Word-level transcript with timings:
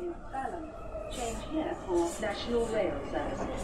is 0.00 0.16
Balham. 0.32 0.64
Change 1.10 1.40
here 1.52 1.76
for 1.86 2.08
National 2.20 2.66
Rail 2.74 2.94
Services. 3.10 3.62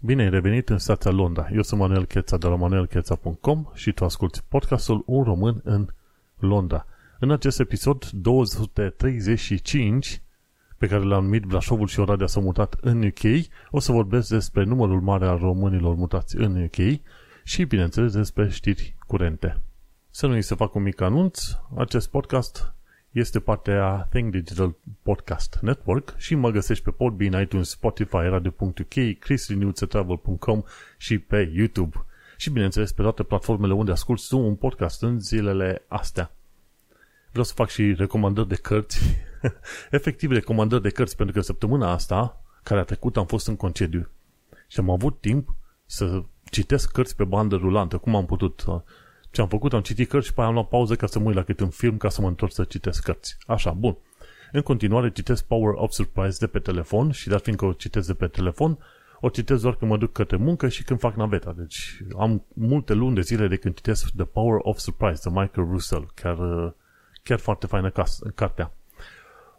Bine 0.00 0.22
ai 0.22 0.30
revenit 0.30 0.68
în 0.68 0.78
stația 0.78 1.10
Londra. 1.10 1.48
Eu 1.52 1.62
sunt 1.62 1.80
Manuel 1.80 2.04
Cheța 2.04 2.36
de 2.36 2.46
la 2.46 2.54
manuelcheța.com 2.54 3.64
și 3.74 3.92
tu 3.92 4.04
asculti 4.04 4.40
podcastul 4.48 5.02
Un 5.06 5.22
Român 5.22 5.60
în 5.64 5.86
Londra. 6.38 6.86
În 7.18 7.30
acest 7.30 7.60
episod 7.60 8.10
235 8.10 10.22
pe 10.78 10.86
care 10.86 11.02
l-am 11.02 11.22
numit 11.22 11.44
Brașovul 11.44 11.86
și 11.86 12.00
Oradea 12.00 12.26
s-au 12.26 12.42
mutat 12.42 12.76
în 12.80 13.02
UK, 13.02 13.22
o 13.70 13.80
să 13.80 13.92
vorbesc 13.92 14.28
despre 14.28 14.64
numărul 14.64 15.00
mare 15.00 15.26
al 15.26 15.38
românilor 15.38 15.94
mutați 15.94 16.36
în 16.36 16.62
UK 16.62 16.76
și, 17.44 17.64
bineînțeles, 17.64 18.12
despre 18.12 18.48
știri 18.48 18.96
curente. 19.06 19.60
Să 20.10 20.26
nu-i 20.26 20.42
să 20.42 20.54
fac 20.54 20.74
un 20.74 20.82
mic 20.82 21.00
anunț, 21.00 21.40
acest 21.76 22.08
podcast 22.08 22.74
este 23.10 23.40
partea 23.40 24.08
Think 24.10 24.30
Digital 24.30 24.76
Podcast 25.02 25.58
Network 25.60 26.14
și 26.16 26.34
mă 26.34 26.50
găsești 26.50 26.84
pe 26.84 26.90
Podbean, 26.90 27.42
iTunes, 27.42 27.68
Spotify, 27.68 28.16
Radio.uk, 28.16 29.18
christianewtsetravel.com 29.18 30.62
și 30.96 31.18
pe 31.18 31.52
YouTube. 31.54 32.04
Și 32.36 32.50
bineînțeles 32.50 32.92
pe 32.92 33.02
toate 33.02 33.22
platformele 33.22 33.72
unde 33.72 33.90
asculti 33.90 34.28
tu 34.28 34.38
un 34.38 34.54
podcast 34.54 35.02
în 35.02 35.20
zilele 35.20 35.84
astea. 35.88 36.30
Vreau 37.30 37.44
să 37.44 37.52
fac 37.54 37.68
și 37.68 37.94
recomandări 37.94 38.48
de 38.48 38.54
cărți, 38.54 38.98
efectiv 39.90 40.30
recomandări 40.30 40.82
de 40.82 40.90
cărți, 40.90 41.16
pentru 41.16 41.34
că 41.34 41.40
săptămâna 41.40 41.90
asta, 41.90 42.42
care 42.62 42.80
a 42.80 42.84
trecut, 42.84 43.16
am 43.16 43.26
fost 43.26 43.46
în 43.46 43.56
concediu 43.56 44.10
și 44.68 44.80
am 44.80 44.90
avut 44.90 45.20
timp 45.20 45.56
să 45.86 46.22
citesc 46.54 46.92
cărți 46.92 47.16
pe 47.16 47.24
bandă 47.24 47.56
rulantă, 47.56 47.96
cum 47.96 48.14
am 48.14 48.26
putut. 48.26 48.64
Ce 49.30 49.40
am 49.40 49.48
făcut? 49.48 49.72
Am 49.72 49.80
citit 49.80 50.08
cărți 50.08 50.26
și 50.26 50.34
pe 50.34 50.40
aia 50.40 50.48
am 50.48 50.54
luat 50.54 50.68
pauză 50.68 50.94
ca 50.96 51.06
să 51.06 51.18
mă 51.18 51.26
uit 51.26 51.34
la 51.34 51.42
câte 51.42 51.62
un 51.62 51.70
film 51.70 51.96
ca 51.96 52.08
să 52.08 52.20
mă 52.20 52.28
întorc 52.28 52.52
să 52.52 52.64
citesc 52.64 53.02
cărți. 53.02 53.36
Așa, 53.46 53.70
bun. 53.70 53.96
În 54.52 54.60
continuare 54.60 55.10
citesc 55.10 55.44
Power 55.44 55.74
of 55.76 55.90
Surprise 55.90 56.36
de 56.40 56.46
pe 56.46 56.58
telefon 56.58 57.10
și 57.10 57.28
dar 57.28 57.40
fiindcă 57.40 57.64
o 57.64 57.72
citesc 57.72 58.06
de 58.06 58.14
pe 58.14 58.26
telefon, 58.26 58.78
o 59.20 59.28
citesc 59.28 59.62
doar 59.62 59.74
când 59.74 59.90
mă 59.90 59.96
duc 59.96 60.12
către 60.12 60.36
muncă 60.36 60.68
și 60.68 60.84
când 60.84 61.00
fac 61.00 61.14
naveta. 61.14 61.54
Deci 61.56 62.02
am 62.18 62.44
multe 62.54 62.92
luni 62.92 63.14
de 63.14 63.20
zile 63.20 63.48
de 63.48 63.56
când 63.56 63.74
citesc 63.74 64.10
The 64.16 64.24
Power 64.24 64.58
of 64.62 64.78
Surprise 64.78 65.20
de 65.28 65.40
Michael 65.40 65.68
Russell. 65.70 66.10
Chiar, 66.14 66.36
chiar 67.22 67.38
foarte 67.38 67.66
faină 67.66 67.92
cartea. 68.34 68.72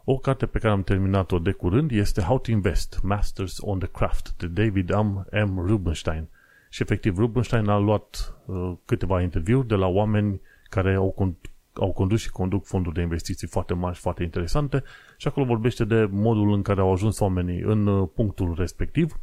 O 0.04 0.18
carte 0.18 0.46
pe 0.46 0.58
care 0.58 0.72
am 0.72 0.82
terminat-o 0.82 1.38
de 1.38 1.52
curând 1.52 1.90
este 1.90 2.20
How 2.20 2.38
to 2.38 2.50
Invest, 2.50 2.98
Masters 3.02 3.58
on 3.60 3.78
the 3.78 3.88
Craft 3.88 4.34
de 4.36 4.46
David 4.46 4.90
M. 4.94 5.26
M. 5.30 5.66
Rubenstein. 5.66 6.28
Și 6.76 6.82
efectiv, 6.82 7.18
Rubenstein 7.18 7.68
a 7.68 7.78
luat 7.78 8.34
uh, 8.46 8.72
câteva 8.84 9.22
interviuri 9.22 9.66
de 9.66 9.74
la 9.74 9.86
oameni 9.86 10.40
care 10.68 10.94
au, 10.94 11.14
con- 11.20 11.50
au 11.72 11.92
condus 11.92 12.20
și 12.20 12.30
conduc 12.30 12.66
fonduri 12.66 12.94
de 12.94 13.00
investiții 13.00 13.46
foarte 13.46 13.74
mari, 13.74 13.96
foarte 13.96 14.22
interesante 14.22 14.82
și 15.16 15.26
acolo 15.26 15.46
vorbește 15.46 15.84
de 15.84 16.08
modul 16.10 16.52
în 16.52 16.62
care 16.62 16.80
au 16.80 16.92
ajuns 16.92 17.18
oamenii 17.18 17.60
în 17.60 17.86
uh, 17.86 18.08
punctul 18.14 18.54
respectiv 18.58 19.20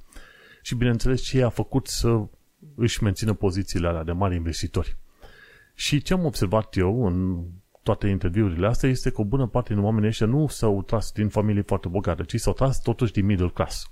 și 0.62 0.76
bineînțeles 0.76 1.22
ce 1.22 1.44
a 1.44 1.50
făcut 1.50 1.88
să 1.88 2.26
își 2.76 3.04
mențină 3.04 3.34
pozițiile 3.34 3.88
alea 3.88 4.04
de 4.04 4.12
mari 4.12 4.36
investitori. 4.36 4.98
Și 5.74 6.02
ce 6.02 6.14
am 6.14 6.26
observat 6.26 6.76
eu 6.76 7.06
în 7.06 7.46
toate 7.84 8.08
interviurile 8.08 8.68
astea 8.68 8.90
este 8.90 9.10
că 9.10 9.22
o 9.22 9.26
bună 9.26 9.48
parte 9.48 9.74
din 9.74 9.84
oamenii 9.84 10.10
ăștia 10.10 10.28
nu 10.28 10.48
s-au 10.48 10.82
tras 10.82 11.12
din 11.12 11.30
familii 11.30 11.64
foarte 11.64 11.88
bogate, 11.88 12.24
ci 12.24 12.36
s-au 12.36 12.54
tras 12.54 12.82
totuși 12.82 13.14
din 13.14 13.26
middle 13.26 13.50
class. 13.50 13.92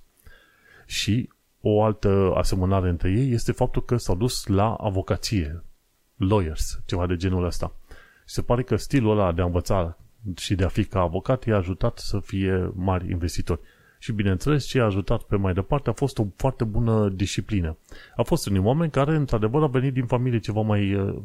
Și 0.85 1.29
o 1.61 1.83
altă 1.83 2.33
asemănare 2.35 2.89
între 2.89 3.09
ei 3.09 3.31
este 3.31 3.51
faptul 3.51 3.85
că 3.85 3.97
s-au 3.97 4.15
dus 4.15 4.45
la 4.45 4.73
avocație, 4.73 5.63
lawyers, 6.15 6.81
ceva 6.85 7.07
de 7.07 7.15
genul 7.15 7.45
ăsta. 7.45 7.75
Și 8.25 8.33
se 8.33 8.41
pare 8.41 8.63
că 8.63 8.75
stilul 8.75 9.11
ăla 9.11 9.31
de 9.31 9.41
a 9.41 9.45
învăța 9.45 9.97
și 10.35 10.55
de 10.55 10.63
a 10.63 10.67
fi 10.67 10.85
ca 10.85 10.99
avocat 10.99 11.45
i-a 11.45 11.55
ajutat 11.55 11.97
să 11.97 12.19
fie 12.19 12.71
mari 12.75 13.09
investitori. 13.11 13.59
Și 14.00 14.11
bineînțeles, 14.11 14.66
ce 14.66 14.79
a 14.79 14.85
ajutat 14.85 15.21
pe 15.21 15.35
mai 15.35 15.53
departe 15.53 15.89
a 15.89 15.94
fost 15.94 16.17
o 16.17 16.25
foarte 16.35 16.63
bună 16.63 17.09
disciplină. 17.09 17.77
A 18.16 18.23
fost 18.23 18.47
unii 18.47 18.59
oameni 18.59 18.91
care, 18.91 19.16
într-adevăr, 19.16 19.61
au 19.61 19.69
venit 19.69 19.94
din 19.94 20.05
familie 20.05 20.39
ceva 20.39 20.61
mai 20.61 20.94
uh, 20.94 21.21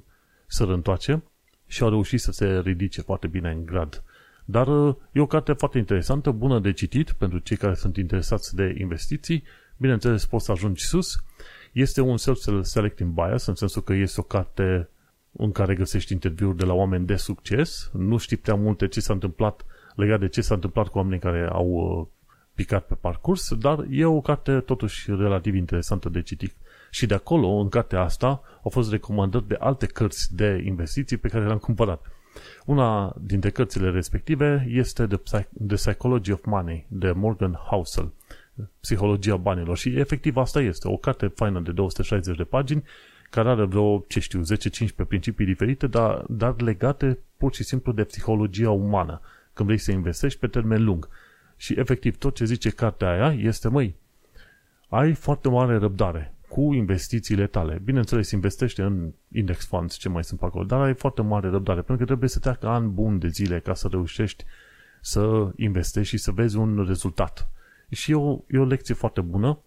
sărăntoace 0.46 1.22
și 1.66 1.82
au 1.82 1.88
reușit 1.88 2.20
să 2.20 2.32
se 2.32 2.60
ridice 2.60 3.00
foarte 3.00 3.26
bine 3.26 3.50
în 3.50 3.64
grad. 3.64 4.02
Dar 4.44 4.66
uh, 4.66 4.94
e 5.12 5.20
o 5.20 5.26
carte 5.26 5.52
foarte 5.52 5.78
interesantă, 5.78 6.30
bună 6.30 6.58
de 6.58 6.72
citit 6.72 7.12
pentru 7.12 7.38
cei 7.38 7.56
care 7.56 7.74
sunt 7.74 7.96
interesați 7.96 8.54
de 8.54 8.74
investiții 8.78 9.42
Bineînțeles, 9.76 10.26
poți 10.26 10.44
să 10.44 10.52
ajungi 10.52 10.84
sus. 10.84 11.24
Este 11.72 12.00
un 12.00 12.16
self-selecting 12.16 13.12
bias, 13.12 13.46
în 13.46 13.54
sensul 13.54 13.82
că 13.82 13.92
este 13.92 14.20
o 14.20 14.22
carte 14.22 14.88
în 15.32 15.52
care 15.52 15.74
găsești 15.74 16.12
interviuri 16.12 16.56
de 16.56 16.64
la 16.64 16.72
oameni 16.72 17.06
de 17.06 17.16
succes. 17.16 17.90
Nu 17.92 18.16
știi 18.16 18.36
prea 18.36 18.54
multe 18.54 18.88
ce 18.88 19.00
s-a 19.00 19.12
întâmplat 19.12 19.64
legat 19.94 20.20
de 20.20 20.28
ce 20.28 20.40
s-a 20.40 20.54
întâmplat 20.54 20.88
cu 20.88 20.98
oamenii 20.98 21.18
care 21.18 21.48
au 21.52 21.66
uh, 21.66 22.06
picat 22.54 22.86
pe 22.86 22.94
parcurs, 22.94 23.54
dar 23.54 23.86
e 23.90 24.04
o 24.04 24.20
carte 24.20 24.60
totuși 24.60 25.10
relativ 25.10 25.54
interesantă 25.54 26.08
de 26.08 26.22
citit. 26.22 26.54
Și 26.90 27.06
de 27.06 27.14
acolo, 27.14 27.48
în 27.48 27.68
cartea 27.68 28.00
asta, 28.00 28.26
au 28.62 28.70
fost 28.70 28.90
recomandări 28.90 29.48
de 29.48 29.56
alte 29.58 29.86
cărți 29.86 30.34
de 30.34 30.62
investiții 30.64 31.16
pe 31.16 31.28
care 31.28 31.46
le-am 31.46 31.58
cumpărat. 31.58 32.06
Una 32.64 33.16
dintre 33.20 33.50
cărțile 33.50 33.90
respective 33.90 34.66
este 34.68 35.06
The, 35.06 35.16
Psych- 35.16 35.66
The 35.66 35.76
Psychology 35.76 36.32
of 36.32 36.44
Money 36.44 36.86
de 36.88 37.10
Morgan 37.10 37.52
Housel. 37.52 38.12
Psihologia 38.80 39.36
banilor 39.36 39.76
și 39.76 39.98
efectiv 39.98 40.36
asta 40.36 40.60
este. 40.60 40.88
O 40.88 40.96
carte 40.96 41.26
faină 41.26 41.60
de 41.60 41.72
260 41.72 42.36
de 42.36 42.44
pagini 42.44 42.84
care 43.30 43.48
are 43.48 43.64
vreo, 43.64 44.04
ce 44.08 44.20
știu, 44.20 44.42
10-15 45.04 45.06
principii 45.08 45.46
diferite, 45.46 45.86
dar, 45.86 46.24
dar 46.28 46.60
legate 46.60 47.18
pur 47.36 47.54
și 47.54 47.64
simplu 47.64 47.92
de 47.92 48.04
psihologia 48.04 48.70
umană, 48.70 49.20
când 49.52 49.68
vrei 49.68 49.80
să 49.80 49.92
investești 49.92 50.38
pe 50.38 50.46
termen 50.46 50.84
lung. 50.84 51.08
Și 51.56 51.74
efectiv 51.78 52.18
tot 52.18 52.34
ce 52.34 52.44
zice 52.44 52.70
cartea 52.70 53.10
aia 53.10 53.32
este, 53.32 53.68
măi, 53.68 53.94
ai 54.88 55.12
foarte 55.12 55.48
mare 55.48 55.76
răbdare 55.76 56.34
cu 56.48 56.72
investițiile 56.72 57.46
tale. 57.46 57.80
Bineînțeles, 57.84 58.30
investește 58.30 58.82
în 58.82 59.12
index 59.32 59.66
funds, 59.66 59.96
ce 59.96 60.08
mai 60.08 60.24
sunt 60.24 60.40
pe 60.40 60.44
acolo, 60.44 60.64
dar 60.64 60.80
ai 60.80 60.94
foarte 60.94 61.22
mare 61.22 61.48
răbdare, 61.48 61.80
pentru 61.80 61.96
că 61.96 62.04
trebuie 62.04 62.28
să 62.28 62.38
treacă 62.38 62.66
ani 62.66 62.88
bun 62.88 63.18
de 63.18 63.28
zile 63.28 63.60
ca 63.60 63.74
să 63.74 63.88
reușești 63.90 64.44
să 65.00 65.50
investești 65.56 66.16
și 66.16 66.22
să 66.22 66.30
vezi 66.30 66.56
un 66.56 66.84
rezultat. 66.86 67.50
Și 67.90 68.10
e 68.10 68.14
o, 68.14 68.38
e 68.48 68.58
o 68.58 68.64
lecție 68.64 68.94
foarte 68.94 69.20
bună, 69.20 69.58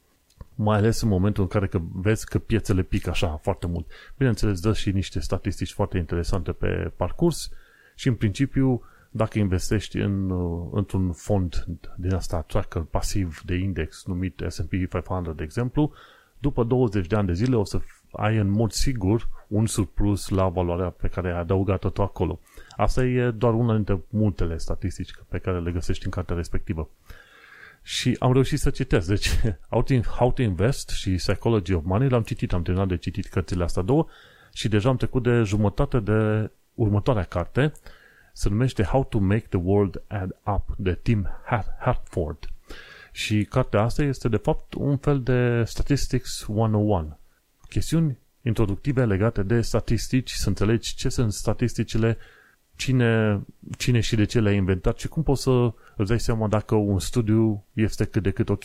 mai 0.56 0.78
ales 0.78 1.02
în 1.02 1.10
momentul 1.10 1.44
în 1.44 1.50
care 1.50 1.68
că 1.68 1.82
vezi 1.94 2.26
că 2.26 2.40
piețele 2.40 2.82
pică 2.82 3.10
așa 3.10 3.40
foarte 3.42 3.68
mult. 3.68 3.88
Bineînțeles, 4.18 4.60
dă 4.60 4.74
și 4.74 4.92
niște 4.92 5.20
statistici 5.20 5.72
foarte 5.72 5.98
interesante 5.98 6.52
pe 6.52 6.92
parcurs 6.96 7.50
și 7.96 8.08
în 8.08 8.16
principiu, 8.16 8.82
dacă 9.12 9.40
investești 9.40 9.98
în, 9.98 10.32
într-un 10.72 11.12
fond 11.12 11.66
din 11.96 12.14
asta 12.14 12.42
tracker 12.42 12.82
pasiv 12.82 13.42
de 13.46 13.56
index 13.56 14.06
numit 14.06 14.44
S&P 14.48 14.70
500, 14.70 15.32
de 15.36 15.44
exemplu, 15.44 15.92
după 16.38 16.64
20 16.64 17.08
de 17.08 17.16
ani 17.16 17.28
de 17.28 17.34
zile 17.34 17.56
o 17.56 17.64
să 17.64 17.80
ai 18.12 18.38
în 18.38 18.50
mod 18.50 18.72
sigur 18.72 19.30
un 19.48 19.66
surplus 19.66 20.30
la 20.30 20.48
valoarea 20.48 20.90
pe 20.90 21.08
care 21.08 21.32
ai 21.32 21.40
adăugat-o 21.40 21.90
tu 21.90 22.02
acolo. 22.02 22.40
Asta 22.76 23.06
e 23.06 23.32
doar 23.32 23.54
una 23.54 23.76
dintre 23.76 24.02
multele 24.10 24.58
statistici 24.58 25.12
pe 25.30 25.38
care 25.38 25.60
le 25.60 25.72
găsești 25.72 26.06
în 26.06 26.12
cartea 26.12 26.36
respectivă. 26.36 26.90
Și 27.82 28.16
am 28.20 28.34
reușit 28.34 28.60
să 28.60 28.70
citesc. 28.70 29.08
Deci, 29.08 29.30
How 29.70 29.84
to, 29.84 29.94
How 30.00 30.32
to 30.32 30.42
Invest 30.42 30.90
și 30.90 31.10
Psychology 31.10 31.74
of 31.74 31.84
Money 31.86 32.10
l-am 32.10 32.24
citit, 32.24 32.54
am 32.54 32.62
terminat 32.62 32.88
de 32.88 32.98
citit 32.98 33.26
cărțile 33.28 33.64
astea 33.64 33.82
două 33.82 34.08
și 34.54 34.68
deja 34.68 34.90
am 34.90 34.98
trecut 34.98 35.24
de 35.24 35.42
jumătate 35.44 36.00
de 36.00 36.52
următoarea 36.74 37.24
carte. 37.24 37.72
Se 38.34 38.50
numește 38.50 38.84
How 38.84 39.06
to 39.06 39.20
Make 39.20 39.46
the 39.50 39.60
World 39.64 40.02
Add 40.08 40.36
Up 40.46 40.76
de 40.78 41.00
Tim 41.02 41.28
Hartford. 41.80 42.48
Și 43.12 43.46
cartea 43.46 43.82
asta 43.82 44.04
este 44.04 44.28
de 44.28 44.38
fapt 44.38 44.74
un 44.74 44.98
fel 44.98 45.22
de 45.22 45.64
Statistics 45.64 46.46
101. 46.48 47.18
Chestiuni 47.70 48.18
introductive 48.42 49.06
legate 49.06 49.44
de 49.44 49.62
statistici, 49.62 50.32
să 50.32 50.48
înțelegi 50.48 50.96
ce 50.96 51.10
sunt 51.10 51.34
statisticile, 51.34 52.18
cine, 52.80 53.42
cine 53.78 54.00
și 54.00 54.16
de 54.16 54.26
ce 54.26 54.40
le-a 54.40 54.54
inventat 54.54 55.00
și 55.00 55.08
cum 55.08 55.24
poți 55.24 55.42
să 55.42 55.74
îți 55.96 56.10
dai 56.10 56.20
seama 56.20 56.48
dacă 56.48 56.76
un 56.76 57.00
studiu 57.00 57.64
este 57.74 58.06
cât 58.06 58.24
de 58.24 58.32
cât 58.32 58.50
ok. 58.50 58.64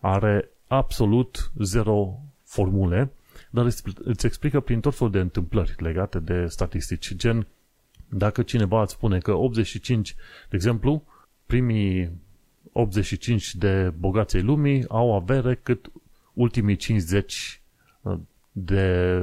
Are 0.00 0.48
absolut 0.66 1.52
zero 1.62 2.18
formule, 2.44 3.12
dar 3.50 3.64
îți 4.04 4.26
explică 4.26 4.60
prin 4.60 4.80
tot 4.80 4.94
felul 4.94 5.12
de 5.12 5.18
întâmplări 5.18 5.74
legate 5.78 6.18
de 6.18 6.46
statistici, 6.46 7.14
gen 7.14 7.46
dacă 8.08 8.42
cineva 8.42 8.82
îți 8.82 8.92
spune 8.92 9.18
că 9.18 9.32
85, 9.32 10.14
de 10.48 10.56
exemplu, 10.56 11.04
primii 11.46 12.10
85 12.72 13.54
de 13.54 13.92
bogații 13.98 14.42
lumii 14.42 14.84
au 14.88 15.14
avere 15.14 15.54
cât 15.54 15.90
ultimii 16.32 16.76
50 16.76 17.60
uh, 18.02 18.18
de 18.52 19.20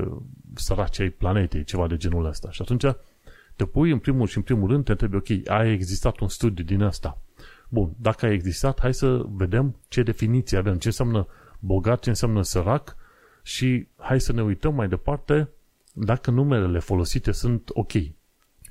săraci 0.53 0.99
ai 0.99 1.09
planetei, 1.09 1.63
ceva 1.63 1.87
de 1.87 1.97
genul 1.97 2.25
ăsta. 2.25 2.51
Și 2.51 2.61
atunci 2.61 2.83
te 3.61 3.67
pui 3.67 3.91
în 3.91 3.99
primul 3.99 4.27
și 4.27 4.37
în 4.37 4.43
primul 4.43 4.69
rând, 4.69 4.83
te 4.83 4.91
întrebi, 4.91 5.15
ok, 5.15 5.49
a 5.49 5.65
existat 5.65 6.19
un 6.19 6.27
studiu 6.27 6.63
din 6.63 6.83
asta. 6.83 7.21
Bun, 7.69 7.93
dacă 7.97 8.25
a 8.25 8.31
existat, 8.31 8.79
hai 8.79 8.93
să 8.93 9.25
vedem 9.27 9.75
ce 9.87 10.03
definiție 10.03 10.57
avem, 10.57 10.77
ce 10.77 10.87
înseamnă 10.87 11.27
bogat, 11.59 12.01
ce 12.01 12.09
înseamnă 12.09 12.41
sărac 12.41 12.95
și 13.43 13.87
hai 13.97 14.21
să 14.21 14.33
ne 14.33 14.41
uităm 14.43 14.75
mai 14.75 14.87
departe 14.87 15.49
dacă 15.93 16.31
numerele 16.31 16.79
folosite 16.79 17.31
sunt 17.31 17.69
ok. 17.73 17.91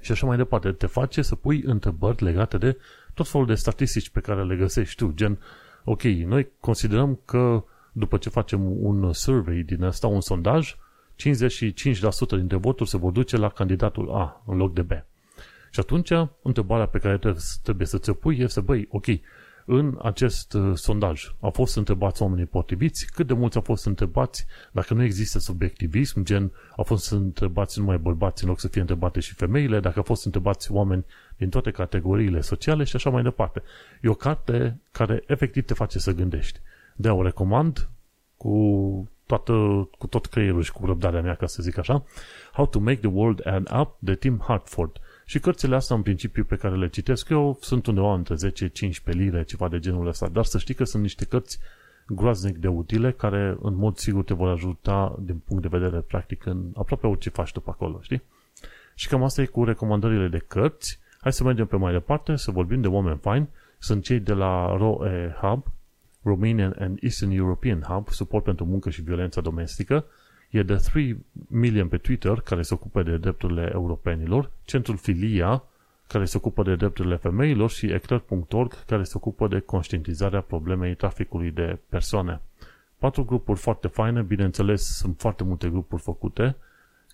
Și 0.00 0.12
așa 0.12 0.26
mai 0.26 0.36
departe, 0.36 0.72
te 0.72 0.86
face 0.86 1.22
să 1.22 1.34
pui 1.34 1.62
întrebări 1.62 2.24
legate 2.24 2.58
de 2.58 2.76
tot 3.14 3.28
felul 3.28 3.46
de 3.46 3.54
statistici 3.54 4.10
pe 4.10 4.20
care 4.20 4.44
le 4.44 4.56
găsești 4.56 5.04
tu, 5.04 5.12
gen, 5.14 5.38
ok, 5.84 6.02
noi 6.02 6.48
considerăm 6.60 7.20
că 7.24 7.64
după 7.92 8.16
ce 8.16 8.28
facem 8.28 8.84
un 8.84 9.12
survey 9.12 9.62
din 9.62 9.84
asta, 9.84 10.06
un 10.06 10.20
sondaj, 10.20 10.76
55% 11.20 12.36
dintre 12.36 12.56
voturi 12.56 12.88
se 12.88 12.96
vor 12.96 13.12
duce 13.12 13.36
la 13.36 13.48
candidatul 13.48 14.10
A 14.10 14.42
în 14.46 14.56
loc 14.56 14.74
de 14.74 14.82
B. 14.82 14.90
Și 15.70 15.80
atunci, 15.80 16.10
întrebarea 16.42 16.86
pe 16.86 16.98
care 16.98 17.18
trebuie 17.62 17.86
să 17.86 17.98
ți-o 17.98 18.12
pui 18.12 18.38
este, 18.38 18.60
băi, 18.60 18.86
ok, 18.90 19.06
în 19.72 19.98
acest 20.02 20.52
uh, 20.52 20.72
sondaj 20.74 21.34
au 21.40 21.50
fost 21.50 21.76
întrebați 21.76 22.22
oamenii 22.22 22.46
potriviți, 22.46 23.06
cât 23.12 23.26
de 23.26 23.34
mulți 23.34 23.56
au 23.56 23.62
fost 23.62 23.86
întrebați, 23.86 24.46
dacă 24.72 24.94
nu 24.94 25.02
există 25.02 25.38
subiectivism, 25.38 26.24
gen 26.24 26.52
au 26.76 26.84
fost 26.84 27.10
întrebați 27.10 27.78
numai 27.78 27.98
bărbați 27.98 28.42
în 28.42 28.48
loc 28.48 28.60
să 28.60 28.68
fie 28.68 28.80
întrebate 28.80 29.20
și 29.20 29.34
femeile, 29.34 29.80
dacă 29.80 29.96
au 29.96 30.02
fost 30.02 30.24
întrebați 30.24 30.72
oameni 30.72 31.04
din 31.36 31.48
toate 31.48 31.70
categoriile 31.70 32.40
sociale 32.40 32.84
și 32.84 32.96
așa 32.96 33.10
mai 33.10 33.22
departe. 33.22 33.62
E 34.00 34.08
o 34.08 34.14
carte 34.14 34.80
care 34.90 35.22
efectiv 35.26 35.64
te 35.64 35.74
face 35.74 35.98
să 35.98 36.12
gândești. 36.12 36.60
De 36.96 37.08
o 37.08 37.22
recomand 37.22 37.88
cu, 38.36 39.08
toată, 39.36 39.88
cu 39.98 40.06
tot 40.06 40.26
creierul 40.26 40.62
și 40.62 40.72
cu 40.72 40.86
răbdarea 40.86 41.22
mea, 41.22 41.34
ca 41.34 41.46
să 41.46 41.62
zic 41.62 41.78
așa, 41.78 42.04
How 42.52 42.66
to 42.66 42.78
Make 42.78 42.98
the 42.98 43.08
World 43.08 43.46
an 43.46 43.64
Up 43.80 43.96
de 43.98 44.14
Tim 44.14 44.42
Hartford– 44.46 44.96
și 45.30 45.38
cărțile 45.38 45.74
astea, 45.74 45.96
în 45.96 46.02
principiu, 46.02 46.44
pe 46.44 46.56
care 46.56 46.76
le 46.76 46.88
citesc 46.88 47.28
eu, 47.28 47.58
sunt 47.60 47.86
undeva 47.86 48.14
între 48.14 48.34
10-15 48.34 49.02
lire, 49.04 49.44
ceva 49.44 49.68
de 49.68 49.78
genul 49.78 50.06
ăsta. 50.06 50.28
Dar 50.28 50.44
să 50.44 50.58
știi 50.58 50.74
că 50.74 50.84
sunt 50.84 51.02
niște 51.02 51.24
cărți 51.24 51.58
groaznic 52.06 52.56
de 52.56 52.68
utile, 52.68 53.12
care 53.12 53.56
în 53.62 53.76
mod 53.76 53.96
sigur 53.96 54.24
te 54.24 54.34
vor 54.34 54.48
ajuta 54.48 55.16
din 55.20 55.38
punct 55.38 55.62
de 55.62 55.78
vedere 55.78 56.00
practic 56.00 56.46
în 56.46 56.70
aproape 56.74 57.06
orice 57.06 57.30
faci 57.30 57.52
tu 57.52 57.60
pe 57.60 57.70
acolo, 57.70 57.98
știi? 58.02 58.22
Și 58.94 59.08
cam 59.08 59.22
asta 59.22 59.42
e 59.42 59.44
cu 59.44 59.64
recomandările 59.64 60.28
de 60.28 60.38
cărți. 60.38 60.98
Hai 61.20 61.32
să 61.32 61.44
mergem 61.44 61.66
pe 61.66 61.76
mai 61.76 61.92
departe, 61.92 62.36
să 62.36 62.50
vorbim 62.50 62.80
de 62.80 62.88
oameni 62.88 63.18
faini. 63.18 63.48
Sunt 63.78 64.04
cei 64.04 64.20
de 64.20 64.32
la 64.32 64.76
ROE 64.76 65.36
Hub, 65.40 65.64
Romanian 66.22 66.76
and 66.78 66.98
Eastern 67.02 67.30
European 67.30 67.80
Hub, 67.80 68.08
suport 68.08 68.44
pentru 68.44 68.64
muncă 68.64 68.90
și 68.90 69.02
violența 69.02 69.40
domestică, 69.40 70.04
e 70.50 70.62
de 70.62 70.74
3 70.74 71.24
million 71.48 71.88
pe 71.88 71.96
Twitter, 71.96 72.40
care 72.40 72.62
se 72.62 72.74
ocupă 72.74 73.02
de 73.02 73.16
drepturile 73.16 73.70
europenilor, 73.72 74.50
Centrul 74.64 74.96
Filia, 74.96 75.62
care 76.06 76.24
se 76.24 76.36
ocupă 76.36 76.62
de 76.62 76.76
drepturile 76.76 77.16
femeilor 77.16 77.70
și 77.70 77.86
eclair.org, 77.86 78.84
care 78.84 79.02
se 79.02 79.12
ocupă 79.16 79.48
de 79.48 79.60
conștientizarea 79.60 80.40
problemei 80.40 80.94
traficului 80.94 81.50
de 81.50 81.78
persoane. 81.88 82.40
Patru 82.98 83.24
grupuri 83.24 83.58
foarte 83.58 83.88
faine, 83.88 84.22
bineînțeles, 84.22 84.96
sunt 84.96 85.18
foarte 85.18 85.44
multe 85.44 85.68
grupuri 85.68 86.02
făcute 86.02 86.56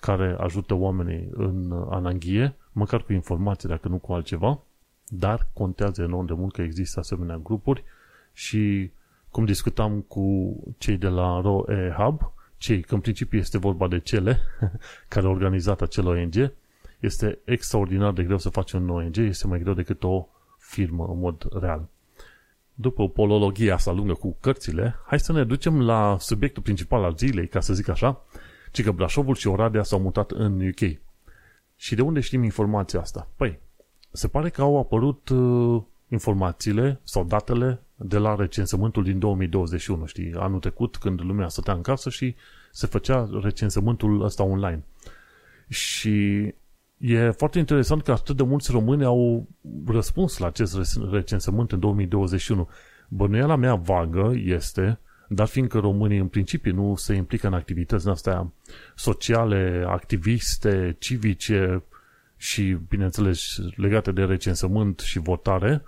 care 0.01 0.37
ajută 0.39 0.75
oamenii 0.75 1.29
în 1.33 1.87
ananghie, 1.91 2.55
măcar 2.73 3.03
cu 3.03 3.13
informații, 3.13 3.69
dacă 3.69 3.89
nu 3.89 3.99
cu 3.99 4.13
altceva, 4.13 4.61
dar 5.09 5.49
contează 5.53 6.03
enorm 6.03 6.27
de 6.27 6.33
mult 6.33 6.53
că 6.53 6.63
există 6.63 7.01
asemenea 7.01 7.37
grupuri 7.37 7.85
și 8.33 8.91
cum 9.37 9.45
discutam 9.45 10.01
cu 10.01 10.57
cei 10.79 10.97
de 10.97 11.09
la 11.09 11.41
ROE 11.41 11.95
Hub, 11.99 12.33
cei, 12.57 12.81
că 12.81 12.95
în 12.95 13.01
principiu 13.01 13.39
este 13.39 13.59
vorba 13.59 13.89
de 13.89 14.01
cele 14.01 14.41
care 15.09 15.27
au 15.27 15.33
organizat 15.33 15.81
acel 15.81 16.07
ONG, 16.07 16.53
este 17.01 17.39
extraordinar 17.45 18.13
de 18.13 18.23
greu 18.23 18.39
să 18.39 18.49
faci 18.49 18.73
un 18.73 18.89
ONG, 18.89 19.17
este 19.17 19.47
mai 19.47 19.59
greu 19.59 19.75
decât 19.75 20.03
o 20.03 20.27
firmă 20.59 21.07
în 21.13 21.19
mod 21.19 21.49
real. 21.61 21.89
După 22.75 23.09
polologia 23.09 23.75
asta 23.75 23.93
lungă 23.93 24.13
cu 24.13 24.37
cărțile, 24.41 24.97
hai 25.07 25.21
să 25.21 25.33
ne 25.33 25.45
ducem 25.45 25.83
la 25.83 26.17
subiectul 26.21 26.63
principal 26.63 27.05
al 27.05 27.17
zilei, 27.17 27.49
ca 27.49 27.61
să 27.61 27.75
zic 27.75 27.89
așa, 27.89 28.25
ci 28.73 28.83
că 28.83 28.93
Brașovul 28.93 29.35
și 29.35 29.47
Oradea 29.47 29.83
s-au 29.83 30.01
mutat 30.01 30.31
în 30.31 30.69
UK. 30.69 30.99
Și 31.77 31.95
de 31.95 32.03
unde 32.03 32.21
știm 32.21 32.43
informația 32.43 33.01
asta? 33.01 33.29
Păi, 33.37 33.59
se 34.13 34.29
pare 34.29 34.49
că 34.51 34.63
au 34.63 34.79
apărut 34.79 35.29
uh, 35.29 35.83
informațiile 36.09 37.01
sau 37.03 37.25
datele 37.25 37.81
de 37.97 38.19
la 38.19 38.35
recensământul 38.35 39.05
din 39.05 39.19
2021, 39.19 40.07
știi, 40.07 40.33
anul 40.37 40.59
trecut 40.59 40.97
când 40.97 41.21
lumea 41.21 41.49
stătea 41.49 41.75
în 41.75 41.83
casă 41.83 42.11
și 42.11 42.35
se 42.73 42.87
făcea 42.87 43.29
recensământul 43.43 44.25
ăsta 44.25 44.43
online. 44.43 44.85
Și 45.69 46.55
e 46.99 47.31
foarte 47.31 47.59
interesant 47.59 48.03
că 48.03 48.13
atât 48.13 48.37
de 48.37 48.43
mulți 48.43 48.71
români 48.71 49.05
au 49.05 49.47
răspuns 49.87 50.39
la 50.39 50.47
acest 50.47 50.99
recensământ 51.11 51.73
în 51.73 51.81
2021. 51.81 52.69
Bănuiala 53.09 53.57
mea 53.57 53.75
vagă 53.75 54.33
este, 54.37 54.99
dar 55.29 55.47
fiindcă 55.47 55.79
românii 55.79 56.19
în 56.19 56.29
principiu 56.29 56.75
nu 56.75 56.95
se 56.97 57.15
implică 57.15 57.47
în 57.47 57.55
activități 57.55 58.09
astea 58.09 58.53
sociale, 58.95 59.85
activiste, 59.89 60.97
civice 60.99 61.83
și, 62.37 62.79
bineînțeles, 62.89 63.59
legate 63.77 64.13
de 64.13 64.25
recensământ 64.25 64.99
și 64.99 65.19
votare, 65.19 65.83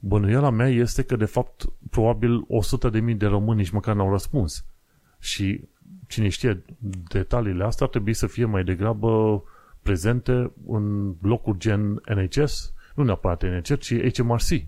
Bănuiala 0.00 0.50
mea 0.50 0.68
este 0.68 1.02
că, 1.02 1.16
de 1.16 1.24
fapt, 1.24 1.64
probabil 1.90 2.46
100.000 3.10 3.16
de 3.16 3.26
români 3.26 3.58
nici 3.58 3.70
măcar 3.70 3.94
n-au 3.94 4.10
răspuns. 4.10 4.64
Și 5.18 5.68
cine 6.06 6.28
știe 6.28 6.62
detaliile 7.08 7.64
astea 7.64 7.86
ar 7.86 7.92
trebui 7.92 8.14
să 8.14 8.26
fie 8.26 8.44
mai 8.44 8.64
degrabă 8.64 9.42
prezente 9.82 10.52
în 10.66 11.14
locuri 11.22 11.58
gen 11.58 12.02
NHS, 12.14 12.72
nu 12.94 13.04
neapărat 13.04 13.42
NHS, 13.42 13.78
ci 13.78 14.16
HMRC. 14.16 14.64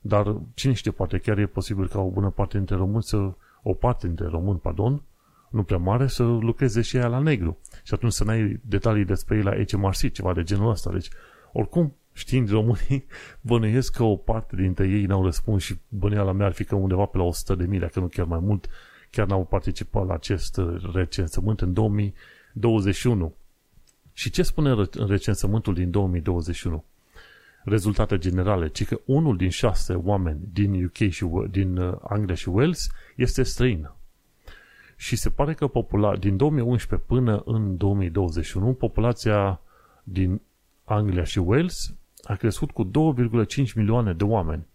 Dar 0.00 0.36
cine 0.54 0.72
știe, 0.72 0.90
poate 0.90 1.18
chiar 1.18 1.38
e 1.38 1.46
posibil 1.46 1.88
ca 1.88 2.00
o 2.00 2.10
bună 2.10 2.30
parte 2.30 2.56
dintre 2.56 2.76
români 2.76 3.02
să, 3.02 3.32
o 3.62 3.72
parte 3.72 4.06
dintre 4.06 4.26
români, 4.26 4.58
pardon, 4.58 5.02
nu 5.50 5.62
prea 5.62 5.78
mare, 5.78 6.06
să 6.06 6.22
lucreze 6.22 6.80
și 6.80 6.96
ea 6.96 7.06
la 7.06 7.18
negru. 7.18 7.58
Și 7.82 7.94
atunci 7.94 8.12
să 8.12 8.24
n-ai 8.24 8.60
detalii 8.64 9.04
despre 9.04 9.36
ei 9.36 9.42
la 9.42 9.54
HMRC, 9.68 10.12
ceva 10.12 10.32
de 10.32 10.42
genul 10.42 10.70
ăsta. 10.70 10.92
Deci, 10.92 11.08
oricum, 11.52 11.94
știind 12.18 12.50
românii, 12.50 13.06
bănuiesc 13.48 13.92
că 13.92 14.02
o 14.02 14.16
parte 14.16 14.56
dintre 14.56 14.88
ei 14.88 15.04
n-au 15.04 15.24
răspuns 15.24 15.62
și 15.62 15.78
bănuiala 15.88 16.32
mea 16.32 16.46
ar 16.46 16.52
fi 16.52 16.64
că 16.64 16.74
undeva 16.74 17.04
pe 17.04 17.16
la 17.16 17.22
100 17.22 17.54
de 17.54 17.64
mii, 17.64 17.78
dacă 17.78 18.00
nu 18.00 18.06
chiar 18.06 18.26
mai 18.26 18.38
mult, 18.38 18.68
chiar 19.10 19.26
n-au 19.26 19.44
participat 19.44 20.06
la 20.06 20.14
acest 20.14 20.60
recensământ 20.92 21.60
în 21.60 21.72
2021. 21.72 23.34
Și 24.12 24.30
ce 24.30 24.42
spune 24.42 24.88
recensământul 25.06 25.74
din 25.74 25.90
2021? 25.90 26.84
Rezultate 27.64 28.18
generale, 28.18 28.68
ci 28.68 28.84
că 28.84 29.00
unul 29.04 29.36
din 29.36 29.50
șase 29.50 29.94
oameni 29.94 30.38
din 30.52 30.84
UK 30.84 31.10
și 31.10 31.26
din 31.50 31.76
uh, 31.76 31.96
Anglia 32.08 32.34
și 32.34 32.48
Wales 32.48 32.88
este 33.16 33.42
străin. 33.42 33.90
Și 34.96 35.16
se 35.16 35.30
pare 35.30 35.54
că 35.54 35.66
popula- 35.66 36.18
din 36.18 36.36
2011 36.36 37.08
până 37.08 37.42
în 37.44 37.76
2021, 37.76 38.72
populația 38.72 39.60
din 40.04 40.40
Anglia 40.84 41.24
și 41.24 41.38
Wales 41.38 41.94
a 42.22 42.34
crescut 42.34 42.70
cu 42.70 42.84
2,5 42.84 43.74
milioane 43.74 44.12
de 44.12 44.24
oameni. 44.24 44.66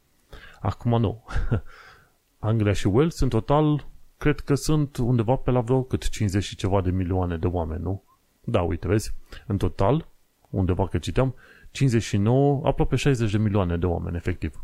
Acum 0.59 0.99
nu. 0.99 1.23
Anglia 2.39 2.73
și 2.73 2.87
Wales 2.87 3.19
în 3.19 3.29
total 3.29 3.87
cred 4.17 4.39
că 4.39 4.55
sunt 4.55 4.97
undeva 4.97 5.35
pe 5.35 5.51
la 5.51 5.61
vreo 5.61 5.83
cât 5.83 6.09
50 6.09 6.43
și 6.43 6.55
ceva 6.55 6.81
de 6.81 6.91
milioane 6.91 7.37
de 7.37 7.47
oameni, 7.47 7.83
nu? 7.83 8.03
Da, 8.43 8.61
uite, 8.61 8.87
vezi, 8.87 9.13
în 9.47 9.57
total, 9.57 10.07
undeva 10.49 10.87
că 10.87 10.97
citeam, 10.97 11.35
59, 11.71 12.61
aproape 12.65 12.95
60 12.95 13.31
de 13.31 13.37
milioane 13.37 13.77
de 13.77 13.85
oameni, 13.85 14.15
efectiv. 14.15 14.63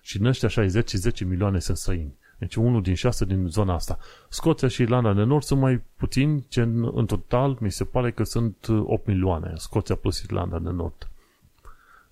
Și 0.00 0.18
în 0.18 0.24
ăștia 0.24 0.48
60 0.48 0.88
și 0.88 0.96
10 0.96 1.24
milioane 1.24 1.58
sunt 1.58 1.76
străini. 1.76 2.14
Deci 2.38 2.54
unul 2.54 2.82
din 2.82 2.94
șase 2.94 3.24
din 3.24 3.46
zona 3.46 3.74
asta. 3.74 3.98
Scoția 4.28 4.68
și 4.68 4.82
Irlanda 4.82 5.12
de 5.12 5.22
Nord 5.22 5.42
sunt 5.42 5.60
mai 5.60 5.82
puțini, 5.96 6.46
ce 6.48 6.60
în, 6.60 6.90
în 6.94 7.06
total 7.06 7.56
mi 7.60 7.70
se 7.70 7.84
pare 7.84 8.10
că 8.10 8.24
sunt 8.24 8.66
8 8.68 9.06
milioane. 9.06 9.52
Scoția 9.56 9.94
plus 9.94 10.20
Irlanda 10.22 10.58
de 10.58 10.70
Nord. 10.70 11.10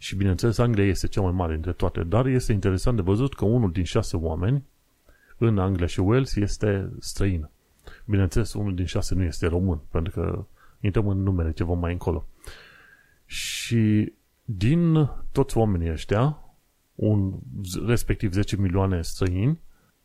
Și 0.03 0.17
bineînțeles, 0.17 0.59
Anglia 0.59 0.85
este 0.85 1.07
cea 1.07 1.21
mai 1.21 1.33
mare 1.33 1.53
dintre 1.53 1.73
toate, 1.73 2.03
dar 2.03 2.27
este 2.27 2.53
interesant 2.53 2.97
de 2.97 3.03
văzut 3.03 3.35
că 3.35 3.45
unul 3.45 3.73
din 3.73 3.85
șase 3.85 4.17
oameni 4.17 4.65
în 5.39 5.59
Anglia 5.59 5.87
și 5.87 6.01
Wales 6.01 6.37
este 6.37 6.93
străin. 6.99 7.49
Bineînțeles, 8.05 8.53
unul 8.53 8.75
din 8.75 8.85
șase 8.85 9.15
nu 9.15 9.23
este 9.23 9.47
român, 9.47 9.81
pentru 9.91 10.21
că 10.21 10.45
intrăm 10.81 11.09
în 11.09 11.23
numere 11.23 11.53
ceva 11.53 11.73
mai 11.73 11.93
încolo. 11.93 12.27
Și 13.27 14.13
din 14.45 15.11
toți 15.33 15.57
oamenii 15.57 15.91
ăștia, 15.91 16.39
un, 16.95 17.33
respectiv 17.87 18.33
10 18.33 18.57
milioane 18.57 19.03
străini, 19.03 19.59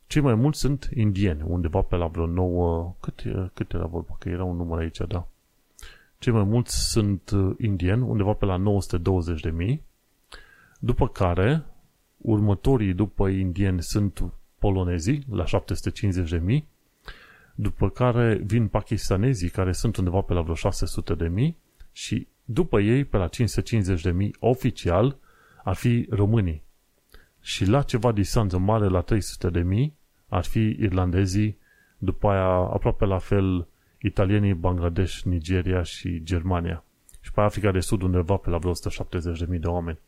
cei 0.07 0.21
mai 0.21 0.35
mulți 0.35 0.59
sunt 0.59 0.89
indieni, 0.93 1.41
undeva 1.45 1.81
pe 1.81 1.95
la 1.95 2.07
vreo 2.07 2.25
9, 2.25 2.95
cât, 2.99 3.23
cât 3.53 3.73
era 3.73 3.85
vorba, 3.85 4.15
că 4.19 4.29
era 4.29 4.43
un 4.43 4.55
număr 4.55 4.79
aici, 4.79 4.97
da. 5.07 5.27
Cei 6.17 6.33
mai 6.33 6.43
mulți 6.43 6.89
sunt 6.89 7.29
uh, 7.29 7.55
indieni, 7.57 8.01
undeva 8.01 8.33
pe 8.33 8.45
la 8.45 8.55
920 8.55 9.41
de 9.41 9.49
mii, 9.49 9.83
după 10.79 11.07
care 11.07 11.65
următorii 12.17 12.93
după 12.93 13.27
indieni 13.27 13.81
sunt 13.81 14.33
polonezii, 14.59 15.23
la 15.29 15.45
750 15.45 16.29
de 16.29 16.37
mii, 16.37 16.67
după 17.55 17.89
care 17.89 18.35
vin 18.45 18.67
pakistanezii, 18.67 19.49
care 19.49 19.71
sunt 19.71 19.97
undeva 19.97 20.21
pe 20.21 20.33
la 20.33 20.41
vreo 20.41 20.55
600 20.55 21.13
de 21.13 21.27
mii, 21.27 21.57
și 21.91 22.27
după 22.45 22.79
ei, 22.79 23.05
pe 23.05 23.17
la 23.17 23.27
550 23.27 24.01
de 24.01 24.11
mii 24.11 24.35
oficial, 24.39 25.17
ar 25.63 25.75
fi 25.75 26.07
românii. 26.09 26.63
Și 27.41 27.65
la 27.65 27.81
ceva 27.81 28.11
distanță 28.11 28.57
mare, 28.57 28.87
la 28.87 29.01
300 29.01 29.49
de 29.49 29.61
mii, 29.61 29.97
ar 30.27 30.43
fi 30.43 30.59
irlandezii, 30.59 31.57
după 31.97 32.27
aia 32.29 32.45
aproape 32.45 33.05
la 33.05 33.17
fel 33.17 33.67
italienii, 34.05 34.53
Bangladesh, 34.53 35.21
Nigeria 35.21 35.83
și 35.83 36.23
Germania. 36.23 36.83
Și 37.21 37.31
pe 37.31 37.41
Africa 37.41 37.71
de 37.71 37.79
Sud 37.79 38.01
undeva 38.01 38.35
pe 38.35 38.49
la 38.49 38.57
vreo 38.57 38.71
170.000 38.71 39.59
de 39.59 39.67
oameni. 39.67 39.99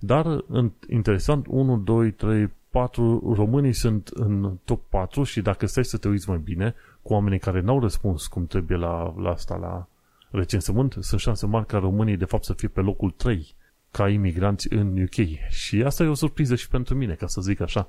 Dar, 0.00 0.44
interesant, 0.88 1.46
1, 1.48 1.76
2, 1.78 2.10
3, 2.12 2.50
4 2.70 3.32
românii 3.34 3.72
sunt 3.72 4.08
în 4.08 4.58
top 4.64 4.82
4 4.88 5.22
și 5.22 5.40
dacă 5.40 5.66
stai 5.66 5.84
să 5.84 5.96
te 5.96 6.08
uiți 6.08 6.28
mai 6.28 6.38
bine, 6.38 6.74
cu 7.02 7.12
oamenii 7.12 7.38
care 7.38 7.60
n-au 7.60 7.80
răspuns 7.80 8.26
cum 8.26 8.46
trebuie 8.46 8.78
la, 8.78 9.14
la 9.18 9.30
asta, 9.30 9.56
la 9.56 9.86
recensământ, 10.30 10.96
sunt 11.00 11.20
șanse 11.20 11.46
mari 11.46 11.66
ca 11.66 11.78
românii 11.78 12.16
de 12.16 12.24
fapt 12.24 12.44
să 12.44 12.52
fie 12.52 12.68
pe 12.68 12.80
locul 12.80 13.10
3 13.10 13.54
ca 13.90 14.08
imigranți 14.08 14.72
în 14.72 15.02
UK. 15.02 15.48
Și 15.48 15.82
asta 15.82 16.02
e 16.02 16.06
o 16.06 16.14
surpriză 16.14 16.54
și 16.54 16.68
pentru 16.68 16.94
mine, 16.94 17.14
ca 17.14 17.26
să 17.26 17.40
zic 17.40 17.60
așa. 17.60 17.88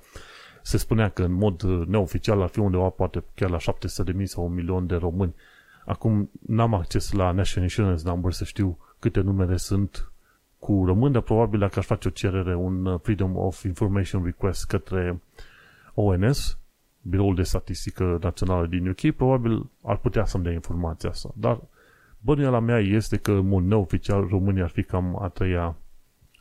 Se 0.62 0.78
spunea 0.78 1.10
că 1.10 1.24
în 1.24 1.32
mod 1.32 1.62
neoficial 1.88 2.42
ar 2.42 2.48
fi 2.48 2.60
undeva 2.60 2.90
poate 2.90 3.24
chiar 3.36 3.50
la 3.50 3.58
700.000 3.58 4.24
sau 4.24 4.46
un 4.46 4.54
milion 4.54 4.88
de 4.88 4.96
români. 4.96 5.36
Acum 5.86 6.30
n-am 6.48 6.74
acces 6.74 7.12
la 7.12 7.32
National 7.32 7.70
Insurance 7.70 8.04
Number 8.06 8.32
să 8.32 8.44
știu 8.44 8.78
câte 9.00 9.20
numere 9.20 9.58
sunt 9.58 10.12
cu 10.60 10.84
români, 10.86 11.14
dar 11.14 11.22
probabil 11.22 11.60
dacă 11.60 11.80
aș 11.80 11.86
face 11.86 12.08
o 12.08 12.12
cerere, 12.12 12.56
un 12.56 12.98
Freedom 12.98 13.38
of 13.38 13.64
Information 13.64 14.24
Request 14.24 14.66
către 14.66 15.22
ONS, 15.94 16.58
Biroul 17.02 17.36
de 17.36 17.44
Statistică 17.44 18.18
Națională 18.22 18.68
din 18.68 18.88
UK, 18.88 19.16
probabil 19.16 19.70
ar 19.84 19.98
putea 19.98 20.26
să-mi 20.26 20.44
dea 20.44 20.54
informația 20.54 21.10
asta. 21.10 21.30
Dar 21.36 21.60
bănuiala 22.20 22.60
mea 22.60 22.80
este 22.80 23.18
că 23.18 23.32
în 23.32 23.48
mod 23.48 23.64
neoficial 23.64 24.28
România 24.28 24.64
ar 24.64 24.70
fi 24.70 24.84
cam 24.84 25.22
a 25.22 25.28
treia, 25.28 25.76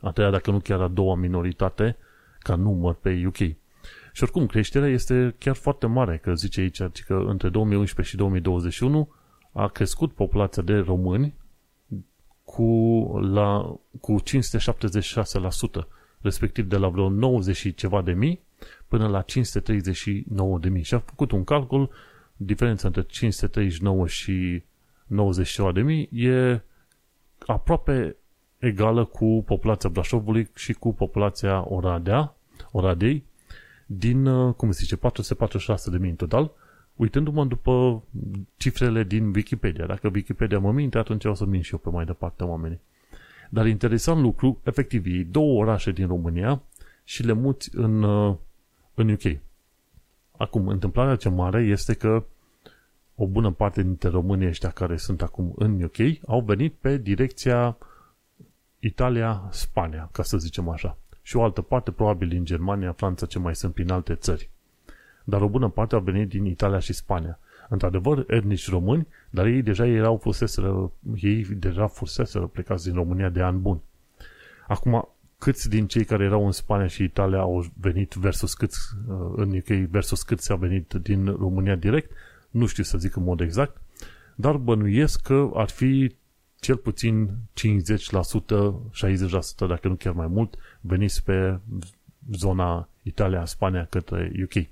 a 0.01 0.11
treia, 0.11 0.29
dacă 0.29 0.51
nu 0.51 0.59
chiar 0.59 0.81
a 0.81 0.87
doua 0.87 1.15
minoritate 1.15 1.97
ca 2.39 2.55
număr 2.55 2.93
pe 2.93 3.23
UK. 3.27 3.55
Și 4.11 4.23
oricum, 4.23 4.45
creșterea 4.45 4.87
este 4.87 5.35
chiar 5.37 5.55
foarte 5.55 5.85
mare, 5.85 6.17
că 6.17 6.33
zice 6.33 6.61
aici 6.61 7.03
că 7.03 7.23
între 7.27 7.49
2011 7.49 8.13
și 8.13 8.19
2021 8.19 9.09
a 9.51 9.67
crescut 9.67 10.13
populația 10.13 10.63
de 10.63 10.73
români 10.73 11.33
cu, 12.43 12.63
la, 13.21 13.75
cu 13.99 14.15
576%, 14.21 15.87
respectiv 16.21 16.65
de 16.65 16.77
la 16.77 16.87
vreo 16.87 17.09
90 17.09 17.55
și 17.55 17.73
ceva 17.73 18.01
de 18.01 18.11
mii 18.11 18.41
până 18.87 19.07
la 19.07 19.21
539 19.21 20.59
de 20.59 20.69
mii. 20.69 20.83
Și 20.83 20.93
a 20.93 20.99
făcut 20.99 21.31
un 21.31 21.43
calcul, 21.43 21.89
diferența 22.35 22.87
între 22.87 23.01
539 23.01 24.07
și 24.07 24.63
90 25.07 25.57
de 25.73 25.81
mii 25.81 26.09
e 26.11 26.61
aproape 27.45 28.15
egală 28.57 29.05
cu 29.05 29.43
populația 29.45 29.89
Brașovului 29.89 30.49
și 30.55 30.73
cu 30.73 30.93
populația 30.93 31.73
Oradea, 31.73 32.35
Oradei, 32.71 33.23
din, 33.97 34.25
uh, 34.25 34.53
cum 34.53 34.71
se 34.71 34.79
zice, 34.81 34.95
446 34.95 35.89
de 35.89 35.97
mii 35.97 36.09
în 36.09 36.15
total, 36.15 36.51
uitându-mă 36.95 37.45
după 37.45 38.03
cifrele 38.57 39.03
din 39.03 39.31
Wikipedia. 39.35 39.85
Dacă 39.85 40.09
Wikipedia 40.13 40.59
mă 40.59 40.71
minte, 40.71 40.97
atunci 40.97 41.25
o 41.25 41.33
să 41.33 41.45
mint 41.45 41.63
și 41.63 41.73
eu 41.73 41.79
pe 41.79 41.89
mai 41.89 42.05
departe 42.05 42.43
oamenii. 42.43 42.79
Dar 43.49 43.67
interesant 43.67 44.21
lucru, 44.21 44.61
efectiv, 44.63 45.05
e 45.05 45.27
două 45.31 45.61
orașe 45.61 45.91
din 45.91 46.07
România 46.07 46.61
și 47.03 47.23
le 47.23 47.33
muți 47.33 47.69
în, 47.75 48.03
uh, 48.03 48.35
în 48.93 49.09
UK. 49.09 49.39
Acum, 50.37 50.67
întâmplarea 50.67 51.15
cea 51.15 51.29
mare 51.29 51.61
este 51.61 51.93
că 51.93 52.23
o 53.15 53.27
bună 53.27 53.51
parte 53.51 53.81
dintre 53.81 54.09
românii 54.09 54.47
ăștia 54.47 54.69
care 54.69 54.97
sunt 54.97 55.21
acum 55.21 55.53
în 55.55 55.83
UK 55.83 55.97
au 56.27 56.41
venit 56.41 56.73
pe 56.73 56.97
direcția 56.97 57.77
Italia-Spania, 58.79 60.09
ca 60.11 60.23
să 60.23 60.37
zicem 60.37 60.69
așa. 60.69 60.97
Și 61.21 61.35
o 61.35 61.43
altă 61.43 61.61
parte, 61.61 61.91
probabil 61.91 62.27
din 62.27 62.45
Germania, 62.45 62.91
Franța, 62.91 63.25
ce 63.25 63.39
mai 63.39 63.55
sunt 63.55 63.73
prin 63.73 63.91
alte 63.91 64.15
țări. 64.15 64.49
Dar 65.23 65.41
o 65.41 65.47
bună 65.47 65.69
parte 65.69 65.95
au 65.95 66.01
venit 66.01 66.29
din 66.29 66.45
Italia 66.45 66.79
și 66.79 66.93
Spania. 66.93 67.39
Într-adevăr, 67.69 68.23
etnici 68.27 68.69
români, 68.69 69.07
dar 69.29 69.45
ei 69.45 69.61
deja 69.61 69.85
erau 69.85 70.17
fuseseră, 70.17 70.91
ei 71.15 71.43
deja 71.43 71.87
fuseseră 71.87 72.45
plecați 72.45 72.83
din 72.83 72.93
România 72.93 73.29
de 73.29 73.43
an 73.43 73.61
bun. 73.61 73.81
Acum, 74.67 75.09
câți 75.37 75.69
din 75.69 75.87
cei 75.87 76.03
care 76.03 76.23
erau 76.23 76.45
în 76.45 76.51
Spania 76.51 76.87
și 76.87 77.03
Italia 77.03 77.39
au 77.39 77.65
venit 77.79 78.13
versus 78.13 78.53
câți 78.53 78.79
uh, 79.07 79.15
în 79.35 79.55
UK 79.55 79.67
versus 79.89 80.23
câți 80.23 80.51
au 80.51 80.57
venit 80.57 80.93
din 80.93 81.25
România 81.25 81.75
direct, 81.75 82.11
nu 82.49 82.65
știu 82.65 82.83
să 82.83 82.97
zic 82.97 83.15
în 83.15 83.23
mod 83.23 83.39
exact, 83.39 83.81
dar 84.35 84.55
bănuiesc 84.57 85.21
că 85.21 85.49
ar 85.53 85.69
fi 85.69 86.15
cel 86.59 86.77
puțin 86.77 87.29
50%, 87.29 87.29
60%, 89.65 89.67
dacă 89.67 89.87
nu 89.87 89.95
chiar 89.95 90.13
mai 90.13 90.27
mult, 90.27 90.55
veniți 90.81 91.23
pe 91.23 91.59
zona 92.31 92.87
Italia, 93.03 93.45
Spania 93.45 93.85
către 93.89 94.31
UK. 94.43 94.65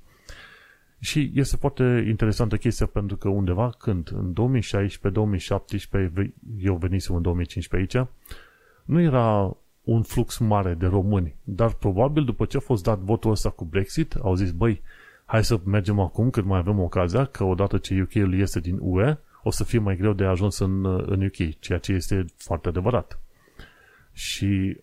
Și 1.00 1.32
este 1.34 1.56
foarte 1.56 2.06
interesantă 2.08 2.58
chestia 2.58 2.86
pentru 2.86 3.18
că 3.18 3.30
undeva 3.30 3.70
când, 3.78 4.12
în 4.14 4.34
2016-2017, 4.34 6.30
eu 6.60 6.76
venisem 6.76 7.16
în 7.16 7.22
2015 7.22 7.98
aici, 7.98 8.08
nu 8.86 9.02
era 9.02 9.58
un 9.84 10.02
flux 10.02 10.38
mare 10.38 10.74
de 10.74 10.86
români, 10.86 11.36
dar 11.44 11.74
probabil 11.74 12.24
după 12.24 12.46
ce 12.46 12.58
a 12.58 12.60
fost 12.60 12.84
dat 12.84 13.00
votul 13.00 13.32
ăsta 13.32 13.50
cu 13.50 13.66
Brexit, 13.66 14.14
au 14.14 14.36
zis, 14.36 14.52
băi, 14.52 14.82
hai 15.26 15.44
să 15.44 15.60
mergem 15.64 16.00
acum 16.00 16.30
când 16.30 16.46
mai 16.46 16.60
avem 16.60 16.80
ocazia, 16.80 17.26
că 17.26 17.44
odată 17.44 17.78
ce 17.78 18.02
UK-ul 18.02 18.34
iese 18.34 18.60
din 18.60 18.78
UE, 18.82 19.18
o 19.44 19.52
să 19.52 19.64
fie 19.64 19.80
mai 19.80 19.98
greu 19.98 20.14
de 20.14 20.24
ajuns 20.24 20.60
în, 20.60 20.86
în 20.86 21.26
UK, 21.26 21.60
ceea 21.60 21.80
ce 21.80 21.92
este 21.92 22.26
foarte 22.38 22.68
adevărat. 22.68 23.20
Și 24.14 24.78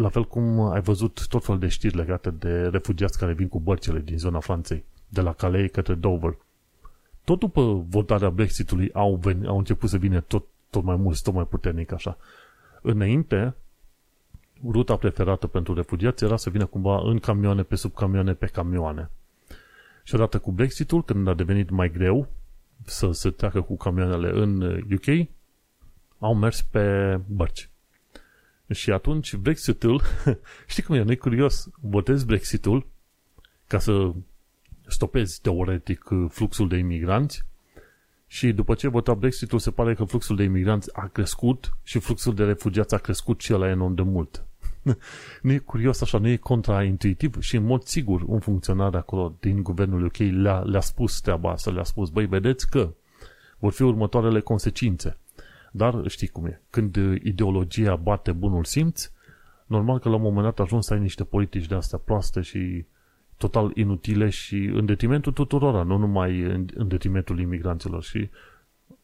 la 0.00 0.08
fel 0.08 0.24
cum 0.24 0.60
ai 0.60 0.80
văzut 0.80 1.26
tot 1.28 1.44
fel 1.44 1.58
de 1.58 1.68
știri 1.68 1.96
legate 1.96 2.30
de 2.30 2.68
refugiați 2.68 3.18
care 3.18 3.32
vin 3.32 3.48
cu 3.48 3.60
bărcile 3.60 3.98
din 3.98 4.18
zona 4.18 4.40
Franței, 4.40 4.84
de 5.08 5.20
la 5.20 5.32
Calais 5.32 5.70
către 5.70 5.94
Dover. 5.94 6.36
Tot 7.24 7.38
după 7.38 7.84
votarea 7.88 8.30
Brexitului 8.30 8.90
au, 8.92 9.14
ven, 9.14 9.46
au 9.46 9.58
început 9.58 9.88
să 9.88 9.96
vină 9.96 10.20
tot, 10.20 10.44
tot 10.70 10.84
mai 10.84 10.96
mulți, 10.96 11.22
tot 11.22 11.34
mai 11.34 11.44
puternic 11.44 11.92
așa. 11.92 12.16
Înainte, 12.82 13.54
ruta 14.68 14.96
preferată 14.96 15.46
pentru 15.46 15.74
refugiați 15.74 16.24
era 16.24 16.36
să 16.36 16.50
vină 16.50 16.66
cumva 16.66 17.00
în 17.04 17.18
camioane, 17.18 17.62
pe 17.62 17.74
sub 17.74 17.94
camioane, 17.94 18.32
pe 18.32 18.46
camioane. 18.46 19.10
Și 20.02 20.14
odată 20.14 20.38
cu 20.38 20.52
Brexitul, 20.52 21.04
când 21.04 21.28
a 21.28 21.34
devenit 21.34 21.70
mai 21.70 21.90
greu 21.90 22.28
să 22.84 23.12
se 23.12 23.30
treacă 23.30 23.60
cu 23.60 23.76
camioanele 23.76 24.30
în 24.30 24.60
UK, 24.92 25.28
au 26.18 26.34
mers 26.34 26.62
pe 26.62 27.16
bărci. 27.26 27.70
Și 28.72 28.90
atunci 28.90 29.34
Brexitul, 29.36 30.02
știi 30.66 30.82
cum 30.82 30.94
e, 30.94 31.02
nu 31.02 31.16
curios, 31.16 31.68
votezi 31.80 32.26
Brexitul 32.26 32.86
ca 33.66 33.78
să 33.78 34.12
stopezi 34.86 35.40
teoretic 35.40 36.04
fluxul 36.28 36.68
de 36.68 36.76
imigranți 36.76 37.46
și 38.26 38.52
după 38.52 38.74
ce 38.74 38.88
vota 38.88 39.14
Brexitul 39.14 39.58
se 39.58 39.70
pare 39.70 39.94
că 39.94 40.04
fluxul 40.04 40.36
de 40.36 40.42
imigranți 40.42 40.96
a 40.96 41.06
crescut 41.06 41.76
și 41.82 41.98
fluxul 41.98 42.34
de 42.34 42.44
refugiați 42.44 42.94
a 42.94 42.98
crescut 42.98 43.40
și 43.40 43.54
ăla 43.54 43.68
enorm 43.68 43.94
de 43.94 44.02
mult. 44.02 44.44
nu 45.42 45.52
e 45.52 45.58
curios 45.58 46.00
așa, 46.00 46.18
nu 46.18 46.28
e 46.28 46.36
contraintuitiv 46.36 47.40
și 47.40 47.56
în 47.56 47.64
mod 47.64 47.82
sigur 47.82 48.22
un 48.26 48.40
funcționar 48.40 48.94
acolo 48.94 49.36
din 49.40 49.62
guvernul 49.62 50.04
UK 50.04 50.16
le-a, 50.16 50.58
le-a 50.58 50.80
spus 50.80 51.20
treaba 51.20 51.50
asta, 51.50 51.70
le-a 51.70 51.84
spus, 51.84 52.08
băi, 52.10 52.26
vedeți 52.26 52.70
că 52.70 52.92
vor 53.58 53.72
fi 53.72 53.82
următoarele 53.82 54.40
consecințe. 54.40 55.16
Dar 55.78 56.08
știi 56.08 56.28
cum 56.28 56.46
e, 56.46 56.60
când 56.70 56.96
ideologia 57.22 57.96
bate 57.96 58.32
bunul 58.32 58.64
simț, 58.64 59.10
normal 59.66 59.98
că 59.98 60.08
la 60.08 60.14
un 60.14 60.22
moment 60.22 60.44
dat 60.44 60.58
ajungi 60.58 60.86
să 60.86 60.94
ai 60.94 61.00
niște 61.00 61.24
politici 61.24 61.66
de 61.66 61.74
astea 61.74 61.98
proaste 61.98 62.40
și 62.40 62.84
total 63.36 63.70
inutile 63.74 64.28
și 64.28 64.56
în 64.56 64.86
detrimentul 64.86 65.32
tuturora, 65.32 65.82
nu 65.82 65.96
numai 65.96 66.40
în 66.74 66.88
detrimentul 66.88 67.40
imigranților. 67.40 68.02
Și 68.02 68.30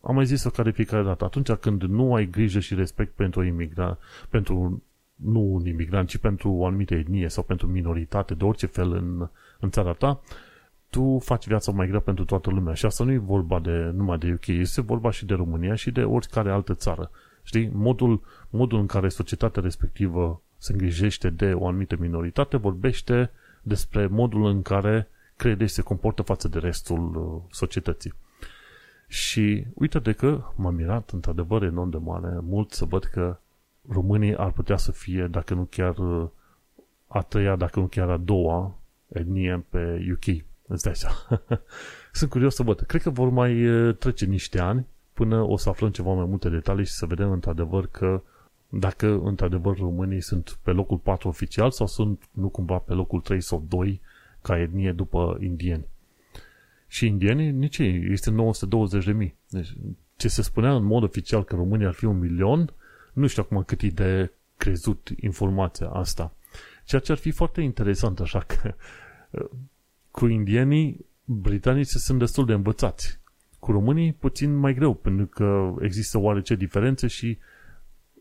am 0.01 0.15
mai 0.15 0.27
zis-o 0.27 0.51
care 0.51 0.71
fiecare 0.71 1.03
dată, 1.03 1.25
atunci 1.25 1.51
când 1.51 1.83
nu 1.83 2.15
ai 2.15 2.27
grijă 2.27 2.59
și 2.59 2.75
respect 2.75 3.13
pentru, 3.15 3.43
imigra, 3.43 3.99
pentru 4.29 4.83
nu 5.15 5.41
un 5.41 5.67
imigrant, 5.67 6.09
ci 6.09 6.17
pentru 6.17 6.53
o 6.53 6.67
anumită 6.67 6.95
etnie 6.95 7.29
sau 7.29 7.43
pentru 7.43 7.67
minoritate 7.67 8.35
de 8.35 8.45
orice 8.45 8.67
fel 8.67 8.93
în, 8.93 9.29
în 9.61 9.71
țara 9.71 9.93
ta, 9.93 10.21
tu 10.95 11.19
faci 11.19 11.47
viața 11.47 11.73
mai 11.73 11.87
grea 11.87 12.01
pentru 12.01 12.25
toată 12.25 12.51
lumea. 12.51 12.75
Și 12.75 12.87
asta 12.87 13.05
nu 13.05 13.13
e 13.13 13.19
vorba 13.19 13.61
de 13.61 13.91
numai 13.95 14.19
de 14.19 14.33
UK, 14.33 14.47
este 14.47 14.81
vorba 14.81 15.11
și 15.11 15.27
de 15.27 15.35
România 15.35 15.75
și 15.75 15.91
de 15.91 16.05
oricare 16.05 16.51
altă 16.51 16.75
țară. 16.75 17.11
Știi? 17.43 17.71
Modul, 17.73 18.21
modul 18.51 18.79
în 18.79 18.87
care 18.87 19.09
societatea 19.09 19.63
respectivă 19.63 20.43
se 20.59 20.73
îngrijește 20.73 21.31
de 21.31 21.53
o 21.53 21.67
anumită 21.67 21.97
minoritate 21.99 22.57
vorbește 22.57 23.31
despre 23.63 24.07
modul 24.07 24.47
în 24.47 24.63
care 24.63 25.09
crede 25.37 25.67
și 25.67 25.75
se 25.75 25.83
comportă 25.83 26.23
față 26.23 26.49
de 26.49 26.59
restul 26.59 27.17
uh, 27.17 27.43
societății. 27.51 28.13
Și 29.09 29.67
uite 29.75 29.99
de 29.99 30.13
că 30.13 30.43
m-am 30.57 30.75
mirat 30.75 31.11
într-adevăr 31.11 31.63
enorm 31.63 31.91
de 31.91 31.99
mare 31.99 32.39
mult 32.43 32.73
să 32.73 32.85
văd 32.85 33.05
că 33.05 33.39
românii 33.89 34.37
ar 34.37 34.51
putea 34.51 34.77
să 34.77 34.93
fie, 34.93 35.27
dacă 35.27 35.55
nu 35.55 35.65
chiar 35.71 35.99
uh, 35.99 36.29
a 37.07 37.21
treia, 37.21 37.57
dacă 37.57 37.81
nu 37.81 37.87
chiar 37.87 38.11
a 38.11 38.17
doua 38.17 38.79
etnie 39.09 39.65
pe 39.71 40.07
UK. 40.13 40.45
Îți 40.67 40.83
dai 40.83 40.97
seama. 40.97 41.43
Sunt 42.13 42.31
curios 42.31 42.55
să 42.55 42.63
văd. 42.63 42.81
Cred 42.81 43.03
că 43.03 43.11
vor 43.11 43.29
mai 43.29 43.67
uh, 43.67 43.97
trece 43.97 44.25
niște 44.25 44.59
ani 44.59 44.87
până 45.13 45.43
o 45.43 45.57
să 45.57 45.69
aflăm 45.69 45.91
ceva 45.91 46.13
mai 46.13 46.25
multe 46.25 46.49
detalii 46.49 46.85
și 46.85 46.93
să 46.93 47.07
vedem 47.07 47.31
într-adevăr 47.31 47.87
că 47.87 48.23
dacă 48.69 49.21
într-adevăr 49.25 49.77
românii 49.77 50.21
sunt 50.21 50.59
pe 50.63 50.71
locul 50.71 50.99
4 50.99 51.29
oficial 51.29 51.71
sau 51.71 51.87
sunt 51.87 52.29
nu 52.31 52.49
cumva 52.49 52.79
pe 52.79 52.93
locul 52.93 53.21
3 53.21 53.41
sau 53.41 53.65
2 53.69 54.01
ca 54.43 54.59
etnie 54.59 54.93
după 54.93 55.37
indieni. 55.41 55.87
Și 56.87 57.07
indienii, 57.07 57.51
nici 57.51 57.79
ei, 57.79 58.07
este 58.11 58.31
920 58.31 59.05
de 59.05 59.13
mii. 59.13 59.37
Deci, 59.49 59.77
ce 60.17 60.29
se 60.29 60.43
spunea 60.43 60.75
în 60.75 60.85
mod 60.85 61.03
oficial 61.03 61.45
că 61.45 61.55
România 61.55 61.87
ar 61.87 61.93
fi 61.93 62.05
un 62.05 62.19
milion, 62.19 62.73
nu 63.13 63.27
știu 63.27 63.43
acum 63.43 63.63
cât 63.63 63.83
e 63.83 63.89
de 63.89 64.33
crezut 64.57 65.11
informația 65.21 65.89
asta. 65.89 66.35
Ceea 66.85 67.01
ce 67.01 67.13
ar 67.13 67.19
fi 67.19 67.31
foarte 67.31 67.61
interesant, 67.61 68.21
așa 68.21 68.39
că 68.39 68.75
cu 70.15 70.27
indienii, 70.27 71.07
britanicii 71.25 72.01
sunt 72.01 72.19
destul 72.19 72.47
de 72.47 72.53
învățați. 72.53 73.21
Cu 73.59 73.73
românii, 73.73 74.13
puțin 74.13 74.57
mai 74.57 74.75
greu, 74.75 74.95
pentru 74.95 75.27
că 75.27 75.75
există 75.81 76.19
oarece 76.19 76.55
diferențe 76.55 77.07
și 77.07 77.39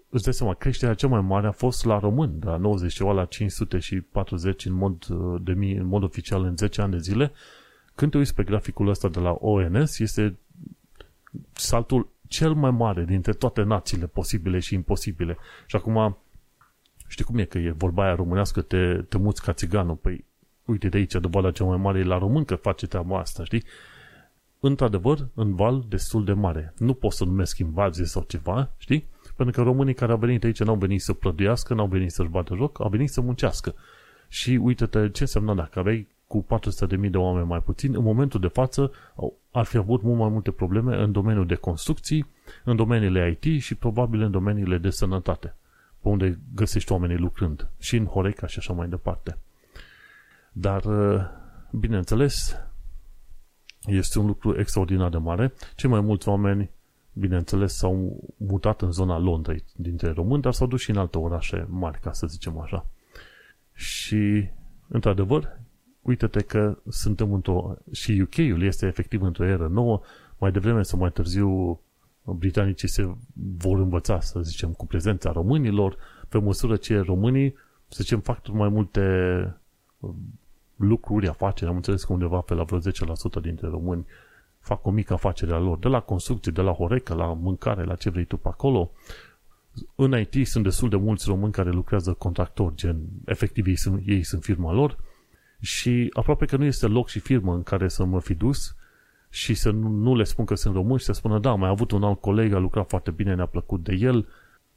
îți 0.10 0.24
dai 0.24 0.34
seama, 0.34 0.54
creșterea 0.54 0.94
cea 0.94 1.08
mai 1.08 1.22
mare 1.22 1.48
a 1.48 1.52
fost 1.52 1.86
la 1.86 2.00
român, 2.00 2.40
de 2.40 2.46
la 2.46 2.58
90 2.58 2.94
ceva 2.94 3.12
la 3.12 3.26
540 3.26 4.66
în 4.66 4.74
mod, 4.74 5.06
de 5.42 5.54
mii, 5.54 5.76
în 5.76 5.86
mod 5.86 6.04
oficial 6.04 6.44
în 6.44 6.58
10 6.58 6.82
ani 6.82 6.92
de 6.92 6.98
zile. 6.98 7.32
Când 7.96 8.12
te 8.12 8.18
uiți 8.18 8.36
pe 8.36 8.44
graficul 8.44 8.88
ăsta 8.88 9.10
de 9.10 9.20
la 9.20 9.32
ONS, 9.40 10.00
este 10.00 10.38
saltul 11.52 12.10
cel 12.28 12.54
mai 12.54 12.72
mare 12.72 13.06
dintre 13.06 13.34
toate 13.34 13.62
națiile 13.62 14.08
posibile 14.08 14.60
și 14.60 14.74
imposibile. 14.74 15.38
Și 15.66 15.76
acum, 15.76 16.18
știi 17.08 17.26
cum 17.26 17.38
e 17.38 17.46
că 17.46 17.58
e 17.58 17.72
vorba 17.72 18.04
aia 18.04 18.16
românească, 18.16 18.62
te, 18.62 19.02
te 19.10 19.18
muți 19.18 19.42
ca 19.42 19.54
țiganul. 19.54 19.96
Păi, 19.96 20.26
uite 20.65 20.89
de 20.89 20.98
aici, 20.98 21.13
dovada 21.13 21.51
cea 21.51 21.63
mai 21.63 21.77
mare 21.77 22.00
e 22.00 22.03
la 22.03 22.17
român 22.17 22.46
că 22.46 22.55
face 22.55 22.88
treaba 22.88 23.20
asta, 23.20 23.43
știi? 23.43 23.63
Într-adevăr, 24.60 25.27
în 25.34 25.55
val 25.55 25.86
destul 25.89 26.25
de 26.25 26.34
mare. 26.34 26.74
Nu 26.77 26.93
pot 26.93 27.12
să 27.12 27.25
numesc 27.25 27.58
invazie 27.58 28.05
sau 28.05 28.25
ceva, 28.27 28.72
știi? 28.77 29.08
Pentru 29.36 29.55
că 29.55 29.70
românii 29.70 29.93
care 29.93 30.12
au 30.12 30.17
venit 30.17 30.43
aici 30.43 30.63
n-au 30.63 30.75
venit 30.75 31.01
să 31.01 31.13
plăduiască, 31.13 31.74
n-au 31.74 31.88
venit 31.88 32.12
să-și 32.12 32.29
bată 32.29 32.55
joc, 32.55 32.79
au 32.82 32.89
venit 32.89 33.10
să 33.10 33.22
muncească. 33.22 33.74
Și 34.27 34.60
uite-te 34.62 35.10
ce 35.10 35.22
înseamnă 35.22 35.53
dacă 35.53 35.79
aveai 35.79 36.08
cu 36.27 36.46
400.000 37.01 37.10
de 37.10 37.17
oameni 37.17 37.48
mai 37.48 37.62
puțin, 37.62 37.96
în 37.96 38.03
momentul 38.03 38.39
de 38.39 38.48
față 38.48 38.91
ar 39.51 39.65
fi 39.65 39.77
avut 39.77 40.01
mult 40.01 40.20
mai 40.20 40.29
multe 40.29 40.51
probleme 40.51 40.96
în 40.96 41.12
domeniul 41.12 41.46
de 41.46 41.55
construcții, 41.55 42.25
în 42.63 42.75
domeniile 42.75 43.39
IT 43.41 43.62
și 43.62 43.75
probabil 43.75 44.22
în 44.22 44.32
domeniile 44.32 44.77
de 44.77 44.89
sănătate, 44.89 45.55
pe 46.01 46.08
unde 46.10 46.39
găsești 46.55 46.91
oamenii 46.91 47.17
lucrând, 47.17 47.70
și 47.79 47.96
în 47.96 48.05
Horeca 48.05 48.48
și 48.48 48.60
așa 48.60 48.74
mai 48.74 48.88
departe. 48.88 49.38
Dar, 50.54 50.84
bineînțeles, 51.72 52.56
este 53.86 54.20
un 54.20 54.26
lucru 54.26 54.60
extraordinar 54.60 55.10
de 55.10 55.18
mare. 55.18 55.54
Cei 55.76 55.90
mai 55.90 56.02
mulți 56.02 56.28
oameni, 56.28 56.70
bineînțeles, 57.14 57.74
s-au 57.76 58.24
mutat 58.38 58.82
în 58.82 58.92
zona 58.92 59.18
Londrei 59.18 59.64
dintre 59.76 60.12
români, 60.12 60.42
dar 60.42 60.54
s-au 60.54 60.68
dus 60.68 60.82
și 60.82 60.90
în 60.90 60.98
alte 60.98 61.18
orașe 61.18 61.66
mari, 61.70 62.00
ca 62.00 62.12
să 62.12 62.28
zicem 62.28 62.60
așa. 62.60 62.86
Și, 63.74 64.50
într-adevăr, 64.88 65.60
uite-te 66.02 66.42
că 66.42 66.78
suntem 66.90 67.34
într-o... 67.34 67.76
și 67.92 68.22
UK-ul 68.22 68.64
este 68.64 68.86
efectiv 68.86 69.22
într-o 69.22 69.46
eră 69.46 69.68
nouă, 69.68 70.02
mai 70.38 70.52
devreme 70.52 70.82
sau 70.82 71.00
mai 71.00 71.12
târziu 71.12 71.80
britanicii 72.24 72.88
se 72.88 73.16
vor 73.60 73.80
învăța, 73.80 74.20
să 74.20 74.40
zicem, 74.42 74.72
cu 74.72 74.86
prezența 74.86 75.32
românilor, 75.32 75.98
pe 76.30 76.38
măsură 76.38 76.76
ce 76.76 77.00
românii, 77.00 77.56
să 77.88 77.98
zicem, 78.02 78.20
fac 78.20 78.48
mai 78.48 78.70
multe 78.70 79.02
lucruri, 80.75 81.27
afaceri, 81.27 81.70
am 81.70 81.75
înțeles 81.75 82.03
că 82.03 82.13
undeva 82.13 82.39
pe 82.39 82.53
la 82.53 82.63
vreo 82.63 82.80
10% 82.80 82.82
dintre 83.42 83.68
români 83.68 84.06
fac 84.60 84.86
o 84.86 84.92
mică 84.92 85.13
afacere 85.13 85.53
a 85.53 85.60
lor, 85.60 85.77
de 85.77 85.88
la 85.88 86.00
construcție, 86.00 86.51
de 86.51 86.62
la 86.62 86.72
horecă, 86.72 87.13
la 87.13 87.25
mâncare, 87.25 87.84
la 87.84 87.96
ce 87.96 88.10
vrei 88.10 88.25
tu 88.25 88.38
pe 88.38 88.48
acolo. 88.48 88.92
În 89.96 90.20
IT 90.20 90.48
sunt 90.48 90.63
destul 90.63 90.89
de 90.89 90.96
mulți 90.96 91.27
români 91.27 91.51
care 91.51 91.70
lucrează 91.70 92.13
contractori, 92.13 92.75
gen, 92.75 92.98
efectiv 93.25 93.68
ei 93.68 93.75
sunt, 93.75 94.01
ei 94.06 94.24
sunt 94.24 94.44
firma 94.44 94.74
lor 94.74 94.98
și 95.60 96.10
aproape 96.13 96.46
că 96.46 96.58
nu 96.58 96.63
este 96.63 96.88
loc 96.88 97.08
și 97.08 97.20
firmă 97.20 97.53
în 97.53 97.63
care 97.63 97.88
să 97.88 98.03
mă 98.03 98.20
fi 98.20 98.34
dus 98.34 98.75
și 99.30 99.53
să 99.53 99.72
nu, 99.72 99.88
nu 99.88 100.15
le 100.15 100.24
spun 100.24 100.46
că 100.46 100.56
sunt 100.56 100.75
români 100.75 101.00
și 101.00 101.06
să 101.06 101.12
spună, 101.12 101.39
da, 101.39 101.53
mai 101.53 101.70
avut 101.70 101.92
un 101.92 102.03
alt 102.03 102.22
coleg, 102.22 102.53
a 102.53 102.58
lucrat 102.58 102.89
foarte 102.89 103.12
bine, 103.12 103.36
ne-a 103.36 103.46
plăcut 103.46 103.84
de 103.84 103.94
el, 103.94 104.27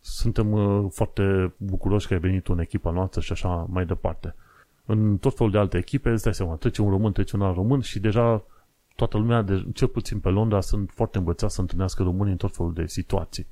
suntem 0.00 0.52
uh, 0.52 0.86
foarte 0.90 1.54
bucuroși 1.56 2.06
că 2.06 2.14
ai 2.14 2.20
venit 2.20 2.48
în 2.48 2.58
echipa 2.58 2.90
noastră 2.90 3.20
și 3.20 3.32
așa 3.32 3.66
mai 3.70 3.86
departe 3.86 4.34
în 4.86 5.18
tot 5.18 5.36
felul 5.36 5.52
de 5.52 5.58
alte 5.58 5.76
echipe, 5.76 6.10
îți 6.10 6.22
dai 6.22 6.34
seama, 6.34 6.54
trece 6.54 6.82
un 6.82 6.90
român, 6.90 7.12
trece 7.12 7.36
un 7.36 7.42
alt 7.42 7.54
român 7.54 7.80
și 7.80 7.98
deja 7.98 8.44
toată 8.96 9.16
lumea, 9.16 9.42
de, 9.42 9.66
cel 9.74 9.88
puțin 9.88 10.20
pe 10.20 10.28
Londra, 10.28 10.60
sunt 10.60 10.90
foarte 10.94 11.18
învățați 11.18 11.54
să 11.54 11.60
întâlnească 11.60 12.02
români 12.02 12.30
în 12.30 12.36
tot 12.36 12.54
felul 12.54 12.72
de 12.72 12.86
situații. 12.86 13.46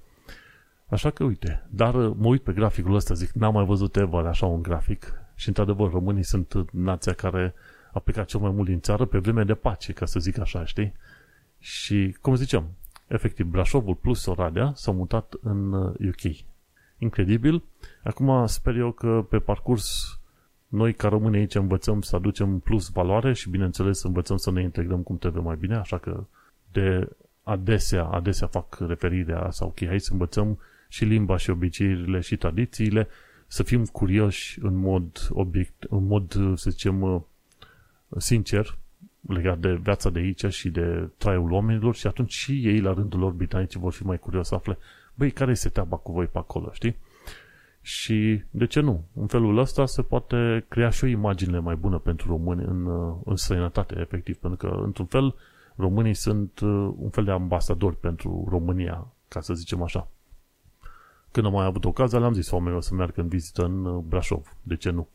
Așa 0.87 1.11
că, 1.11 1.25
uite, 1.25 1.67
dar 1.71 1.95
uh, 1.95 2.15
mă 2.17 2.27
uit 2.27 2.43
pe 2.43 2.53
graficul 2.53 2.95
ăsta, 2.95 3.15
zic, 3.15 3.31
n-am 3.31 3.53
mai 3.53 3.65
văzut 3.65 3.97
ever 3.97 4.25
așa 4.27 4.47
un 4.47 4.63
grafic 4.63 5.13
și, 5.35 5.49
într-adevăr, 5.49 5.91
românii 5.91 6.23
sunt 6.23 6.71
nația 6.71 7.13
care 7.13 7.55
a 7.93 7.99
plecat 7.99 8.27
cel 8.27 8.41
mai 8.41 8.51
mult 8.51 8.69
din 8.69 8.81
țară 8.81 9.05
pe 9.05 9.19
vreme 9.19 9.45
de 9.45 9.55
pace, 9.55 9.93
ca 9.93 10.07
să 10.07 10.21
zic 10.21 10.39
așa, 10.39 10.65
știi? 10.65 10.93
Și, 11.59 12.17
cum 12.21 12.35
ziceam, 12.35 12.69
efectiv, 13.07 13.47
Brașovul 13.47 13.95
plus 13.95 14.27
Oradea 14.27 14.73
s-au 14.75 14.95
mutat 14.95 15.35
în 15.43 15.73
UK. 15.73 16.25
Uh, 16.25 16.39
Incredibil. 16.99 17.63
Acum 18.05 18.47
sper 18.47 18.77
eu 18.77 18.91
că 18.91 19.27
pe 19.29 19.39
parcurs 19.39 20.19
noi, 20.75 20.95
ca 20.95 21.09
români, 21.09 21.37
aici 21.37 21.55
învățăm 21.55 22.01
să 22.01 22.17
aducem 22.17 22.59
plus 22.59 22.89
valoare 22.89 23.33
și, 23.33 23.51
bineînțeles, 23.51 24.03
învățăm 24.03 24.37
să 24.37 24.51
ne 24.51 24.63
integrăm 24.63 25.03
cum 25.03 25.19
trebuie 25.19 25.43
mai 25.43 25.57
bine, 25.57 25.75
așa 25.75 25.99
că 25.99 26.25
de 26.73 27.09
adesea, 27.43 28.05
adesea 28.05 28.47
fac 28.47 28.79
referirea 28.79 29.51
sau 29.51 29.69
ok, 29.69 29.87
hai 29.87 30.01
să 30.01 30.13
învățăm 30.13 30.59
și 30.89 31.05
limba 31.05 31.37
și 31.37 31.51
obiceiurile 31.51 32.21
și 32.21 32.37
tradițiile, 32.37 33.09
să 33.47 33.63
fim 33.63 33.85
curioși 33.85 34.59
în 34.63 34.77
mod 34.77 35.29
obiect, 35.31 35.83
în 35.89 36.07
mod, 36.07 36.33
să 36.55 36.71
zicem, 36.71 37.27
sincer, 38.17 38.79
legat 39.21 39.59
de 39.59 39.75
viața 39.75 40.11
de 40.11 40.19
aici 40.19 40.45
și 40.47 40.71
de 40.71 41.09
traiul 41.17 41.53
oamenilor 41.53 41.95
și 41.95 42.07
atunci 42.07 42.33
și 42.33 42.67
ei, 42.67 42.81
la 42.81 42.93
rândul 42.93 43.21
lor, 43.21 43.33
britanici, 43.33 43.75
vor 43.75 43.93
fi 43.93 44.03
mai 44.03 44.19
curioși 44.19 44.49
să 44.49 44.55
afle, 44.55 44.79
băi, 45.15 45.31
care 45.31 45.51
este 45.51 45.69
treaba 45.69 45.97
cu 45.97 46.13
voi 46.13 46.27
pe 46.27 46.39
acolo, 46.39 46.71
știi? 46.73 46.97
Și 47.87 48.43
de 48.51 48.67
ce 48.67 48.81
nu? 48.81 49.05
În 49.15 49.27
felul 49.27 49.59
ăsta 49.59 49.87
se 49.87 50.03
poate 50.03 50.65
crea 50.69 50.89
și 50.89 51.05
o 51.05 51.07
imagine 51.07 51.59
mai 51.59 51.75
bună 51.75 51.99
pentru 51.99 52.29
români 52.29 52.65
în, 52.65 52.87
în 53.25 53.37
străinătate, 53.37 53.99
efectiv, 53.99 54.37
pentru 54.37 54.69
că, 54.69 54.77
într-un 54.83 55.07
fel, 55.07 55.35
românii 55.77 56.15
sunt 56.15 56.61
uh, 56.61 56.93
un 56.97 57.11
fel 57.11 57.25
de 57.25 57.31
ambasadori 57.31 57.97
pentru 57.97 58.47
România, 58.49 59.07
ca 59.29 59.41
să 59.41 59.55
zicem 59.55 59.83
așa. 59.83 60.09
Când 61.31 61.47
am 61.47 61.53
mai 61.53 61.65
avut 61.65 61.85
ocazia, 61.85 62.19
le-am 62.19 62.33
zis 62.33 62.51
oamenilor 62.51 62.83
să 62.83 62.95
meargă 62.95 63.21
în 63.21 63.29
vizită 63.29 63.65
în 63.65 63.85
uh, 63.85 64.05
Brașov. 64.09 64.57
De 64.63 64.77
ce 64.77 64.91
nu? 64.91 65.09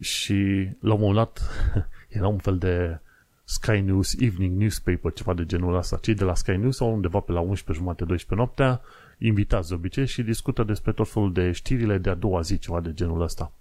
Și 0.00 0.68
la 0.80 0.94
un 0.94 1.00
moment 1.00 1.16
dat 1.16 1.40
era 2.18 2.28
un 2.28 2.38
fel 2.38 2.58
de 2.58 3.00
Sky 3.44 3.80
News 3.80 4.14
Evening 4.18 4.58
Newspaper, 4.58 5.12
ceva 5.12 5.34
de 5.34 5.46
genul 5.46 5.76
ăsta. 5.76 5.96
Cei 5.96 6.14
de 6.14 6.24
la 6.24 6.34
Sky 6.34 6.56
News 6.56 6.80
au 6.80 6.92
undeva 6.92 7.20
pe 7.20 7.32
la 7.32 7.40
11 7.40 7.72
jumate, 7.72 8.04
12 8.04 8.34
noaptea, 8.34 8.80
invitați 9.18 9.68
de 9.68 9.74
obicei 9.74 10.06
și 10.06 10.22
discută 10.22 10.62
despre 10.62 10.92
tot 10.92 11.08
felul 11.08 11.32
de 11.32 11.52
știrile 11.52 11.98
de 11.98 12.10
a 12.10 12.14
doua 12.14 12.40
zi, 12.40 12.58
ceva 12.58 12.80
de 12.80 12.94
genul 12.94 13.20
ăsta. 13.20 13.52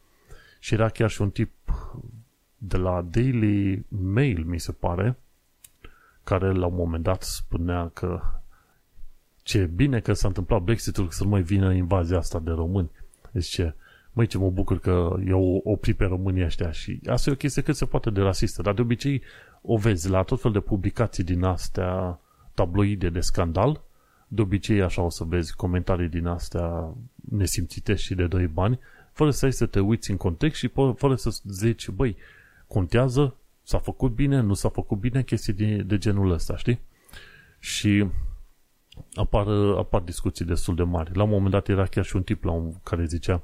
Și 0.59 0.73
era 0.73 0.89
chiar 0.89 1.09
și 1.09 1.21
un 1.21 1.29
tip 1.29 1.51
de 2.57 2.77
la 2.77 3.01
Daily 3.01 3.85
Mail, 3.87 4.43
mi 4.43 4.59
se 4.59 4.71
pare, 4.71 5.17
care 6.23 6.51
la 6.51 6.65
un 6.65 6.75
moment 6.75 7.03
dat 7.03 7.23
spunea 7.23 7.89
că 7.93 8.21
ce 9.43 9.65
bine 9.65 9.99
că 9.99 10.13
s-a 10.13 10.27
întâmplat 10.27 10.61
Brexit-ul, 10.61 11.09
să 11.09 11.23
nu 11.23 11.29
mai 11.29 11.41
vină 11.41 11.73
invazia 11.73 12.17
asta 12.17 12.39
de 12.39 12.51
români. 12.51 12.91
Deci 13.31 13.45
ce, 13.45 13.73
măi 14.11 14.27
ce 14.27 14.37
mă 14.37 14.49
bucur 14.49 14.79
că 14.79 15.15
eu 15.25 15.61
opri 15.63 15.93
pe 15.93 16.05
românii 16.05 16.43
ăștia 16.43 16.71
și 16.71 16.99
asta 17.07 17.29
e 17.29 17.33
o 17.33 17.35
chestie 17.35 17.61
cât 17.61 17.75
se 17.75 17.85
poate 17.85 18.09
de 18.09 18.21
rasistă, 18.21 18.61
dar 18.61 18.73
de 18.73 18.81
obicei 18.81 19.21
o 19.61 19.77
vezi 19.77 20.09
la 20.09 20.23
tot 20.23 20.41
fel 20.41 20.51
de 20.51 20.59
publicații 20.59 21.23
din 21.23 21.43
astea 21.43 22.19
tabloide 22.53 23.09
de 23.09 23.19
scandal, 23.19 23.81
de 24.35 24.41
obicei 24.41 24.81
așa 24.81 25.01
o 25.01 25.09
să 25.09 25.23
vezi 25.23 25.55
comentarii 25.55 26.09
din 26.09 26.25
astea 26.25 26.93
nesimțite 27.29 27.95
și 27.95 28.15
de 28.15 28.27
doi 28.27 28.47
bani, 28.47 28.79
fără 29.11 29.31
să 29.31 29.45
ai 29.45 29.53
să 29.53 29.65
te 29.65 29.79
uiți 29.79 30.11
în 30.11 30.17
context 30.17 30.57
și 30.57 30.71
fără 30.95 31.15
să 31.15 31.39
zici, 31.43 31.89
băi, 31.89 32.15
contează, 32.67 33.35
s-a 33.63 33.77
făcut 33.77 34.11
bine, 34.11 34.39
nu 34.39 34.53
s-a 34.53 34.69
făcut 34.69 34.97
bine, 34.97 35.23
chestii 35.23 35.53
de, 35.53 35.75
de 35.75 35.97
genul 35.97 36.31
ăsta, 36.31 36.57
știi? 36.57 36.79
Și 37.59 38.07
apar, 39.13 39.47
apar 39.77 40.01
discuții 40.01 40.45
destul 40.45 40.75
de 40.75 40.83
mari. 40.83 41.15
La 41.15 41.23
un 41.23 41.29
moment 41.29 41.51
dat 41.51 41.67
era 41.67 41.85
chiar 41.85 42.05
și 42.05 42.15
un 42.15 42.23
tip 42.23 42.43
la 42.43 42.51
un, 42.51 42.73
care 42.83 43.05
zicea, 43.05 43.41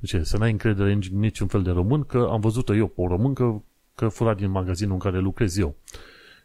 zice, 0.00 0.22
să 0.22 0.36
n-ai 0.36 0.50
încredere 0.50 0.92
în 0.92 1.00
niciun 1.10 1.46
fel 1.46 1.62
de 1.62 1.70
român, 1.70 2.04
că 2.04 2.28
am 2.30 2.40
văzut-o 2.40 2.74
eu 2.74 2.86
pe 2.86 3.00
o 3.00 3.06
româncă 3.06 3.62
că 3.94 4.08
fura 4.08 4.34
din 4.34 4.50
magazinul 4.50 4.92
în 4.92 4.98
care 4.98 5.18
lucrez 5.18 5.56
eu. 5.56 5.76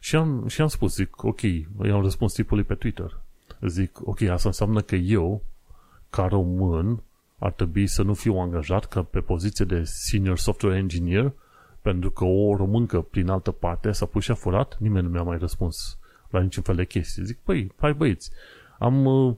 Și 0.00 0.16
am, 0.16 0.48
și 0.48 0.60
am 0.60 0.68
spus, 0.68 0.94
zic, 0.94 1.22
ok, 1.22 1.42
i-am 1.42 2.02
răspuns 2.02 2.32
tipului 2.32 2.64
pe 2.64 2.74
Twitter 2.74 3.19
zic, 3.68 4.00
ok, 4.08 4.20
asta 4.20 4.48
înseamnă 4.48 4.80
că 4.80 4.94
eu, 4.94 5.42
ca 6.10 6.26
român, 6.26 7.02
ar 7.38 7.52
trebui 7.52 7.86
să 7.86 8.02
nu 8.02 8.14
fiu 8.14 8.34
angajat 8.38 8.84
ca 8.84 9.02
pe 9.02 9.20
poziție 9.20 9.64
de 9.64 9.82
senior 9.84 10.38
software 10.38 10.76
engineer, 10.76 11.32
pentru 11.82 12.10
că 12.10 12.24
o 12.24 12.56
româncă 12.56 13.00
prin 13.00 13.28
altă 13.28 13.50
parte 13.50 13.92
s-a 13.92 14.06
pus 14.06 14.24
și 14.24 14.30
a 14.30 14.34
furat, 14.34 14.76
nimeni 14.78 15.06
nu 15.06 15.12
mi-a 15.12 15.22
mai 15.22 15.38
răspuns 15.38 15.98
la 16.30 16.40
niciun 16.40 16.62
fel 16.62 16.74
de 16.74 16.84
chestie. 16.84 17.22
Zic, 17.24 17.38
păi, 17.38 17.72
hai 17.76 17.92
băieți, 17.92 18.30
am 18.78 19.04
uh, 19.04 19.34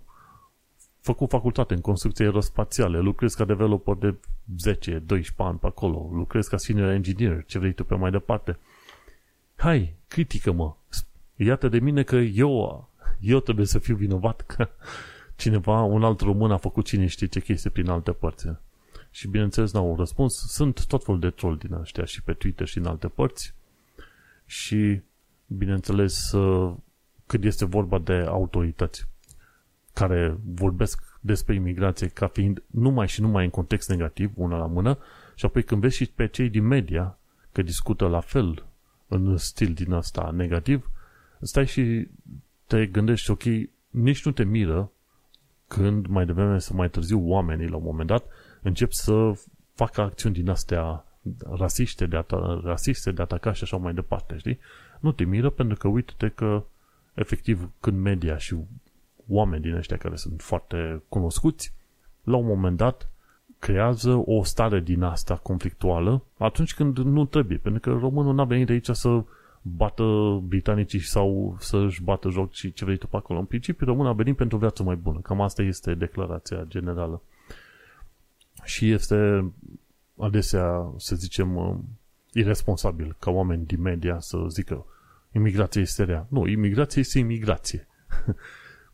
făcut 1.00 1.28
facultate 1.28 1.74
în 1.74 1.80
construcție 1.80 2.24
aerospațiale, 2.24 2.98
lucrez 2.98 3.34
ca 3.34 3.44
developer 3.44 3.94
de 3.94 4.14
10-12 5.00 5.00
ani 5.36 5.58
pe 5.58 5.66
acolo, 5.66 6.10
lucrez 6.12 6.46
ca 6.46 6.56
senior 6.56 6.88
engineer, 6.88 7.44
ce 7.44 7.58
vrei 7.58 7.72
tu 7.72 7.84
pe 7.84 7.94
mai 7.94 8.10
departe. 8.10 8.58
Hai, 9.56 9.94
critică-mă, 10.08 10.74
iată 11.36 11.68
de 11.68 11.78
mine 11.78 12.02
că 12.02 12.16
eu, 12.16 12.88
eu 13.20 13.40
trebuie 13.40 13.66
să 13.66 13.78
fiu 13.78 13.96
vinovat 13.96 14.40
că 14.40 14.68
cineva, 15.36 15.82
un 15.82 16.04
alt 16.04 16.20
român 16.20 16.50
a 16.50 16.56
făcut 16.56 16.84
cine 16.84 17.06
știe 17.06 17.26
ce 17.26 17.40
chestie 17.40 17.70
prin 17.70 17.88
alte 17.88 18.12
părți. 18.12 18.48
Și 19.10 19.28
bineînțeles 19.28 19.72
n-au 19.72 19.96
răspuns. 19.96 20.44
Sunt 20.48 20.86
tot 20.86 21.04
felul 21.04 21.20
de 21.20 21.30
troll 21.30 21.56
din 21.56 21.72
ăștia 21.72 22.04
și 22.04 22.22
pe 22.22 22.32
Twitter 22.32 22.66
și 22.66 22.78
în 22.78 22.86
alte 22.86 23.08
părți. 23.08 23.54
Și 24.46 25.00
bineînțeles 25.46 26.30
când 27.26 27.44
este 27.44 27.64
vorba 27.64 27.98
de 27.98 28.12
autorități 28.12 29.06
care 29.92 30.36
vorbesc 30.44 31.02
despre 31.20 31.54
imigrație 31.54 32.08
ca 32.08 32.26
fiind 32.26 32.62
numai 32.66 33.08
și 33.08 33.20
numai 33.20 33.44
în 33.44 33.50
context 33.50 33.88
negativ, 33.88 34.32
una 34.34 34.56
la 34.56 34.66
mână, 34.66 34.98
și 35.34 35.44
apoi 35.44 35.62
când 35.62 35.80
vezi 35.80 35.96
și 35.96 36.06
pe 36.06 36.26
cei 36.26 36.48
din 36.48 36.64
media 36.64 37.18
că 37.52 37.62
discută 37.62 38.06
la 38.06 38.20
fel 38.20 38.66
în 39.08 39.36
stil 39.36 39.72
din 39.72 39.92
asta 39.92 40.30
negativ, 40.34 40.90
stai 41.40 41.66
și 41.66 42.08
te 42.66 42.86
gândești, 42.86 43.30
ok, 43.30 43.42
nici 43.90 44.24
nu 44.24 44.32
te 44.32 44.44
miră 44.44 44.90
când 45.66 46.06
mai 46.06 46.26
devreme 46.26 46.58
sau 46.58 46.76
mai 46.76 46.90
târziu 46.90 47.28
oamenii 47.28 47.68
la 47.68 47.76
un 47.76 47.82
moment 47.84 48.08
dat 48.08 48.24
încep 48.62 48.92
să 48.92 49.32
facă 49.74 50.00
acțiuni 50.00 50.34
din 50.34 50.48
astea 50.48 51.04
rasiste 51.50 52.06
de, 52.06 52.16
ata- 52.16 52.60
rasiste 52.64 53.12
de 53.12 53.22
ataca 53.22 53.52
și 53.52 53.62
așa 53.62 53.76
mai 53.76 53.94
departe, 53.94 54.36
știi? 54.36 54.58
Nu 55.00 55.12
te 55.12 55.24
miră 55.24 55.50
pentru 55.50 55.76
că 55.76 55.88
uite-te 55.88 56.28
că 56.28 56.64
efectiv 57.14 57.70
când 57.80 57.98
media 57.98 58.36
și 58.36 58.56
oameni 59.28 59.62
din 59.62 59.74
ăștia 59.74 59.96
care 59.96 60.16
sunt 60.16 60.40
foarte 60.40 61.02
cunoscuți, 61.08 61.74
la 62.22 62.36
un 62.36 62.46
moment 62.46 62.76
dat 62.76 63.10
creează 63.58 64.22
o 64.24 64.44
stare 64.44 64.80
din 64.80 65.02
asta 65.02 65.36
conflictuală 65.36 66.24
atunci 66.38 66.74
când 66.74 66.98
nu 66.98 67.24
trebuie, 67.24 67.58
pentru 67.58 67.80
că 67.80 67.98
românul 67.98 68.34
n-a 68.34 68.44
venit 68.44 68.68
aici 68.68 68.88
să 68.88 69.24
bată 69.62 70.38
britanicii 70.42 71.00
sau 71.00 71.56
să-și 71.58 72.02
bată 72.02 72.28
joc 72.28 72.52
și 72.52 72.72
ce 72.72 72.84
vrei 72.84 72.96
tu 72.96 73.06
pe 73.06 73.16
acolo. 73.16 73.38
În 73.38 73.44
principiu, 73.44 73.86
românul 73.86 74.10
a 74.10 74.14
venit 74.14 74.36
pentru 74.36 74.56
o 74.56 74.60
viață 74.60 74.82
mai 74.82 74.96
bună. 74.96 75.20
Cam 75.20 75.40
asta 75.40 75.62
este 75.62 75.94
declarația 75.94 76.64
generală. 76.68 77.22
Și 78.64 78.90
este 78.90 79.50
adesea, 80.16 80.92
să 80.96 81.14
zicem, 81.14 81.80
irresponsabil 82.32 83.16
ca 83.18 83.30
oameni 83.30 83.66
din 83.66 83.80
media 83.80 84.20
să 84.20 84.44
zică 84.48 84.86
imigrația 85.32 85.80
este 85.80 86.04
rea. 86.04 86.26
Nu, 86.28 86.46
imigrația 86.46 87.00
este 87.00 87.18
imigrație. 87.18 87.88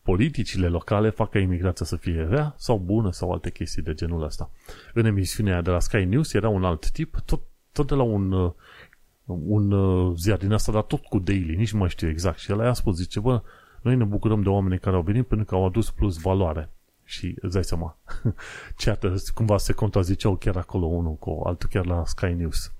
politicile 0.02 0.68
locale 0.68 1.10
fac 1.10 1.30
ca 1.30 1.38
imigrația 1.38 1.86
să 1.86 1.96
fie 1.96 2.22
rea 2.22 2.54
sau 2.56 2.78
bună 2.78 3.12
sau 3.12 3.32
alte 3.32 3.50
chestii 3.50 3.82
de 3.82 3.94
genul 3.94 4.22
ăsta. 4.22 4.50
În 4.94 5.04
emisiunea 5.04 5.62
de 5.62 5.70
la 5.70 5.80
Sky 5.80 6.04
News 6.04 6.32
era 6.32 6.48
un 6.48 6.64
alt 6.64 6.90
tip, 6.90 7.16
tot, 7.24 7.42
tot 7.72 7.86
de 7.86 7.94
la 7.94 8.02
un, 8.02 8.32
uh, 8.32 8.52
un 9.28 9.70
uh, 9.70 10.16
ziar 10.16 10.38
din 10.38 10.52
asta, 10.52 10.72
dar 10.72 10.82
tot 10.82 11.04
cu 11.04 11.18
daily, 11.18 11.56
nici 11.56 11.72
nu 11.72 11.78
mai 11.78 11.88
știu 11.88 12.08
exact. 12.08 12.38
Și 12.38 12.50
el 12.50 12.60
a 12.60 12.72
spus, 12.72 12.96
zice, 12.96 13.20
bă, 13.20 13.42
noi 13.82 13.96
ne 13.96 14.04
bucurăm 14.04 14.42
de 14.42 14.48
oamenii 14.48 14.78
care 14.78 14.96
au 14.96 15.02
venit 15.02 15.26
pentru 15.26 15.46
că 15.46 15.54
au 15.54 15.66
adus 15.66 15.90
plus 15.90 16.20
valoare. 16.20 16.70
Și 17.04 17.34
îți 17.40 17.52
dai 17.52 17.64
seama, 17.64 17.96
ce 18.76 18.98
cumva 19.34 19.58
se 19.58 19.72
contraziceau 19.72 20.36
chiar 20.36 20.56
acolo 20.56 20.86
unul 20.86 21.14
cu 21.14 21.42
altul 21.44 21.68
chiar 21.72 21.86
la 21.86 22.04
Sky 22.04 22.26
News. 22.32 22.72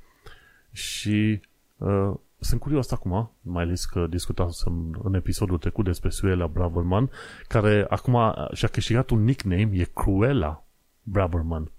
Și 0.72 1.40
uh, 1.76 2.14
sunt 2.40 2.60
curios 2.60 2.90
acum, 2.90 3.30
mai 3.40 3.62
ales 3.62 3.84
că 3.84 4.06
discutasem 4.06 5.00
în 5.02 5.14
episodul 5.14 5.58
trecut 5.58 5.84
despre 5.84 6.10
Suela 6.10 6.46
Braverman, 6.46 7.10
care 7.48 7.86
acum 7.88 8.34
și-a 8.52 8.68
câștigat 8.68 9.10
un 9.10 9.24
nickname, 9.24 9.70
e 9.72 9.90
Cruella 9.94 10.64
Braverman. 11.02 11.70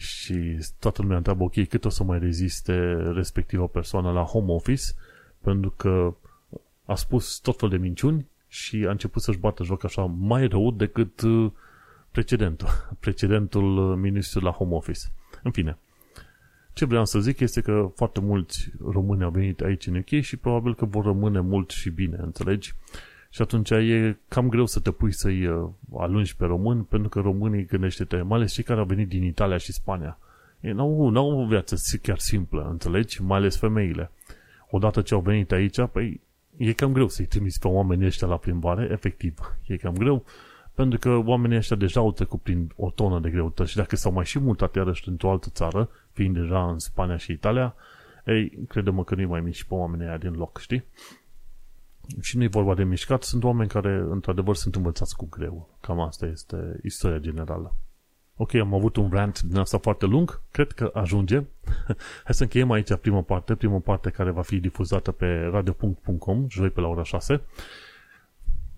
Și 0.00 0.58
toată 0.78 1.02
lumea 1.02 1.16
întreabă, 1.16 1.42
ok, 1.42 1.66
cât 1.68 1.84
o 1.84 1.88
să 1.88 2.04
mai 2.04 2.18
reziste 2.18 2.94
respectiva 3.12 3.66
persoană 3.66 4.12
la 4.12 4.22
home 4.22 4.52
office, 4.52 4.82
pentru 5.40 5.70
că 5.70 6.14
a 6.84 6.94
spus 6.94 7.38
tot 7.38 7.58
fel 7.58 7.68
de 7.68 7.76
minciuni 7.76 8.26
și 8.48 8.84
a 8.86 8.90
început 8.90 9.22
să-și 9.22 9.38
bată 9.38 9.64
joc 9.64 9.84
așa 9.84 10.02
mai 10.02 10.46
rău 10.46 10.70
decât 10.70 11.20
uh, 11.20 11.50
precedentul, 12.10 12.68
precedentul 13.04 13.96
ministru 13.96 14.40
la 14.40 14.50
home 14.50 14.74
office. 14.74 15.00
În 15.42 15.50
fine, 15.50 15.78
ce 16.72 16.84
vreau 16.84 17.04
să 17.04 17.20
zic 17.20 17.40
este 17.40 17.60
că 17.60 17.92
foarte 17.94 18.20
mulți 18.20 18.70
români 18.84 19.22
au 19.22 19.30
venit 19.30 19.60
aici 19.60 19.86
în 19.86 19.96
UK 19.96 20.20
și 20.20 20.36
probabil 20.36 20.74
că 20.74 20.84
vor 20.84 21.04
rămâne 21.04 21.40
mult 21.40 21.70
și 21.70 21.90
bine, 21.90 22.16
înțelegi? 22.20 22.74
Și 23.30 23.42
atunci 23.42 23.70
e 23.70 24.18
cam 24.28 24.48
greu 24.48 24.66
să 24.66 24.80
te 24.80 24.90
pui 24.90 25.12
să-i 25.12 25.46
uh, 25.46 25.68
alungi 25.96 26.36
pe 26.36 26.44
români, 26.44 26.82
pentru 26.82 27.08
că 27.08 27.20
românii, 27.20 27.64
gândește-te, 27.64 28.22
mai 28.22 28.38
ales 28.38 28.52
cei 28.52 28.64
care 28.64 28.80
au 28.80 28.86
venit 28.86 29.08
din 29.08 29.22
Italia 29.22 29.56
și 29.56 29.72
Spania, 29.72 30.18
ei 30.60 30.72
n-au, 30.72 31.08
n-au 31.08 31.40
o 31.40 31.46
viață 31.46 31.98
chiar 32.02 32.18
simplă, 32.18 32.68
înțelegi? 32.70 33.22
Mai 33.22 33.38
ales 33.38 33.56
femeile. 33.56 34.10
Odată 34.70 35.02
ce 35.02 35.14
au 35.14 35.20
venit 35.20 35.52
aici, 35.52 35.80
păi 35.92 36.20
e 36.56 36.72
cam 36.72 36.92
greu 36.92 37.08
să-i 37.08 37.26
trimiți 37.26 37.58
pe 37.58 37.68
oamenii 37.68 38.06
ăștia 38.06 38.26
la 38.26 38.36
plimbare, 38.36 38.88
efectiv. 38.90 39.38
E 39.66 39.76
cam 39.76 39.94
greu, 39.94 40.24
pentru 40.74 40.98
că 40.98 41.22
oamenii 41.24 41.56
ăștia 41.56 41.76
deja 41.76 42.00
au 42.00 42.12
trecut 42.12 42.40
prin 42.40 42.72
o 42.76 42.90
tonă 42.90 43.20
de 43.20 43.30
greutăți 43.30 43.70
și 43.70 43.76
dacă 43.76 43.96
s-au 43.96 44.12
mai 44.12 44.24
și 44.24 44.38
mutat 44.38 44.74
iarăși 44.74 45.08
într-o 45.08 45.30
altă 45.30 45.48
țară, 45.50 45.88
fiind 46.12 46.34
deja 46.34 46.70
în 46.70 46.78
Spania 46.78 47.16
și 47.16 47.32
Italia, 47.32 47.74
ei, 48.26 48.52
credem 48.68 49.02
că 49.02 49.14
nu-i 49.14 49.24
mai 49.24 49.40
mici 49.40 49.64
pe 49.64 49.74
oamenii 49.74 50.06
aia 50.06 50.16
din 50.16 50.32
loc, 50.32 50.58
știi? 50.58 50.84
Și 52.20 52.36
nu 52.36 52.42
e 52.42 52.48
vorba 52.48 52.74
de 52.74 52.84
mișcat, 52.84 53.22
sunt 53.22 53.44
oameni 53.44 53.68
care, 53.68 54.04
într-adevăr, 54.08 54.56
sunt 54.56 54.74
învățați 54.74 55.16
cu 55.16 55.26
greu. 55.30 55.68
Cam 55.80 56.00
asta 56.00 56.26
este 56.26 56.80
istoria 56.82 57.18
generală. 57.18 57.74
Ok, 58.36 58.54
am 58.54 58.74
avut 58.74 58.96
un 58.96 59.10
rant 59.12 59.40
din 59.40 59.56
asta 59.56 59.78
foarte 59.78 60.06
lung, 60.06 60.40
cred 60.50 60.72
că 60.72 60.90
ajunge. 60.94 61.36
Hai 62.24 62.34
să 62.34 62.42
încheiem 62.42 62.70
aici 62.70 62.94
prima 62.94 63.20
parte, 63.20 63.54
prima 63.54 63.78
parte 63.78 64.10
care 64.10 64.30
va 64.30 64.42
fi 64.42 64.60
difuzată 64.60 65.12
pe 65.12 65.48
radio.com, 65.52 66.46
joi 66.48 66.70
pe 66.70 66.80
la 66.80 66.86
ora 66.86 67.02
6. 67.02 67.40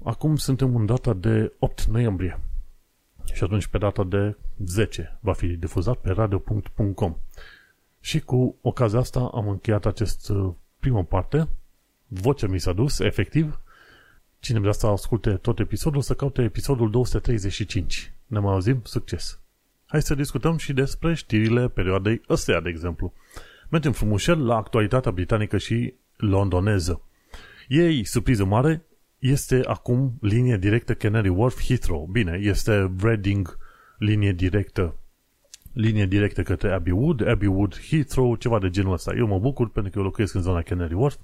Acum 0.02 0.36
suntem 0.36 0.76
în 0.76 0.86
data 0.86 1.12
de 1.12 1.52
8 1.58 1.84
noiembrie. 1.84 2.40
Și 3.32 3.44
atunci 3.44 3.66
pe 3.66 3.78
data 3.78 4.04
de 4.04 4.36
10 4.64 5.18
va 5.20 5.32
fi 5.32 5.46
difuzat 5.46 5.96
pe 5.96 6.10
radio.com. 6.10 7.16
Și 8.00 8.20
cu 8.20 8.56
ocazia 8.60 8.98
asta 8.98 9.30
am 9.34 9.48
încheiat 9.48 9.86
acest 9.86 10.28
uh, 10.28 10.52
primă 10.78 11.04
parte. 11.04 11.48
Vocea 12.14 12.46
mi 12.46 12.60
s-a 12.60 12.72
dus, 12.72 12.98
efectiv. 12.98 13.60
Cine 14.40 14.58
vrea 14.58 14.72
să 14.72 14.86
asculte 14.86 15.30
tot 15.30 15.58
episodul, 15.58 16.00
să 16.00 16.14
caute 16.14 16.42
episodul 16.42 16.90
235. 16.90 18.12
Ne 18.26 18.38
mai 18.38 18.52
auzim? 18.52 18.80
Succes! 18.84 19.40
Hai 19.86 20.02
să 20.02 20.14
discutăm 20.14 20.56
și 20.56 20.72
despre 20.72 21.14
știrile 21.14 21.68
perioadei 21.68 22.20
ăsteia, 22.28 22.60
de 22.60 22.68
exemplu. 22.68 23.12
Mergem 23.68 23.92
frumușel 23.92 24.46
la 24.46 24.56
actualitatea 24.56 25.10
britanică 25.10 25.58
și 25.58 25.94
londoneză. 26.16 27.02
Ei, 27.68 28.04
surpriză 28.04 28.44
mare, 28.44 28.86
este 29.18 29.60
acum 29.66 30.16
linie 30.20 30.56
directă 30.56 30.94
Canary 30.94 31.28
Wharf 31.28 31.64
Heathrow. 31.66 32.08
Bine, 32.10 32.38
este 32.42 32.92
Reading 33.00 33.58
linie 33.98 34.32
directă 34.32 34.96
linie 35.72 36.06
directă 36.06 36.42
către 36.42 36.72
Abbey 36.72 36.92
Wood, 36.92 37.28
Abbey 37.28 37.48
Wood 37.48 37.80
Heathrow, 37.88 38.36
ceva 38.36 38.58
de 38.58 38.70
genul 38.70 38.92
ăsta. 38.92 39.14
Eu 39.16 39.26
mă 39.26 39.38
bucur 39.38 39.70
pentru 39.70 39.92
că 39.92 39.98
eu 39.98 40.04
locuiesc 40.04 40.34
în 40.34 40.42
zona 40.42 40.62
Canary 40.62 40.94
Wharf 40.94 41.16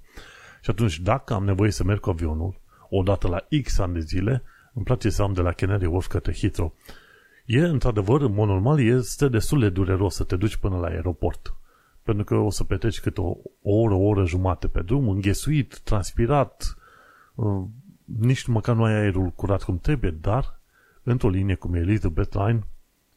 și 0.61 0.71
atunci 0.71 1.01
dacă 1.01 1.35
am 1.35 1.45
nevoie 1.45 1.71
să 1.71 1.85
merg 1.85 2.01
cu 2.01 2.11
avionul 2.11 2.61
o 2.91 3.03
dată 3.03 3.29
la 3.29 3.47
X 3.63 3.79
ani 3.79 3.93
de 3.93 4.01
zile, 4.01 4.43
îmi 4.75 4.85
place 4.85 5.11
să 5.11 5.23
am 5.23 5.33
de 5.33 5.41
la 5.41 5.53
Canary 5.53 5.87
Wharf 5.87 6.07
către 6.07 6.35
Heathrow. 6.35 6.75
E, 7.45 7.59
într-adevăr, 7.59 8.21
în 8.21 8.35
mod 8.35 8.49
normal, 8.49 8.81
este 8.81 9.29
destul 9.29 9.61
de 9.61 9.69
dureros 9.69 10.15
să 10.15 10.25
te 10.25 10.37
duci 10.37 10.57
până 10.57 10.77
la 10.77 10.87
aeroport. 10.87 11.55
Pentru 12.03 12.25
că 12.25 12.35
o 12.35 12.51
să 12.51 12.65
petreci 12.65 13.01
câte 13.01 13.21
o, 13.21 13.37
o 13.63 13.75
oră, 13.75 13.95
o 13.95 14.03
oră 14.03 14.25
jumate 14.25 14.69
pe 14.69 14.83
drum, 14.83 15.09
înghesuit, 15.09 15.79
transpirat, 15.79 16.77
uh, 17.35 17.65
nici 18.05 18.47
măcar 18.47 18.75
nu 18.75 18.85
ai 18.85 18.93
aerul 18.93 19.31
curat 19.31 19.63
cum 19.63 19.79
trebuie, 19.79 20.11
dar 20.11 20.61
într-o 21.03 21.29
linie 21.29 21.55
cum 21.55 21.75
e 21.75 21.79
Elizabeth 21.79 22.35
Line, 22.35 22.67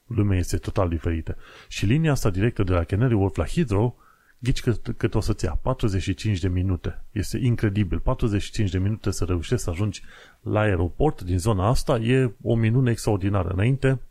lumea 0.05 0.37
este 0.37 0.57
total 0.57 0.89
diferită. 0.89 1.37
Și 1.67 1.85
linia 1.85 2.11
asta 2.11 2.29
directă 2.29 2.63
de 2.63 2.73
la 2.73 2.83
Canary 2.83 3.13
Wharf 3.13 3.35
la 3.35 3.45
Heathrow, 3.45 3.97
ghici 4.43 4.61
cât, 4.61 4.93
cât 4.97 5.15
o 5.15 5.19
să-ți 5.19 5.45
ia? 5.45 5.59
45 5.61 6.39
de 6.39 6.47
minute. 6.47 7.03
Este 7.11 7.37
incredibil. 7.37 7.99
45 7.99 8.69
de 8.69 8.77
minute 8.77 9.11
să 9.11 9.25
reușești 9.25 9.63
să 9.63 9.69
ajungi 9.69 10.01
la 10.41 10.59
aeroport 10.59 11.21
din 11.21 11.39
zona 11.39 11.67
asta 11.67 11.97
e 11.97 12.33
o 12.41 12.55
minune 12.55 12.91
extraordinară 12.91 13.49
înainte 13.49 14.01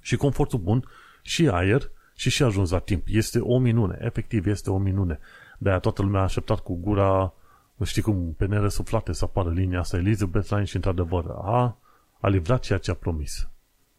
și 0.00 0.16
confortul 0.16 0.58
bun 0.58 0.84
și 1.22 1.48
aer 1.48 1.90
și 2.14 2.30
și 2.30 2.42
ajuns 2.42 2.70
la 2.70 2.78
timp. 2.78 3.06
Este 3.06 3.38
o 3.38 3.58
minune. 3.58 3.98
Efectiv, 4.00 4.46
este 4.46 4.70
o 4.70 4.78
minune. 4.78 5.18
De-aia 5.58 5.78
toată 5.78 6.02
lumea 6.02 6.20
a 6.20 6.24
așteptat 6.24 6.60
cu 6.60 6.74
gura 6.74 7.32
știi 7.84 8.02
cum, 8.02 8.34
pe 8.36 8.46
neresuflate 8.46 9.12
să 9.12 9.24
apară 9.24 9.50
linia 9.50 9.78
asta 9.78 9.96
Elizabeth 9.96 10.48
Line 10.50 10.64
și 10.64 10.76
într-adevăr 10.76 11.24
a, 11.42 11.76
a 12.20 12.28
livrat 12.28 12.60
ceea 12.60 12.78
ce 12.78 12.90
a 12.90 12.94
promis. 12.94 13.48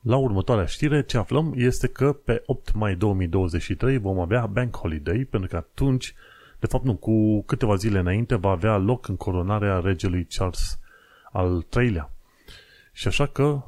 La 0.02 0.18
următoarea 0.18 0.66
știre, 0.66 1.04
ce 1.04 1.18
aflăm 1.18 1.54
este 1.56 1.88
că 1.88 2.14
pe 2.14 2.44
8 2.46 2.74
mai 2.74 2.96
2023 2.96 3.98
vom 3.98 4.20
avea 4.20 4.46
Bank 4.46 4.78
Holiday, 4.78 5.28
pentru 5.30 5.50
că 5.50 5.56
atunci, 5.56 6.14
de 6.60 6.68
fapt 6.68 6.84
nu, 6.84 6.96
cu 6.96 7.42
câteva 7.42 7.76
zile 7.76 8.00
înainte 8.00 8.36
va 8.36 8.50
avea 8.50 8.78
loc 8.78 9.08
în 9.08 9.16
coronarea 9.16 9.80
regelui 9.80 10.28
Charles 10.30 10.80
al 11.32 11.66
III-lea. 11.76 12.12
Și 12.92 13.08
așa 13.08 13.26
că 13.26 13.62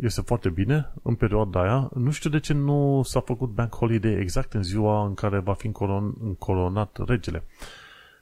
este 0.00 0.20
foarte 0.20 0.48
bine 0.48 0.92
în 1.02 1.14
perioada 1.14 1.62
aia. 1.62 1.90
Nu 1.94 2.10
știu 2.10 2.30
de 2.30 2.40
ce 2.40 2.52
nu 2.52 3.02
s-a 3.04 3.20
făcut 3.20 3.48
Bank 3.48 3.74
Holiday 3.74 4.12
exact 4.12 4.52
în 4.52 4.62
ziua 4.62 5.06
în 5.06 5.14
care 5.14 5.38
va 5.38 5.54
fi 5.54 5.66
încoronat 6.20 6.98
regele. 7.06 7.44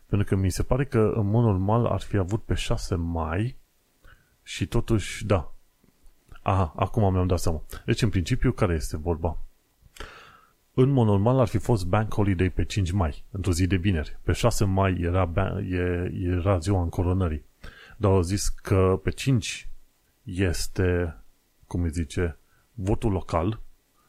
Pentru 0.07 0.27
că 0.27 0.41
mi 0.41 0.51
se 0.51 0.63
pare 0.63 0.85
că 0.85 1.13
în 1.15 1.27
mod 1.27 1.45
normal 1.45 1.87
ar 1.87 2.01
fi 2.01 2.17
avut 2.17 2.43
pe 2.43 2.55
6 2.55 2.95
mai 2.95 3.57
și 4.43 4.67
totuși, 4.67 5.27
da. 5.27 5.52
Aha, 6.43 6.73
acum 6.77 7.13
mi-am 7.13 7.27
dat 7.27 7.39
seama. 7.39 7.63
Deci, 7.85 8.03
în 8.03 8.09
principiu, 8.09 8.53
care 8.53 8.75
este 8.75 8.97
vorba? 8.97 9.39
În 10.75 10.91
mod 10.91 11.07
normal 11.07 11.39
ar 11.39 11.47
fi 11.47 11.59
fost 11.59 11.87
Bank 11.87 12.15
Holiday 12.15 12.51
pe 12.51 12.65
5 12.65 12.91
mai, 12.91 13.25
într-o 13.31 13.53
zi 13.53 13.67
de 13.67 13.77
vineri. 13.77 14.19
Pe 14.23 14.33
6 14.33 14.65
mai 14.65 14.99
era, 15.01 15.31
era 16.13 16.59
ziua 16.59 16.83
încoronării. 16.83 17.45
Dar 17.97 18.11
au 18.11 18.21
zis 18.21 18.49
că 18.49 19.01
pe 19.03 19.11
5 19.11 19.69
este, 20.23 21.17
cum 21.67 21.83
îi 21.83 21.91
zice, 21.91 22.37
votul 22.75 23.13
local 23.13 23.61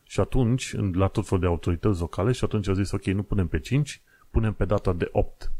și 0.03 0.19
atunci, 0.19 0.75
la 0.93 1.07
tot 1.07 1.27
felul 1.27 1.43
de 1.43 1.49
autorități 1.49 1.99
locale, 1.99 2.31
și 2.31 2.43
atunci 2.43 2.67
au 2.67 2.73
zis, 2.73 2.91
ok, 2.91 3.05
nu 3.05 3.23
punem 3.23 3.47
pe 3.47 3.59
5, 3.59 4.01
punem 4.29 4.53
pe 4.53 4.65
data 4.65 4.93
de 4.93 5.09
8, 5.11 5.51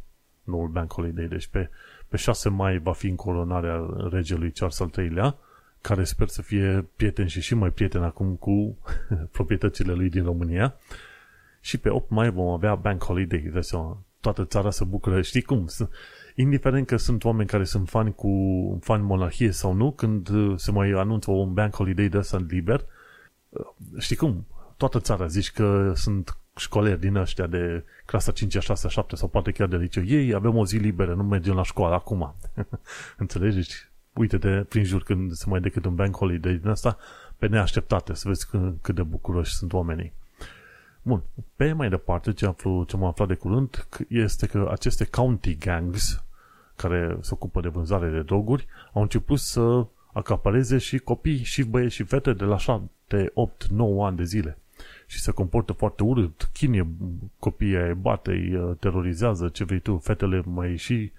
noul 0.43 0.67
Bank 0.67 0.93
Holiday. 0.93 1.25
Deci 1.25 1.47
pe, 1.47 1.69
pe 2.07 2.17
6 2.17 2.49
mai 2.49 2.77
va 2.77 2.93
fi 2.93 3.07
încoronarea 3.07 3.85
regelui 4.11 4.51
Charles 4.51 4.79
al 4.79 4.91
III-lea, 4.97 5.37
care 5.83 6.03
sper 6.03 6.27
să 6.27 6.41
fie 6.41 6.85
prieten 6.95 7.27
și 7.27 7.41
și 7.41 7.55
mai 7.55 7.69
prieten 7.69 8.03
acum 8.03 8.35
cu 8.35 8.77
proprietățile 9.35 9.93
lui 9.93 10.09
din 10.09 10.23
România. 10.23 10.75
Și 11.61 11.77
pe 11.77 11.89
8 11.89 12.09
mai 12.09 12.29
vom 12.29 12.47
avea 12.47 12.75
Bank 12.75 13.03
Holiday. 13.03 13.39
Deci, 13.53 13.67
toată 14.19 14.45
țara 14.45 14.71
se 14.71 14.83
bucură. 14.83 15.21
Știi 15.21 15.41
cum? 15.41 15.67
Indiferent 16.35 16.87
că 16.87 16.97
sunt 16.97 17.23
oameni 17.23 17.49
care 17.49 17.63
sunt 17.63 17.89
fani 17.89 18.15
cu 18.15 18.29
fani 18.81 19.03
monarhie 19.03 19.51
sau 19.51 19.73
nu, 19.73 19.91
când 19.91 20.29
se 20.55 20.71
mai 20.71 20.89
anunță 20.89 21.31
un 21.31 21.53
Bank 21.53 21.75
Holiday 21.75 22.07
de 22.07 22.17
ăsta 22.17 22.45
liber, 22.47 22.85
știi 23.97 24.15
cum? 24.15 24.45
Toată 24.77 24.99
țara 24.99 25.27
zici 25.27 25.51
că 25.51 25.91
sunt 25.95 26.37
școleri 26.55 26.99
din 26.99 27.15
ăștia 27.15 27.47
de 27.47 27.83
clasa 28.05 28.31
5, 28.31 28.57
6, 28.59 28.87
7 28.87 29.15
sau 29.15 29.27
poate 29.27 29.51
chiar 29.51 29.67
de 29.67 29.77
liceu. 29.77 30.03
Ei, 30.03 30.33
avem 30.33 30.55
o 30.55 30.65
zi 30.65 30.77
liberă, 30.77 31.13
nu 31.13 31.23
mergem 31.23 31.55
la 31.55 31.63
școală 31.63 31.95
acum. 31.95 32.35
Înțelegi? 33.17 33.91
Deci, 34.13 34.21
uite-te 34.21 34.63
prin 34.69 34.83
jur 34.83 35.03
când 35.03 35.31
se 35.31 35.45
mai 35.47 35.59
decât 35.59 35.85
un 35.85 35.95
bank 35.95 36.15
holiday 36.15 36.53
din 36.53 36.69
asta, 36.69 36.97
pe 37.37 37.47
neașteptate, 37.47 38.13
să 38.13 38.27
vezi 38.27 38.49
cât, 38.49 38.81
cât 38.81 38.95
de 38.95 39.03
bucuroși 39.03 39.55
sunt 39.55 39.73
oamenii. 39.73 40.13
Bun, 41.01 41.23
pe 41.55 41.73
mai 41.73 41.89
departe, 41.89 42.33
ce, 42.33 42.45
aflu, 42.45 42.83
ce 42.83 42.95
am 42.95 43.03
aflat 43.03 43.27
de 43.27 43.33
curând 43.33 43.87
este 44.07 44.45
că 44.45 44.67
aceste 44.71 45.05
county 45.05 45.55
gangs 45.55 46.23
care 46.75 47.17
se 47.21 47.29
ocupă 47.33 47.61
de 47.61 47.67
vânzare 47.67 48.09
de 48.09 48.21
droguri 48.21 48.67
au 48.93 49.01
început 49.01 49.39
să 49.39 49.85
acapareze 50.13 50.77
și 50.77 50.97
copii, 50.97 51.43
și 51.43 51.63
băieți 51.63 51.95
și 51.95 52.03
fete 52.03 52.33
de 52.33 52.43
la 52.43 52.57
7, 52.57 53.31
8, 53.33 53.65
9 53.65 54.05
ani 54.05 54.17
de 54.17 54.23
zile 54.23 54.57
și 55.05 55.19
se 55.19 55.31
comportă 55.31 55.73
foarte 55.73 56.03
urât, 56.03 56.49
chinie 56.53 56.87
copiii 57.39 57.75
îi 57.75 57.93
bate, 57.93 58.31
îi 58.31 58.55
uh, 58.55 58.77
terorizează, 58.79 59.47
ce 59.47 59.63
vrei 59.63 59.79
tu, 59.79 59.97
fetele 59.97 60.41
mai 60.45 60.77
și 60.77 61.11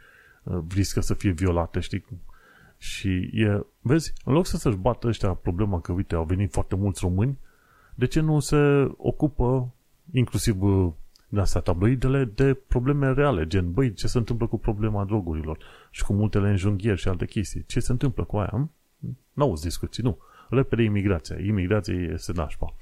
uh, 0.43 0.59
riscă 0.75 1.01
să 1.01 1.15
fie 1.15 1.31
violate, 1.31 1.81
știi? 1.81 2.05
Și 2.85 3.31
e, 3.33 3.67
vezi, 3.81 4.13
în 4.25 4.33
loc 4.33 4.47
să 4.47 4.57
se-și 4.57 4.77
bată 4.77 5.07
ăștia 5.07 5.35
problema 5.35 5.81
că, 5.81 5.93
uite, 5.93 6.15
au 6.15 6.25
venit 6.25 6.53
foarte 6.53 6.75
mulți 6.75 7.01
români, 7.03 7.39
de 7.95 8.07
ce 8.07 8.21
nu 8.21 8.41
se 8.41 8.57
ocupă, 8.97 9.75
inclusiv 10.13 10.63
uh, 10.63 10.93
din 11.29 11.39
astea 11.39 11.61
tabloidele, 11.61 12.25
de 12.25 12.55
probleme 12.55 13.13
reale, 13.13 13.47
gen, 13.47 13.73
băi, 13.73 13.93
ce 13.93 14.07
se 14.07 14.19
întâmplă 14.19 14.47
cu 14.47 14.59
problema 14.59 15.05
drogurilor 15.05 15.59
și 15.91 16.05
cu 16.05 16.13
multele 16.13 16.49
înjunghieri 16.49 17.01
și 17.01 17.09
alte 17.09 17.27
chestii? 17.27 17.65
Ce 17.67 17.81
se 17.81 17.93
întâmplă 17.93 18.25
cu 18.25 18.37
aia? 18.37 18.69
N-auzi 19.33 19.63
discuții, 19.63 20.03
nu. 20.03 20.19
Repede 20.49 20.83
imigrația. 20.83 21.39
Imigrația 21.39 21.95
este 21.95 22.33
nașpa. 22.33 22.75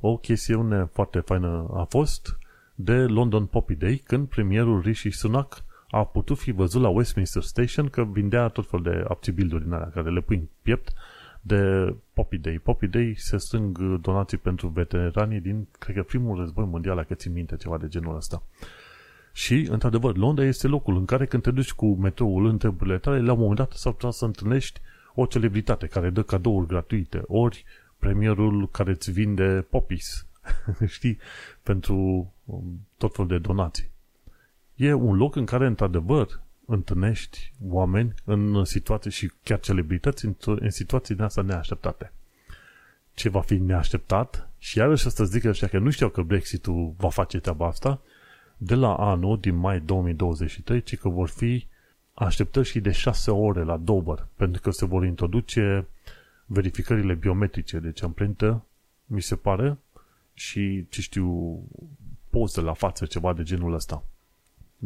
O 0.00 0.16
chestiune 0.16 0.84
foarte 0.92 1.20
faină 1.20 1.70
a 1.74 1.84
fost 1.88 2.38
de 2.74 2.96
London 2.96 3.46
Poppy 3.46 3.74
Day, 3.74 4.02
când 4.04 4.28
premierul 4.28 4.80
Rishi 4.80 5.10
Sunak 5.10 5.64
a 5.94 6.04
putut 6.04 6.38
fi 6.38 6.50
văzut 6.50 6.82
la 6.82 6.88
Westminster 6.88 7.42
Station 7.42 7.88
că 7.88 8.04
vindea 8.04 8.48
tot 8.48 8.68
fel 8.68 8.80
de 8.82 9.04
aptibilduri 9.08 9.62
din 9.62 9.72
alea 9.72 9.90
care 9.94 10.10
le 10.10 10.20
pui 10.20 10.36
în 10.36 10.46
piept 10.62 10.92
de 11.40 11.94
Poppy 12.12 12.38
Day. 12.38 12.58
Poppy 12.62 12.86
Day 12.86 13.14
se 13.16 13.36
strâng 13.36 13.78
donații 14.00 14.36
pentru 14.36 14.68
veteranii 14.68 15.40
din, 15.40 15.66
cred 15.78 15.96
că 15.96 16.02
primul 16.02 16.38
război 16.38 16.64
mondial, 16.64 16.96
dacă 16.96 17.14
ții 17.14 17.30
minte 17.30 17.56
ceva 17.56 17.78
de 17.78 17.88
genul 17.88 18.16
ăsta. 18.16 18.42
Și, 19.32 19.66
într-adevăr, 19.70 20.16
Londra 20.16 20.44
este 20.44 20.66
locul 20.66 20.96
în 20.96 21.04
care 21.04 21.26
când 21.26 21.42
te 21.42 21.50
duci 21.50 21.72
cu 21.72 21.94
metroul 21.94 22.46
în 22.46 22.58
treburile 22.58 22.98
tale, 22.98 23.20
la 23.20 23.32
un 23.32 23.38
moment 23.38 23.58
dat 23.58 23.72
s-ar 23.72 23.92
putea 23.92 24.10
să 24.10 24.24
întâlnești 24.24 24.80
o 25.14 25.26
celebritate 25.26 25.86
care 25.86 26.10
dă 26.10 26.22
cadouri 26.22 26.66
gratuite, 26.66 27.22
ori 27.26 27.64
premierul 27.98 28.68
care 28.70 28.90
îți 28.90 29.10
vinde 29.10 29.66
popis, 29.70 30.26
știi, 30.96 31.18
pentru 31.62 32.32
um, 32.44 32.86
tot 32.96 33.14
felul 33.14 33.30
de 33.30 33.38
donații. 33.38 33.92
E 34.74 34.92
un 34.92 35.16
loc 35.16 35.36
în 35.36 35.44
care, 35.44 35.66
într-adevăr, 35.66 36.40
întâlnești 36.66 37.52
oameni 37.68 38.14
în 38.24 38.64
situații 38.64 39.10
și 39.10 39.32
chiar 39.42 39.60
celebrități 39.60 40.24
în, 40.24 40.34
în 40.44 40.70
situații 40.70 41.14
din 41.14 41.24
asta 41.24 41.42
neașteptate. 41.42 42.12
Ce 43.14 43.28
va 43.28 43.40
fi 43.40 43.54
neașteptat? 43.54 44.48
Și 44.58 44.78
iarăși 44.78 45.10
să 45.10 45.24
zic 45.24 45.44
ăștia 45.44 45.68
că 45.68 45.78
nu 45.78 45.90
știau 45.90 46.08
că 46.08 46.22
Brexit-ul 46.22 46.94
va 46.96 47.08
face 47.08 47.40
treaba 47.40 47.66
asta, 47.66 48.00
de 48.56 48.74
la 48.74 48.94
anul, 48.94 49.38
din 49.40 49.54
mai 49.54 49.80
2023, 49.80 50.82
ci 50.82 50.98
că 50.98 51.08
vor 51.08 51.28
fi 51.28 51.66
așteptări 52.14 52.66
și 52.66 52.80
de 52.80 52.90
6 52.90 53.30
ore 53.30 53.62
la 53.62 53.76
Dover, 53.76 54.26
pentru 54.36 54.60
că 54.60 54.70
se 54.70 54.84
vor 54.84 55.04
introduce 55.04 55.86
verificările 56.46 57.14
biometrice, 57.14 57.78
deci 57.78 58.02
amprentă, 58.02 58.64
mi 59.06 59.22
se 59.22 59.36
pare, 59.36 59.78
și, 60.34 60.86
ce 60.88 61.00
știu, 61.00 61.58
poze 62.30 62.60
la 62.60 62.72
față, 62.72 63.06
ceva 63.06 63.32
de 63.32 63.42
genul 63.42 63.74
ăsta, 63.74 64.04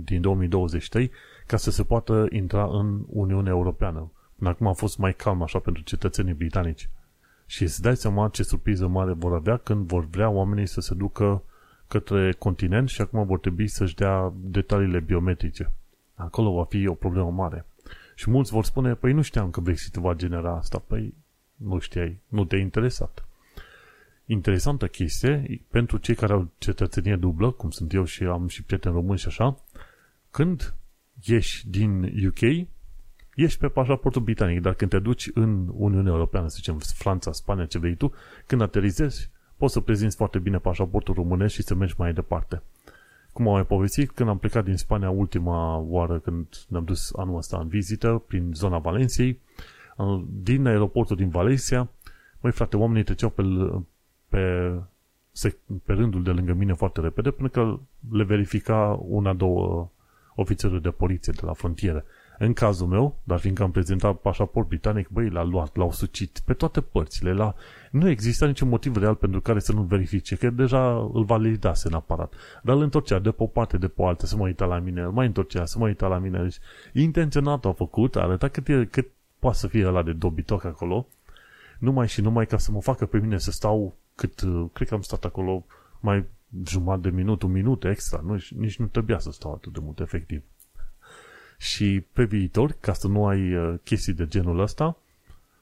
din 0.05 0.21
2023, 0.21 1.11
ca 1.47 1.57
să 1.57 1.71
se 1.71 1.85
poată 1.85 2.27
intra 2.31 2.65
în 2.65 3.05
Uniunea 3.07 3.53
Europeană. 3.53 4.11
Până 4.37 4.51
acum 4.51 4.67
a 4.67 4.73
fost 4.73 4.99
mai 4.99 5.15
calm 5.15 5.43
așa 5.43 5.59
pentru 5.59 5.83
cetățenii 5.83 6.35
britanici. 6.35 6.89
Și 7.47 7.63
îți 7.63 7.83
dai 7.83 7.97
seama 7.97 8.29
ce 8.29 8.43
surpriză 8.43 8.87
mare 8.87 9.13
vor 9.13 9.35
avea 9.35 9.57
când 9.57 9.87
vor 9.87 10.05
vrea 10.05 10.29
oamenii 10.29 10.67
să 10.67 10.81
se 10.81 10.95
ducă 10.95 11.43
către 11.89 12.33
continent 12.33 12.89
și 12.89 13.01
acum 13.01 13.27
vor 13.27 13.39
trebui 13.39 13.69
să-și 13.69 13.95
dea 13.95 14.33
detaliile 14.37 15.01
biometrice. 15.01 15.73
Acolo 16.15 16.53
va 16.53 16.65
fi 16.65 16.87
o 16.87 16.95
problemă 16.95 17.31
mare. 17.31 17.67
Și 18.15 18.31
mulți 18.31 18.53
vor 18.53 18.65
spune, 18.65 18.95
păi 18.95 19.13
nu 19.13 19.23
știam 19.23 19.51
că 19.51 19.61
Brexit 19.61 19.95
va 19.95 20.15
genera 20.15 20.57
asta. 20.57 20.83
Păi 20.87 21.15
nu 21.55 21.79
știai, 21.79 22.21
nu 22.29 22.45
te-a 22.45 22.59
interesat. 22.59 23.29
Interesantă 24.27 24.87
chestie, 24.87 25.61
pentru 25.71 25.97
cei 25.97 26.15
care 26.15 26.33
au 26.33 26.49
cetățenie 26.59 27.17
dublă, 27.17 27.51
cum 27.51 27.71
sunt 27.71 27.93
eu 27.93 28.05
și 28.05 28.23
am 28.23 28.49
și 28.49 28.63
prieteni 28.63 28.95
români 28.95 29.19
și 29.19 29.27
așa, 29.27 29.57
când 30.39 30.75
ieși 31.23 31.69
din 31.69 32.03
UK, 32.27 32.69
ești 33.35 33.59
pe 33.59 33.69
pașaportul 33.69 34.23
britanic, 34.23 34.61
dar 34.61 34.75
când 34.75 34.91
te 34.91 34.99
duci 34.99 35.31
în 35.35 35.69
Uniunea 35.73 36.13
Europeană, 36.13 36.49
să 36.49 36.55
zicem 36.57 36.79
Franța, 36.79 37.33
Spania, 37.33 37.67
ce 37.67 37.79
vrei 37.79 37.95
tu, 37.95 38.13
când 38.47 38.61
aterizezi, 38.61 39.31
poți 39.57 39.73
să 39.73 39.81
prezinți 39.81 40.17
foarte 40.17 40.39
bine 40.39 40.59
pașaportul 40.59 41.15
românesc 41.15 41.55
și 41.55 41.63
să 41.63 41.75
mergi 41.75 41.95
mai 41.97 42.13
departe. 42.13 42.63
Cum 43.33 43.47
am 43.47 43.53
mai 43.53 43.67
povestit, 43.67 44.11
când 44.11 44.29
am 44.29 44.39
plecat 44.39 44.65
din 44.65 44.77
Spania 44.77 45.11
ultima 45.11 45.77
oară 45.77 46.19
când 46.19 46.47
ne-am 46.69 46.85
dus 46.85 47.13
anul 47.17 47.37
ăsta 47.37 47.59
în 47.59 47.69
vizită 47.69 48.23
prin 48.27 48.51
zona 48.55 48.79
Valenciei, 48.79 49.41
din 50.29 50.67
aeroportul 50.67 51.17
din 51.17 51.29
Valencia, 51.29 51.91
măi 52.41 52.53
frate, 52.53 52.77
oamenii 52.77 53.05
treceau 53.05 53.31
pe, 53.31 53.43
pe, 54.29 54.73
pe 55.85 55.93
rândul 55.93 56.23
de 56.23 56.31
lângă 56.31 56.53
mine 56.53 56.73
foarte 56.73 57.01
repede 57.01 57.31
până 57.31 57.49
că 57.49 57.79
le 58.11 58.25
verifica 58.25 58.99
una, 59.01 59.33
două 59.33 59.91
ofițerul 60.41 60.81
de 60.81 60.91
poliție 60.91 61.33
de 61.37 61.43
la 61.45 61.53
frontieră. 61.53 62.05
În 62.39 62.53
cazul 62.53 62.87
meu, 62.87 63.21
dar 63.25 63.39
fiindcă 63.39 63.63
am 63.63 63.71
prezentat 63.71 64.17
pașaport 64.17 64.69
britanic, 64.69 65.09
băi, 65.09 65.31
l-a 65.31 65.43
luat, 65.43 65.77
l-au 65.77 65.93
sucit 65.93 66.41
pe 66.45 66.53
toate 66.53 66.81
părțile. 66.81 67.33
La... 67.33 67.55
Nu 67.91 68.09
exista 68.09 68.47
niciun 68.47 68.69
motiv 68.69 68.97
real 68.97 69.15
pentru 69.15 69.41
care 69.41 69.59
să 69.59 69.73
nu 69.73 69.83
verifice, 69.83 70.37
că 70.37 70.51
deja 70.51 71.11
îl 71.13 71.25
validase 71.25 71.89
în 71.89 71.95
aparat. 71.95 72.35
Dar 72.63 72.77
îl 72.77 72.83
întorcea 72.83 73.19
de 73.19 73.31
pe 73.31 73.43
o 73.43 73.47
parte, 73.47 73.79
de 73.79 73.89
pe 73.89 74.03
o 74.03 74.07
altă, 74.07 74.27
să 74.27 74.37
mă 74.37 74.43
uita 74.43 74.65
la 74.65 74.79
mine, 74.79 75.03
îl 75.03 75.11
mai 75.11 75.27
întorcea, 75.27 75.65
să 75.65 75.79
mă 75.79 75.87
uita 75.87 76.07
la 76.07 76.19
mine. 76.19 76.43
Deci, 76.43 76.59
intenționat 76.93 77.65
a 77.65 77.73
făcut, 77.73 78.17
a 78.17 78.21
arătat 78.21 78.51
cât, 78.51 78.69
e, 78.69 78.85
cât 78.85 79.09
poate 79.39 79.57
să 79.57 79.67
fie 79.67 79.87
ăla 79.87 80.03
de 80.03 80.13
dobitoc 80.13 80.65
acolo, 80.65 81.07
numai 81.79 82.09
și 82.09 82.21
numai 82.21 82.47
ca 82.47 82.59
să 82.59 82.73
mă 82.73 82.81
facă 82.81 83.07
pe 83.07 83.19
mine 83.19 83.39
să 83.39 83.51
stau 83.51 83.97
cât, 84.15 84.45
cred 84.73 84.89
că 84.89 84.95
am 84.95 85.01
stat 85.01 85.25
acolo 85.25 85.65
mai 86.01 86.25
jumătate 86.67 87.09
de 87.09 87.17
minut, 87.17 87.43
un 87.43 87.53
minut 87.53 87.85
extra, 87.85 88.21
nu, 88.25 88.39
nici 88.57 88.79
nu 88.79 88.87
trebuia 88.87 89.19
să 89.19 89.31
stau 89.31 89.53
atât 89.53 89.73
de 89.73 89.79
mult, 89.83 90.01
efectiv. 90.01 90.43
Și 91.59 92.05
pe 92.13 92.25
viitor, 92.25 92.77
ca 92.81 92.93
să 92.93 93.09
nu 93.09 93.27
ai 93.27 93.55
uh, 93.55 93.75
chestii 93.85 94.13
de 94.13 94.27
genul 94.27 94.61
ăsta, 94.61 94.97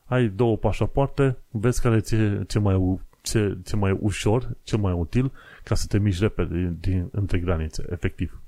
ai 0.04 0.28
două 0.28 0.56
pașapoarte, 0.56 1.36
vezi 1.50 1.80
care 1.80 2.00
ți 2.00 2.16
ce 2.46 2.58
mai, 2.58 3.00
ce, 3.20 3.58
ce 3.64 3.76
mai 3.76 3.98
ușor, 4.00 4.56
ce 4.62 4.76
mai 4.76 4.92
util, 4.92 5.32
ca 5.64 5.74
să 5.74 5.86
te 5.86 5.98
miști 5.98 6.22
repede 6.22 6.58
din, 6.58 6.76
din, 6.80 7.08
între 7.12 7.38
granițe, 7.38 7.84
efectiv. 7.90 8.40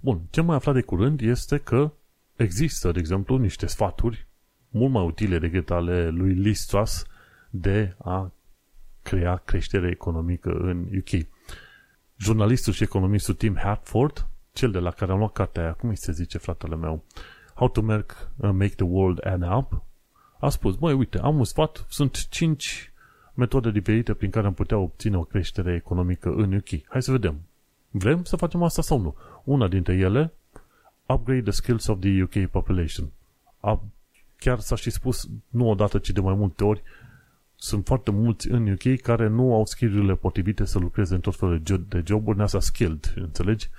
Bun, 0.00 0.20
ce 0.30 0.40
mai 0.40 0.56
aflat 0.56 0.74
de 0.74 0.80
curând 0.80 1.20
este 1.20 1.58
că 1.58 1.92
există, 2.36 2.92
de 2.92 2.98
exemplu, 2.98 3.36
niște 3.36 3.66
sfaturi 3.66 4.26
mult 4.68 4.92
mai 4.92 5.04
utile 5.04 5.38
decât 5.38 5.70
ale 5.70 6.08
lui 6.08 6.34
Lee 6.34 6.52
Strauss 6.52 7.06
de 7.50 7.94
a 7.98 8.32
crea 9.04 9.36
creștere 9.36 9.90
economică 9.90 10.50
în 10.50 10.86
UK. 10.98 11.26
Jurnalistul 12.16 12.72
și 12.72 12.82
economistul 12.82 13.34
Tim 13.34 13.56
Hartford 13.56 14.28
cel 14.54 14.70
de 14.70 14.78
la 14.78 14.90
care 14.90 15.12
am 15.12 15.18
luat 15.18 15.32
cartea 15.32 15.62
aia, 15.62 15.72
cum 15.72 15.88
îi 15.88 15.96
se 15.96 16.12
zice 16.12 16.38
fratele 16.38 16.76
meu, 16.76 17.04
How 17.54 17.68
to 17.68 17.82
make, 17.82 18.14
uh, 18.36 18.50
make 18.52 18.74
the 18.74 18.84
world 18.84 19.26
add 19.26 19.42
up, 19.56 19.82
a 20.40 20.48
spus, 20.48 20.76
măi, 20.76 20.94
uite, 20.94 21.18
am 21.18 21.38
un 21.38 21.44
sfat, 21.44 21.86
sunt 21.88 22.28
5 22.28 22.92
metode 23.34 23.70
diferite 23.70 24.14
prin 24.14 24.30
care 24.30 24.46
am 24.46 24.54
putea 24.54 24.78
obține 24.78 25.16
o 25.16 25.24
creștere 25.24 25.74
economică 25.74 26.28
în 26.28 26.54
UK. 26.54 26.68
Hai 26.88 27.02
să 27.02 27.10
vedem. 27.10 27.40
Vrem 27.90 28.24
să 28.24 28.36
facem 28.36 28.62
asta 28.62 28.82
sau 28.82 29.00
nu? 29.00 29.16
Una 29.44 29.68
dintre 29.68 29.94
ele, 29.94 30.32
upgrade 31.06 31.42
the 31.42 31.50
skills 31.50 31.86
of 31.86 31.98
the 32.00 32.22
UK 32.22 32.50
population. 32.50 33.10
A, 33.60 33.82
chiar 34.36 34.58
s-a 34.58 34.76
și 34.76 34.90
spus, 34.90 35.28
nu 35.48 35.68
odată, 35.68 35.98
ci 35.98 36.10
de 36.10 36.20
mai 36.20 36.34
multe 36.34 36.64
ori, 36.64 36.82
sunt 37.64 37.86
foarte 37.86 38.10
mulți 38.10 38.50
în 38.50 38.70
UK 38.72 39.00
care 39.00 39.28
nu 39.28 39.54
au 39.54 39.64
skillurile 39.64 40.14
potrivite 40.14 40.64
să 40.64 40.78
lucreze 40.78 41.14
în 41.14 41.20
tot 41.20 41.36
felul 41.36 41.62
de 41.88 42.02
joburi, 42.06 42.36
neasa 42.36 42.60
skilled, 42.60 43.14
înțelegi? 43.16 43.70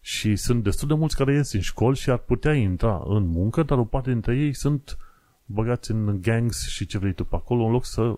Și 0.00 0.36
sunt 0.36 0.62
destul 0.62 0.88
de 0.88 0.94
mulți 0.94 1.16
care 1.16 1.34
ies 1.34 1.52
în 1.52 1.60
școli 1.60 1.96
și 1.96 2.10
ar 2.10 2.18
putea 2.18 2.54
intra 2.54 3.02
în 3.06 3.26
muncă, 3.26 3.62
dar 3.62 3.78
o 3.78 3.84
parte 3.84 4.10
dintre 4.10 4.36
ei 4.36 4.52
sunt 4.52 4.98
băgați 5.44 5.90
în 5.90 6.18
gangs 6.20 6.68
și 6.68 6.86
ce 6.86 6.98
vrei 6.98 7.12
tu 7.12 7.24
pe 7.24 7.36
acolo, 7.36 7.64
în 7.64 7.72
loc 7.72 7.84
să 7.84 8.14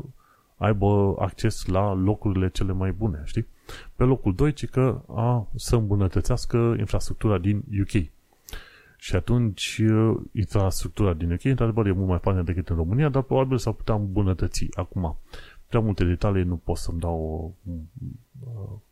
aibă 0.57 1.15
acces 1.19 1.67
la 1.67 1.93
locurile 1.93 2.49
cele 2.51 2.73
mai 2.73 2.93
bune, 2.93 3.23
știi? 3.25 3.47
Pe 3.97 4.05
locul 4.05 4.35
2, 4.35 4.53
ci 4.53 4.69
că 4.69 5.03
a 5.09 5.49
să 5.55 5.77
îmbunătățească 5.77 6.75
infrastructura 6.79 7.39
din 7.39 7.65
UK. 7.81 8.11
Și 9.01 9.17
atunci 9.17 9.83
infrastructura 10.33 11.13
din 11.15 11.33
UK, 11.33 11.45
într-adevăr, 11.45 11.87
e 11.87 11.93
mult 11.93 12.09
mai 12.09 12.19
faină 12.19 12.43
decât 12.43 12.69
în 12.69 12.77
România, 12.77 13.09
dar 13.09 13.23
probabil 13.23 13.59
s-ar 13.59 13.73
putea 13.73 13.95
îmbunătăți. 13.95 14.67
Acum, 14.71 15.19
prea 15.69 15.81
multe 15.81 16.05
detalii 16.05 16.45
nu 16.45 16.57
pot 16.57 16.77
să-mi 16.77 16.99
dau 16.99 17.55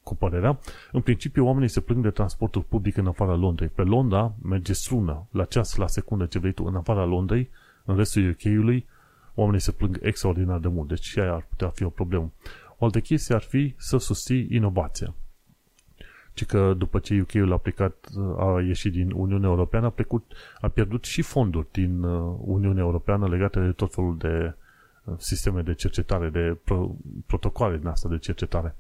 cu 0.03 0.15
părerea. 0.15 0.59
În 0.93 1.01
principiu, 1.01 1.47
oamenii 1.47 1.69
se 1.69 1.81
plâng 1.81 2.03
de 2.03 2.11
transportul 2.11 2.63
public 2.63 2.97
în 2.97 3.07
afara 3.07 3.35
Londrei. 3.35 3.69
Pe 3.69 3.83
Londra 3.83 4.35
merge 4.43 4.73
strună, 4.73 5.27
la 5.31 5.45
ceas, 5.45 5.77
la 5.77 5.87
secundă 5.87 6.27
ce 6.27 6.39
vrei 6.39 6.53
tu, 6.53 6.65
în 6.65 6.77
afara 6.77 7.05
Londrei, 7.05 7.51
în 7.85 7.97
restul 7.97 8.29
UK-ului, 8.29 8.87
oamenii 9.35 9.61
se 9.61 9.73
plâng 9.73 9.99
extraordinar 10.03 10.59
de 10.59 10.69
mult. 10.69 10.89
Deci 10.89 11.05
și 11.05 11.19
aia 11.19 11.33
ar 11.33 11.47
putea 11.49 11.69
fi 11.69 11.85
o 11.85 11.89
problemă. 11.89 12.33
O 12.79 12.85
altă 12.85 13.01
chestie 13.01 13.35
ar 13.35 13.43
fi 13.43 13.75
să 13.77 13.97
susții 13.97 14.47
inovația. 14.51 15.15
Ci 16.37 16.45
că 16.45 16.75
după 16.79 16.99
ce 16.99 17.21
UK-ul 17.21 17.51
a 17.51 17.55
aplicat, 17.55 18.09
a 18.39 18.61
ieșit 18.61 18.93
din 18.93 19.11
Uniunea 19.11 19.49
Europeană, 19.49 19.87
a, 19.87 19.91
plecut, 19.91 20.33
a 20.61 20.69
pierdut 20.69 21.05
și 21.05 21.23
fonduri 21.23 21.67
din 21.71 22.03
uh, 22.03 22.37
Uniunea 22.41 22.83
Europeană 22.83 23.29
legate 23.29 23.61
de 23.61 23.73
tot 23.73 23.95
felul 23.95 24.19
de 24.19 24.55
uh, 25.05 25.15
sisteme 25.19 25.63
de 25.63 25.75
cercetare, 25.75 26.29
de 26.29 26.57
pro, 26.65 26.95
protocoale 27.27 27.77
din 27.77 27.87
asta 27.87 28.09
de 28.09 28.19
cercetare. 28.19 28.77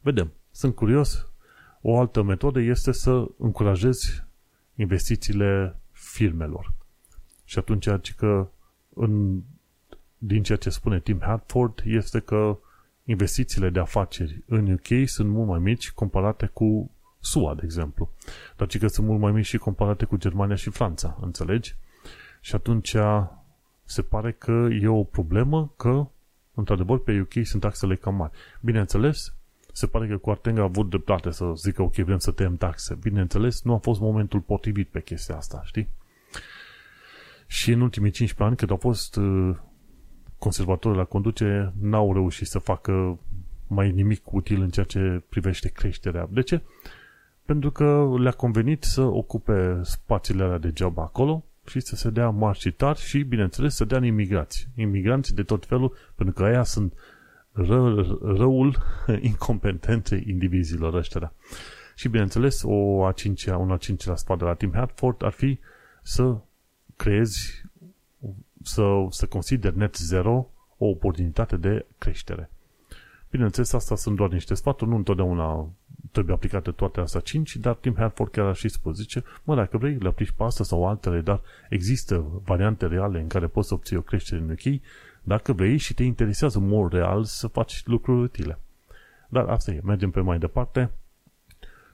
Vedem. 0.00 0.32
Sunt 0.50 0.74
curios. 0.74 1.28
O 1.80 1.98
altă 1.98 2.22
metodă 2.22 2.60
este 2.60 2.92
să 2.92 3.26
încurajezi 3.38 4.24
investițiile 4.74 5.76
firmelor. 5.92 6.72
Și 7.44 7.58
atunci, 7.58 8.14
că 8.16 8.48
în, 8.94 9.40
din 10.18 10.42
ceea 10.42 10.58
ce 10.58 10.70
spune 10.70 11.00
Tim 11.00 11.20
Hartford, 11.20 11.82
este 11.84 12.20
că 12.20 12.58
investițiile 13.10 13.70
de 13.70 13.78
afaceri 13.78 14.42
în 14.46 14.72
UK 14.72 15.08
sunt 15.08 15.28
mult 15.28 15.48
mai 15.48 15.58
mici 15.58 15.90
comparate 15.90 16.46
cu 16.46 16.90
SUA, 17.20 17.54
de 17.54 17.60
exemplu. 17.64 18.10
Dar 18.56 18.66
că 18.66 18.86
sunt 18.86 19.06
mult 19.06 19.20
mai 19.20 19.32
mici 19.32 19.46
și 19.46 19.58
comparate 19.58 20.04
cu 20.04 20.16
Germania 20.16 20.54
și 20.54 20.70
Franța, 20.70 21.18
înțelegi? 21.20 21.76
Și 22.40 22.54
atunci 22.54 22.96
se 23.84 24.02
pare 24.02 24.32
că 24.32 24.68
e 24.80 24.88
o 24.88 25.04
problemă 25.04 25.72
că, 25.76 26.06
într-adevăr, 26.54 27.02
pe 27.02 27.20
UK 27.20 27.46
sunt 27.46 27.62
taxele 27.62 27.96
cam 27.96 28.14
mari. 28.14 28.32
Bineînțeles, 28.60 29.34
se 29.72 29.86
pare 29.86 30.08
că 30.08 30.16
Coartenga 30.16 30.60
a 30.60 30.64
avut 30.64 30.88
dreptate 30.88 31.30
să 31.30 31.52
zică, 31.56 31.82
ok, 31.82 31.94
vrem 31.94 32.18
să 32.18 32.30
tăiem 32.30 32.56
taxe. 32.56 32.94
Bineînțeles, 32.94 33.62
nu 33.62 33.74
a 33.74 33.78
fost 33.78 34.00
momentul 34.00 34.40
potrivit 34.40 34.88
pe 34.88 35.00
chestia 35.00 35.36
asta, 35.36 35.62
știi? 35.64 35.88
Și 37.46 37.72
în 37.72 37.80
ultimii 37.80 38.10
15 38.10 38.42
ani, 38.42 38.56
când 38.56 38.70
au 38.70 38.76
fost 38.76 39.16
uh, 39.16 39.56
conservatorii 40.40 40.98
la 40.98 41.04
conducere, 41.04 41.72
n-au 41.80 42.12
reușit 42.12 42.46
să 42.46 42.58
facă 42.58 43.18
mai 43.66 43.90
nimic 43.90 44.32
util 44.32 44.60
în 44.60 44.68
ceea 44.68 44.86
ce 44.86 45.22
privește 45.28 45.68
creșterea. 45.68 46.28
De 46.30 46.40
ce? 46.40 46.60
Pentru 47.44 47.70
că 47.70 48.14
le-a 48.18 48.32
convenit 48.32 48.82
să 48.82 49.02
ocupe 49.02 49.80
spațiile 49.82 50.42
alea 50.42 50.58
de 50.58 50.72
job 50.74 50.98
acolo 50.98 51.44
și 51.66 51.80
să 51.80 51.96
se 51.96 52.10
dea 52.10 52.30
marși 52.30 52.70
tari 52.70 53.00
și, 53.00 53.22
bineînțeles, 53.22 53.74
să 53.74 53.84
dea 53.84 54.04
imigrați. 54.04 54.68
Imigranți 54.74 55.34
de 55.34 55.42
tot 55.42 55.66
felul, 55.66 55.96
pentru 56.14 56.34
că 56.34 56.44
aia 56.44 56.62
sunt 56.62 56.92
ră, 57.52 58.18
răul 58.22 58.76
incompetente 59.30 60.22
indivizilor 60.26 60.94
ăștia. 60.94 61.32
Și, 61.94 62.08
bineînțeles, 62.08 62.62
o 62.64 63.04
a 63.04 63.12
cincea, 63.12 63.56
un 63.56 63.70
a 63.70 63.76
cincea 63.76 64.16
spadă 64.16 64.44
la 64.44 64.54
Tim 64.54 64.72
Hartford 64.72 65.24
ar 65.24 65.32
fi 65.32 65.58
să 66.02 66.36
creezi, 66.96 67.62
să, 68.62 69.06
să 69.10 69.26
consideri 69.26 69.76
net 69.76 69.96
zero 69.96 70.46
o 70.78 70.86
oportunitate 70.86 71.56
de 71.56 71.86
creștere. 71.98 72.50
Bineînțeles, 73.30 73.72
asta 73.72 73.96
sunt 73.96 74.16
doar 74.16 74.30
niște 74.30 74.54
sfaturi, 74.54 74.90
nu 74.90 74.96
întotdeauna 74.96 75.68
trebuie 76.12 76.34
aplicate 76.34 76.70
toate 76.70 77.00
astea 77.00 77.20
5, 77.20 77.56
dar 77.56 77.74
Tim 77.74 77.94
Hartford 77.96 78.30
chiar 78.30 78.46
a 78.46 78.52
și 78.52 78.68
spus, 78.68 78.96
zice, 78.96 79.24
mă, 79.42 79.54
dacă 79.54 79.78
vrei, 79.78 79.94
le 79.94 80.08
aplici 80.08 80.30
pe 80.30 80.42
asta 80.42 80.64
sau 80.64 80.88
altele, 80.88 81.20
dar 81.20 81.40
există 81.68 82.42
variante 82.44 82.86
reale 82.86 83.20
în 83.20 83.26
care 83.26 83.46
poți 83.46 83.68
să 83.68 83.74
obții 83.74 83.96
o 83.96 84.00
creștere 84.00 84.40
în 84.40 84.50
UK, 84.50 84.80
dacă 85.22 85.52
vrei 85.52 85.76
și 85.76 85.94
te 85.94 86.02
interesează 86.02 86.58
mult 86.58 86.92
real 86.92 87.24
să 87.24 87.46
faci 87.46 87.82
lucruri 87.84 88.22
utile. 88.22 88.58
Dar 89.28 89.48
asta 89.48 89.70
e, 89.70 89.80
mergem 89.84 90.10
pe 90.10 90.20
mai 90.20 90.38
departe. 90.38 90.90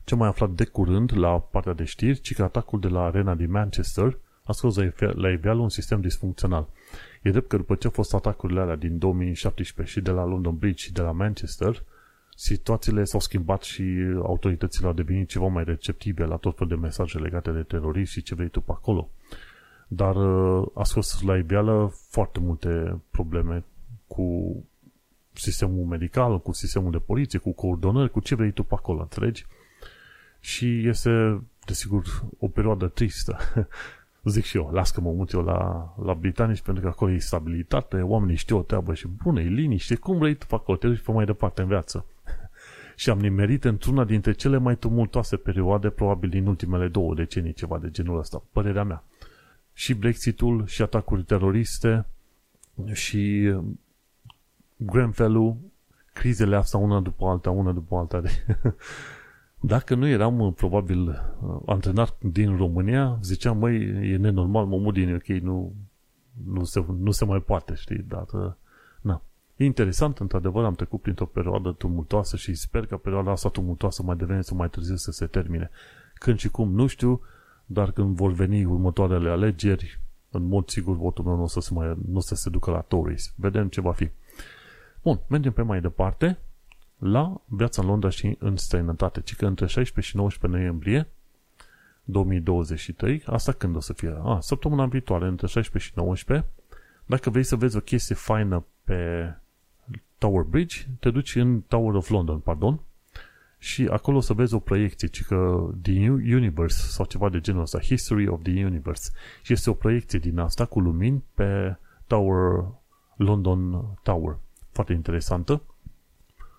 Ce 0.04 0.14
mai 0.14 0.28
aflat 0.28 0.50
de 0.50 0.64
curând 0.64 1.16
la 1.16 1.38
partea 1.38 1.72
de 1.72 1.84
știri, 1.84 2.20
ci 2.20 2.34
că 2.34 2.42
atacul 2.42 2.80
de 2.80 2.88
la 2.88 3.02
arena 3.02 3.34
din 3.34 3.50
Manchester 3.50 4.18
a 4.46 4.52
scos 4.52 4.76
la 4.98 5.30
iveală 5.30 5.60
un 5.60 5.68
sistem 5.68 6.00
disfuncțional. 6.00 6.68
E 7.22 7.30
drept 7.30 7.48
că 7.48 7.56
după 7.56 7.74
ce 7.74 7.86
au 7.86 7.92
fost 7.92 8.14
atacurile 8.14 8.60
alea 8.60 8.76
din 8.76 8.98
2017 8.98 9.94
și 9.94 10.04
de 10.04 10.10
la 10.10 10.24
London 10.24 10.56
Bridge 10.56 10.82
și 10.84 10.92
de 10.92 11.00
la 11.00 11.12
Manchester, 11.12 11.82
situațiile 12.36 13.04
s-au 13.04 13.20
schimbat 13.20 13.62
și 13.62 13.82
autoritățile 14.22 14.86
au 14.86 14.92
devenit 14.92 15.28
ceva 15.28 15.46
mai 15.46 15.64
receptive 15.64 16.24
la 16.24 16.36
tot 16.36 16.56
fel 16.56 16.66
de 16.66 16.74
mesaje 16.74 17.18
legate 17.18 17.50
de 17.50 17.62
terorism 17.62 18.12
și 18.12 18.22
ce 18.22 18.34
vrei 18.34 18.48
tu 18.48 18.60
pe 18.60 18.72
acolo. 18.72 19.10
Dar 19.88 20.16
uh, 20.16 20.66
a 20.74 20.84
scos 20.84 21.20
la 21.22 21.36
iveală 21.36 21.94
foarte 22.10 22.40
multe 22.40 23.00
probleme 23.10 23.64
cu 24.06 24.56
sistemul 25.32 25.84
medical, 25.84 26.40
cu 26.40 26.52
sistemul 26.52 26.90
de 26.90 26.98
poliție, 26.98 27.38
cu 27.38 27.52
coordonări, 27.52 28.10
cu 28.10 28.20
ce 28.20 28.34
vrei 28.34 28.50
tu 28.50 28.62
pe 28.62 28.74
acolo, 28.74 29.00
înțelegi? 29.00 29.46
Și 30.40 30.88
este, 30.88 31.42
desigur, 31.66 32.04
o 32.38 32.48
perioadă 32.48 32.88
tristă 32.88 33.38
zic 34.30 34.44
și 34.44 34.56
eu, 34.56 34.70
las 34.72 34.90
că 34.90 35.00
mă 35.00 35.12
mut 35.12 35.30
eu 35.30 35.42
la, 35.42 35.92
la 36.02 36.14
britanici 36.14 36.60
pentru 36.60 36.82
că 36.82 36.88
acolo 36.88 37.12
e 37.12 37.18
stabilitate, 37.18 38.00
oamenii 38.00 38.36
știu 38.36 38.56
o 38.56 38.62
treabă 38.62 38.94
și 38.94 39.08
bună, 39.22 39.40
e 39.40 39.48
liniște, 39.48 39.94
cum 39.94 40.18
vrei 40.18 40.34
tu 40.34 40.46
acolo, 40.50 40.78
te 40.78 40.86
duci 40.86 41.00
pe 41.00 41.12
mai 41.12 41.24
departe 41.24 41.62
în 41.62 41.68
viață. 41.68 42.06
și 42.96 43.10
am 43.10 43.18
nimerit 43.18 43.64
într-una 43.64 44.04
dintre 44.04 44.32
cele 44.32 44.56
mai 44.56 44.76
tumultoase 44.76 45.36
perioade, 45.36 45.88
probabil 45.88 46.28
din 46.28 46.46
ultimele 46.46 46.88
două 46.88 47.14
decenii, 47.14 47.52
ceva 47.52 47.78
de 47.78 47.90
genul 47.90 48.18
ăsta, 48.18 48.42
părerea 48.52 48.84
mea. 48.84 49.04
Și 49.72 49.94
Brexitul, 49.94 50.66
și 50.66 50.82
atacuri 50.82 51.22
teroriste, 51.22 52.06
și 52.92 53.54
Grenfell-ul, 54.76 55.56
crizele 56.12 56.56
astea 56.56 56.78
una 56.78 57.00
după 57.00 57.26
alta, 57.26 57.50
una 57.50 57.72
după 57.72 57.96
alta. 57.96 58.20
De 58.20 58.30
Dacă 59.66 59.94
nu 59.94 60.06
eram 60.06 60.40
uh, 60.40 60.52
probabil 60.56 61.08
uh, 61.08 61.60
antrenat 61.66 62.16
din 62.20 62.56
România, 62.56 63.18
ziceam, 63.22 63.58
măi, 63.58 63.76
e 64.12 64.16
nenormal, 64.16 64.66
mă 64.66 64.76
mut 64.76 64.94
din 64.94 65.14
UK, 65.14 65.26
nu, 65.26 65.74
nu, 66.44 66.64
se, 66.64 66.84
nu 66.98 67.10
se 67.10 67.24
mai 67.24 67.40
poate, 67.40 67.74
știi, 67.74 68.04
dar 68.08 68.26
uh, 68.32 68.52
na. 69.00 69.22
E 69.56 69.64
interesant, 69.64 70.18
într-adevăr, 70.18 70.64
am 70.64 70.74
trecut 70.74 71.00
printr-o 71.00 71.26
perioadă 71.26 71.72
tumultoasă 71.72 72.36
și 72.36 72.54
sper 72.54 72.86
că 72.86 72.96
perioada 72.96 73.30
asta 73.30 73.48
tumultoasă 73.48 74.02
mai 74.02 74.16
devine 74.16 74.42
să 74.42 74.54
mai 74.54 74.68
târziu 74.68 74.96
să 74.96 75.10
se 75.10 75.26
termine. 75.26 75.70
Când 76.14 76.38
și 76.38 76.48
cum, 76.48 76.72
nu 76.72 76.86
știu, 76.86 77.20
dar 77.64 77.90
când 77.90 78.16
vor 78.16 78.32
veni 78.32 78.64
următoarele 78.64 79.30
alegeri, 79.30 80.00
în 80.30 80.48
mod 80.48 80.68
sigur 80.68 80.96
votul 80.96 81.24
meu 81.24 81.36
nu 81.36 81.42
o 81.42 81.46
să 81.46 81.60
se, 81.60 81.74
mai, 81.74 81.96
nu 82.08 82.16
o 82.16 82.20
să 82.20 82.34
se 82.34 82.50
ducă 82.50 82.70
la 82.70 82.80
Tories. 82.80 83.32
Vedem 83.36 83.68
ce 83.68 83.80
va 83.80 83.92
fi. 83.92 84.10
Bun, 85.02 85.20
mergem 85.28 85.52
pe 85.52 85.62
mai 85.62 85.80
departe 85.80 86.38
la 86.98 87.40
viața 87.44 87.82
în 87.82 87.88
Londra 87.88 88.08
și 88.08 88.36
în 88.38 88.56
străinătate, 88.56 89.20
ci 89.20 89.36
că 89.36 89.46
între 89.46 89.66
16 89.66 90.10
și 90.10 90.16
19 90.16 90.58
noiembrie 90.58 91.08
2023, 92.04 93.22
asta 93.26 93.52
când 93.52 93.76
o 93.76 93.80
să 93.80 93.92
fie? 93.92 94.18
A, 94.22 94.40
săptămâna 94.40 94.86
viitoare, 94.86 95.26
între 95.26 95.46
16 95.46 95.90
și 95.90 95.98
19, 95.98 96.48
dacă 97.06 97.30
vrei 97.30 97.44
să 97.44 97.56
vezi 97.56 97.76
o 97.76 97.80
chestie 97.80 98.14
faină 98.14 98.64
pe 98.84 99.32
Tower 100.18 100.42
Bridge, 100.42 100.86
te 101.00 101.10
duci 101.10 101.34
în 101.34 101.60
Tower 101.60 101.94
of 101.94 102.08
London, 102.08 102.38
pardon, 102.38 102.80
și 103.58 103.88
acolo 103.90 104.16
o 104.16 104.20
să 104.20 104.32
vezi 104.32 104.54
o 104.54 104.58
proiecție, 104.58 105.08
ci 105.08 105.24
că 105.24 105.68
The 105.82 106.10
Universe 106.10 106.88
sau 106.88 107.04
ceva 107.04 107.28
de 107.28 107.40
genul 107.40 107.62
ăsta, 107.62 107.80
History 107.80 108.28
of 108.28 108.42
the 108.42 108.64
Universe. 108.64 109.10
Și 109.42 109.52
este 109.52 109.70
o 109.70 109.74
proiecție 109.74 110.18
din 110.18 110.38
asta 110.38 110.64
cu 110.64 110.80
lumini 110.80 111.24
pe 111.34 111.76
Tower, 112.06 112.64
London 113.16 113.84
Tower. 114.02 114.38
Foarte 114.70 114.92
interesantă. 114.92 115.62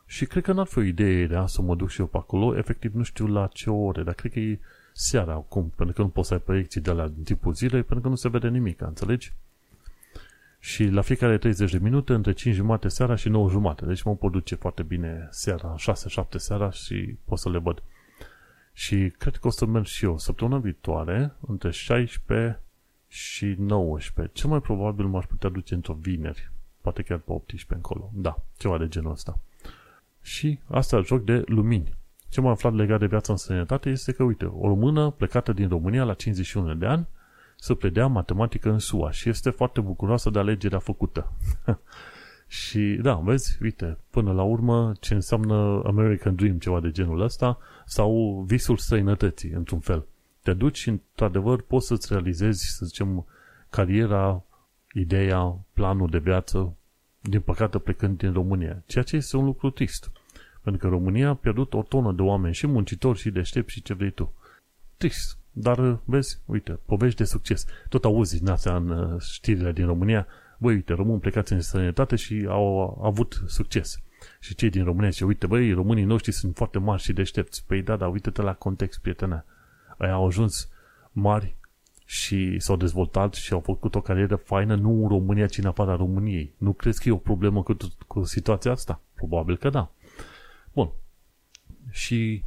Și 0.09 0.25
cred 0.25 0.43
că 0.43 0.51
n-ar 0.51 0.65
fi 0.65 0.77
o 0.77 0.81
idee 0.81 1.25
rea 1.25 1.45
să 1.45 1.61
mă 1.61 1.75
duc 1.75 1.89
și 1.89 1.99
eu 1.99 2.05
pe 2.05 2.17
acolo. 2.17 2.57
Efectiv, 2.57 2.93
nu 2.93 3.03
știu 3.03 3.27
la 3.27 3.47
ce 3.47 3.69
ore, 3.69 4.03
dar 4.03 4.13
cred 4.13 4.31
că 4.31 4.39
e 4.39 4.59
seara 4.93 5.33
acum, 5.33 5.73
pentru 5.75 5.95
că 5.95 6.01
nu 6.01 6.07
poți 6.07 6.27
să 6.27 6.33
ai 6.33 6.39
proiecții 6.39 6.81
de 6.81 6.91
la 6.91 7.11
tipul 7.23 7.53
zilei, 7.53 7.83
pentru 7.83 8.01
că 8.01 8.07
nu 8.07 8.15
se 8.15 8.29
vede 8.29 8.47
nimic, 8.47 8.81
înțelegi? 8.81 9.33
Și 10.59 10.85
la 10.85 11.01
fiecare 11.01 11.37
30 11.37 11.71
de 11.71 11.77
minute, 11.77 12.13
între 12.13 12.31
5 12.31 12.55
jumate 12.55 12.87
seara 12.87 13.15
și 13.15 13.29
9 13.29 13.49
jumate. 13.49 13.85
Deci 13.85 14.03
mă 14.03 14.15
pot 14.15 14.31
duce 14.31 14.55
foarte 14.55 14.83
bine 14.83 15.27
seara, 15.31 15.75
6-7 16.23 16.23
seara 16.35 16.71
și 16.71 17.17
pot 17.25 17.39
să 17.39 17.49
le 17.49 17.57
văd. 17.57 17.83
Și 18.73 19.13
cred 19.17 19.35
că 19.35 19.47
o 19.47 19.49
să 19.49 19.65
merg 19.65 19.85
și 19.85 20.05
eu 20.05 20.17
săptămâna 20.17 20.57
viitoare, 20.57 21.33
între 21.47 21.71
16 21.71 22.61
și 23.07 23.55
19. 23.57 24.33
Cel 24.33 24.49
mai 24.49 24.61
probabil 24.61 25.05
m-aș 25.05 25.25
putea 25.25 25.49
duce 25.49 25.73
într-o 25.73 25.93
vineri. 25.93 26.51
Poate 26.81 27.01
chiar 27.01 27.17
pe 27.17 27.31
18 27.31 27.73
încolo. 27.73 28.11
Da, 28.13 28.43
ceva 28.57 28.77
de 28.77 28.87
genul 28.87 29.11
ăsta. 29.11 29.39
Și 30.27 30.59
asta 30.65 31.01
joc 31.01 31.23
de 31.23 31.43
lumini. 31.45 31.93
Ce 32.29 32.41
m-am 32.41 32.51
aflat 32.51 32.73
legat 32.73 32.99
de 32.99 33.05
viața 33.05 33.31
în 33.31 33.37
sănătate 33.37 33.89
este 33.89 34.11
că, 34.11 34.23
uite, 34.23 34.45
o 34.45 34.67
română 34.67 35.09
plecată 35.09 35.53
din 35.53 35.67
România 35.67 36.03
la 36.03 36.13
51 36.13 36.73
de 36.73 36.85
ani 36.85 37.07
să 37.55 37.73
predea 37.73 38.07
matematică 38.07 38.69
în 38.69 38.79
SUA 38.79 39.11
și 39.11 39.29
este 39.29 39.49
foarte 39.49 39.81
bucuroasă 39.81 40.29
de 40.29 40.39
alegerea 40.39 40.79
făcută. 40.79 41.31
și 42.61 42.99
da, 43.01 43.13
vezi, 43.15 43.57
uite, 43.61 43.97
până 44.09 44.33
la 44.33 44.43
urmă 44.43 44.91
ce 44.99 45.13
înseamnă 45.13 45.81
American 45.85 46.35
Dream, 46.35 46.57
ceva 46.57 46.79
de 46.79 46.91
genul 46.91 47.21
ăsta, 47.21 47.57
sau 47.85 48.43
visul 48.47 48.77
străinătății, 48.77 49.49
într-un 49.49 49.79
fel. 49.79 50.05
Te 50.43 50.53
duci 50.53 50.77
și, 50.77 50.89
într-adevăr, 50.89 51.61
poți 51.61 51.87
să-ți 51.87 52.13
realizezi, 52.13 52.65
să 52.77 52.85
zicem, 52.85 53.25
cariera, 53.69 54.43
ideea, 54.93 55.57
planul 55.73 56.09
de 56.09 56.17
viață, 56.17 56.75
din 57.21 57.41
păcate 57.41 57.79
plecând 57.79 58.17
din 58.17 58.33
România, 58.33 58.83
ceea 58.85 59.03
ce 59.03 59.15
este 59.15 59.37
un 59.37 59.45
lucru 59.45 59.69
trist. 59.69 60.11
Pentru 60.67 60.87
că 60.87 60.93
România 60.93 61.29
a 61.29 61.33
pierdut 61.33 61.73
o 61.73 61.81
tonă 61.81 62.11
de 62.11 62.21
oameni, 62.21 62.53
și 62.53 62.67
muncitori, 62.67 63.19
și 63.19 63.29
deștepți, 63.29 63.73
și 63.73 63.81
ce 63.81 63.93
vrei 63.93 64.11
tu. 64.11 64.33
Trist. 64.97 65.37
Dar, 65.51 65.99
vezi, 66.03 66.39
uite, 66.45 66.79
povești 66.85 67.17
de 67.17 67.23
succes. 67.23 67.65
Tot 67.89 68.05
auzi 68.05 68.39
din 68.39 68.49
astea 68.49 68.75
în 68.75 68.89
uh, 68.89 69.21
știrile 69.21 69.71
din 69.71 69.85
România, 69.85 70.27
băi, 70.57 70.73
uite, 70.73 70.93
români 70.93 71.19
plecați 71.19 71.53
în 71.53 71.61
sănătate 71.61 72.15
și 72.15 72.45
au 72.49 72.99
avut 73.03 73.43
succes. 73.45 73.99
Și 74.39 74.55
cei 74.55 74.69
din 74.69 74.83
România 74.83 75.09
zice, 75.09 75.25
uite, 75.25 75.47
băi, 75.47 75.73
românii 75.73 76.03
noștri 76.03 76.31
sunt 76.31 76.55
foarte 76.55 76.79
mari 76.79 77.01
și 77.01 77.13
deștepți. 77.13 77.65
Păi 77.67 77.81
da, 77.81 77.95
dar 77.95 78.11
uite-te 78.11 78.41
la 78.41 78.53
context, 78.53 78.99
prietene. 78.99 79.45
Ei 79.99 80.09
au 80.09 80.25
ajuns 80.25 80.69
mari 81.11 81.55
și 82.05 82.59
s-au 82.59 82.75
dezvoltat 82.75 83.33
și 83.33 83.53
au 83.53 83.59
făcut 83.59 83.95
o 83.95 84.01
carieră 84.01 84.35
faină, 84.35 84.75
nu 84.75 85.01
în 85.01 85.07
România, 85.07 85.47
ci 85.47 85.57
în 85.57 85.65
afara 85.65 85.95
României. 85.95 86.53
Nu 86.57 86.73
crezi 86.73 87.01
că 87.01 87.09
e 87.09 87.11
o 87.11 87.17
problemă 87.17 87.63
cu, 87.63 87.77
cu 88.07 88.23
situația 88.23 88.71
asta? 88.71 89.01
Probabil 89.15 89.57
că 89.57 89.69
da. 89.69 89.91
Bun. 90.77 90.91
Și 91.89 92.43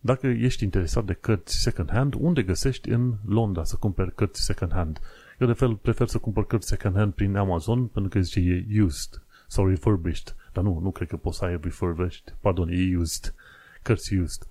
dacă 0.00 0.26
ești 0.26 0.64
interesat 0.64 1.04
de 1.04 1.12
cărți 1.12 1.56
second 1.56 1.90
hand, 1.90 2.14
unde 2.18 2.42
găsești 2.42 2.88
în 2.88 3.14
Londra 3.26 3.64
să 3.64 3.76
cumperi 3.76 4.14
cărți 4.14 4.44
second 4.44 4.72
hand? 4.72 5.00
Eu 5.38 5.46
de 5.46 5.52
fel 5.52 5.76
prefer 5.76 6.06
să 6.06 6.18
cumpăr 6.18 6.46
cărți 6.46 6.68
second 6.68 6.96
hand 6.96 7.12
prin 7.12 7.36
Amazon 7.36 7.86
pentru 7.86 8.10
că 8.10 8.20
zice 8.20 8.40
e 8.68 8.82
used 8.82 9.22
sau 9.48 9.68
refurbished. 9.68 10.36
Dar 10.52 10.64
nu, 10.64 10.78
nu 10.78 10.90
cred 10.90 11.08
că 11.08 11.16
poți 11.16 11.38
să 11.38 11.44
ai 11.44 11.58
refurbished. 11.62 12.36
Pardon, 12.40 12.68
e 12.68 12.96
used. 12.96 13.34
Cărți 13.82 14.14
used. 14.14 14.46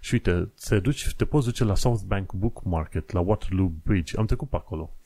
Și 0.00 0.14
uite, 0.14 0.48
te 0.68 0.80
duci, 0.80 1.14
te 1.14 1.24
poți 1.24 1.46
duce 1.46 1.64
la 1.64 1.74
South 1.74 2.02
Bank 2.06 2.32
Book 2.32 2.64
Market, 2.64 3.10
la 3.10 3.20
Waterloo 3.20 3.72
Bridge. 3.84 4.16
Am 4.18 4.26
trecut 4.26 4.48
pe 4.48 4.56
acolo. 4.56 4.96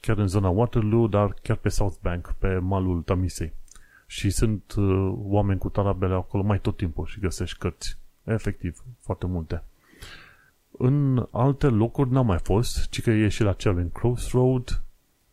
Chiar 0.00 0.18
în 0.18 0.26
zona 0.26 0.48
Waterloo, 0.48 1.06
dar 1.06 1.34
chiar 1.42 1.56
pe 1.56 1.68
South 1.68 1.96
Bank, 2.02 2.34
pe 2.38 2.58
malul 2.58 3.02
Tamisei. 3.02 3.52
Și 4.06 4.30
sunt 4.30 4.74
uh, 4.76 5.12
oameni 5.16 5.58
cu 5.58 5.68
tarabele 5.68 6.14
acolo 6.14 6.42
mai 6.42 6.60
tot 6.60 6.76
timpul 6.76 7.06
și 7.06 7.20
găsești 7.20 7.58
cărți. 7.58 7.96
Efectiv, 8.24 8.82
foarte 9.00 9.26
multe. 9.26 9.62
În 10.78 11.26
alte 11.30 11.66
locuri 11.66 12.10
n-am 12.10 12.26
mai 12.26 12.38
fost, 12.38 12.88
ci 12.88 13.02
că 13.02 13.10
e 13.10 13.28
și 13.28 13.42
la 13.42 13.52
Charing 13.52 13.92
Cross 13.92 14.30
Road, 14.30 14.82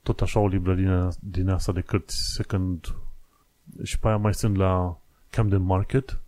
tot 0.04 0.22
așa 0.22 0.40
o 0.40 0.48
librărie 0.48 1.08
din 1.20 1.50
asta 1.50 1.72
de 1.72 1.82
cărți 1.82 2.16
second 2.34 2.96
și 3.84 4.00
pe 4.00 4.08
aia 4.08 4.18
mai 4.18 4.34
sunt 4.34 4.56
la 4.56 4.98
Camden 5.30 5.62
Market 5.62 6.20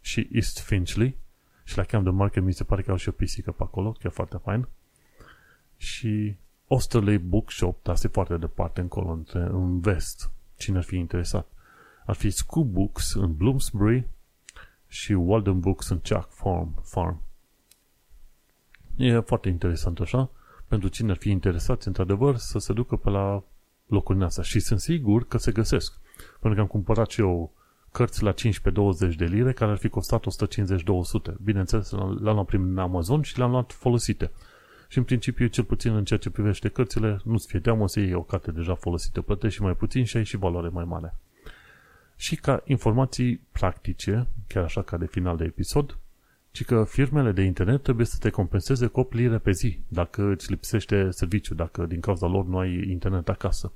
și 0.00 0.28
East 0.32 0.60
Finchley 0.60 1.16
și 1.64 1.76
la 1.76 1.84
Camden 1.84 2.14
Market 2.14 2.42
mi 2.42 2.52
se 2.52 2.64
pare 2.64 2.82
că 2.82 2.90
au 2.90 2.96
și 2.96 3.08
o 3.08 3.12
pisică 3.12 3.52
pe 3.52 3.62
acolo, 3.62 3.92
chiar 3.92 4.12
foarte 4.12 4.36
fain. 4.36 4.68
Și 5.76 6.36
Osterley 6.66 7.18
Bookshop, 7.18 7.82
dar 7.82 7.94
este 7.94 8.08
foarte 8.08 8.36
departe 8.36 8.80
încolo, 8.80 9.10
între, 9.10 9.40
în 9.40 9.80
vest, 9.80 10.30
cine 10.56 10.76
ar 10.76 10.82
fi 10.82 10.96
interesat. 10.96 11.46
Ar 12.04 12.14
fi 12.14 12.30
Scoop 12.30 12.66
Books 12.66 13.14
în 13.14 13.34
Bloomsbury 13.34 14.08
și 14.86 15.12
Walden 15.12 15.60
Books 15.60 15.88
în 15.88 15.96
Chuck 15.96 16.28
Farm. 16.30 16.82
Farm. 16.82 17.22
E 18.96 19.20
foarte 19.20 19.48
interesant 19.48 20.00
așa, 20.00 20.30
pentru 20.68 20.88
cine 20.88 21.10
ar 21.10 21.16
fi 21.16 21.30
interesat, 21.30 21.82
într-adevăr, 21.82 22.36
să 22.36 22.58
se 22.58 22.72
ducă 22.72 22.96
pe 22.96 23.10
la 23.10 23.42
locurile 23.86 24.24
astea. 24.24 24.42
Și 24.42 24.60
sunt 24.60 24.80
sigur 24.80 25.26
că 25.26 25.38
se 25.38 25.52
găsesc. 25.52 25.98
Pentru 26.30 26.54
că 26.54 26.60
am 26.60 26.66
cumpărat 26.66 27.10
și 27.10 27.20
eu 27.20 27.52
cărți 27.92 28.22
la 28.22 28.32
15-20 28.32 28.34
de 29.16 29.24
lire 29.24 29.52
care 29.52 29.70
ar 29.70 29.76
fi 29.76 29.88
costat 29.88 30.24
150-200. 31.32 31.34
Bineînțeles, 31.42 31.90
le-am 31.90 32.34
luat 32.34 32.46
prin 32.46 32.78
Amazon 32.78 33.22
și 33.22 33.38
le-am 33.38 33.50
luat 33.50 33.72
folosite. 33.72 34.30
Și 34.88 34.98
în 34.98 35.04
principiu, 35.04 35.46
cel 35.46 35.64
puțin 35.64 35.94
în 35.94 36.04
ceea 36.04 36.18
ce 36.18 36.30
privește 36.30 36.68
cărțile, 36.68 37.20
nu-ți 37.24 37.46
fie 37.46 37.60
teamă 37.60 37.88
să 37.88 38.00
iei 38.00 38.14
o 38.14 38.22
carte 38.22 38.50
deja 38.50 38.74
folosită, 38.74 39.20
plătești 39.20 39.56
și 39.56 39.62
mai 39.62 39.74
puțin 39.74 40.04
și 40.04 40.16
ai 40.16 40.24
și 40.24 40.36
valoare 40.36 40.68
mai 40.68 40.84
mare. 40.84 41.14
Și 42.16 42.36
ca 42.36 42.62
informații 42.64 43.36
practice, 43.52 44.26
chiar 44.46 44.64
așa 44.64 44.82
ca 44.82 44.96
de 44.96 45.06
final 45.06 45.36
de 45.36 45.44
episod, 45.44 45.98
ci 46.50 46.64
că 46.64 46.84
firmele 46.84 47.32
de 47.32 47.42
internet 47.42 47.82
trebuie 47.82 48.06
să 48.06 48.16
te 48.20 48.30
compenseze 48.30 48.86
cu 48.86 49.00
8 49.00 49.14
lire 49.14 49.38
pe 49.38 49.50
zi 49.50 49.78
dacă 49.88 50.22
îți 50.22 50.50
lipsește 50.50 51.10
serviciu, 51.10 51.54
dacă 51.54 51.86
din 51.86 52.00
cauza 52.00 52.26
lor 52.26 52.44
nu 52.46 52.58
ai 52.58 52.88
internet 52.90 53.28
acasă. 53.28 53.72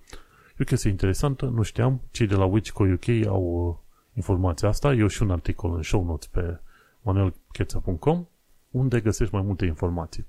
E 0.51 0.57
o 0.61 0.65
chestie 0.65 0.91
interesantă, 0.91 1.47
nu 1.47 1.63
știam, 1.63 2.01
cei 2.11 2.27
de 2.27 2.35
la 2.35 2.45
Wichco 2.45 2.85
UK 2.85 3.27
au 3.27 3.69
uh, 3.69 3.77
informația 4.15 4.69
asta, 4.69 4.93
eu 4.93 5.07
și 5.07 5.23
un 5.23 5.31
articol 5.31 5.77
în 5.77 5.83
show 5.83 6.05
notes 6.05 6.29
pe 6.29 6.61
manuelcheța.com 7.03 8.27
unde 8.71 9.01
găsești 9.01 9.35
mai 9.35 9.43
multe 9.43 9.65
informații. 9.65 10.27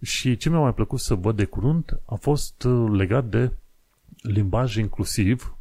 Și 0.00 0.36
ce 0.36 0.48
mi-a 0.48 0.58
mai 0.58 0.74
plăcut 0.74 1.00
să 1.00 1.14
văd 1.14 1.36
de 1.36 1.44
curând 1.44 2.00
a 2.04 2.14
fost 2.14 2.62
uh, 2.62 2.90
legat 2.92 3.24
de 3.24 3.52
limbaj 4.22 4.76
inclusiv 4.76 5.56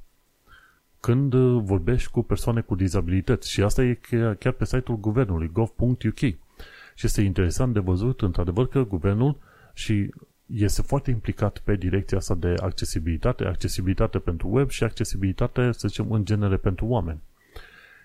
când 1.02 1.34
uh, 1.34 1.62
vorbești 1.64 2.12
cu 2.12 2.24
persoane 2.24 2.62
cu 2.62 2.76
dizabilități. 2.76 3.52
Și 3.52 3.62
asta 3.62 3.84
e 3.84 4.00
chiar 4.40 4.54
pe 4.58 4.66
site-ul 4.66 4.98
guvernului, 4.98 5.52
gov.uk. 5.52 6.20
Și 6.96 7.06
este 7.06 7.22
interesant 7.22 7.74
de 7.74 7.80
văzut, 7.80 8.22
într-adevăr, 8.22 8.68
că 8.68 8.84
guvernul 8.84 9.38
și 9.74 10.10
este 10.46 10.82
foarte 10.82 11.12
implicat 11.12 11.60
pe 11.60 11.76
direcția 11.76 12.18
asta 12.18 12.36
de 12.36 12.54
accesibilitate, 12.62 13.46
accesibilitate 13.46 14.20
pentru 14.20 14.48
web 14.48 14.70
și 14.70 14.84
accesibilitate, 14.84 15.72
să 15.72 15.88
zicem, 15.88 16.12
în 16.12 16.26
genere 16.26 16.58
pentru 16.58 16.86
oameni. 16.86 17.20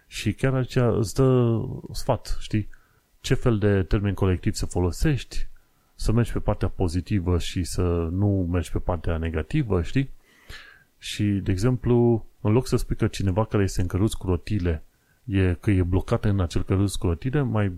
Și 0.06 0.32
chiar 0.32 0.54
aceea 0.54 0.88
îți 0.88 1.14
dă 1.14 1.60
sfat, 1.92 2.36
știi? 2.40 2.68
Ce 3.20 3.34
fel 3.34 3.58
de 3.58 3.82
termen 3.82 4.14
colectiv 4.14 4.54
să 4.54 4.66
folosești, 4.66 5.46
să 5.94 6.12
mergi 6.12 6.32
pe 6.32 6.38
partea 6.38 6.68
pozitivă 6.68 7.38
și 7.38 7.64
să 7.64 8.08
nu 8.12 8.48
mergi 8.50 8.72
pe 8.72 8.78
partea 8.78 9.16
negativă, 9.16 9.82
știi? 9.82 10.10
Și, 10.98 11.24
de 11.24 11.50
exemplu, 11.50 12.26
în 12.40 12.52
loc 12.52 12.66
să 12.66 12.76
spui 12.76 12.96
că 12.96 13.06
cineva 13.06 13.44
care 13.44 13.62
este 13.62 13.80
în 13.80 13.86
căruț 13.86 14.12
cu 14.12 14.26
rotile 14.26 14.82
e, 15.24 15.56
că 15.60 15.70
e 15.70 15.82
blocat 15.82 16.24
în 16.24 16.40
acel 16.40 16.62
căruț 16.62 16.94
cu 16.94 17.06
rotile, 17.06 17.40
mai, 17.40 17.72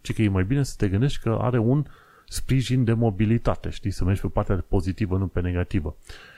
ci 0.00 0.12
că 0.12 0.22
e 0.22 0.28
mai 0.28 0.44
bine 0.44 0.62
să 0.62 0.74
te 0.76 0.88
gândești 0.88 1.22
că 1.22 1.38
are 1.40 1.58
un 1.58 1.86
sprijin 2.28 2.84
de 2.84 2.92
mobilitate, 2.92 3.70
știi, 3.70 3.90
să 3.90 4.04
mergi 4.04 4.20
pe 4.20 4.26
partea 4.26 4.64
pozitivă, 4.68 5.16
nu 5.16 5.26
pe 5.26 5.40
negativă. 5.40 5.96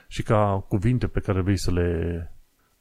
Și 0.09 0.22
ca 0.22 0.64
cuvinte 0.68 1.07
pe 1.07 1.20
care 1.20 1.41
vrei 1.41 1.57
să 1.57 1.72
le 1.72 2.30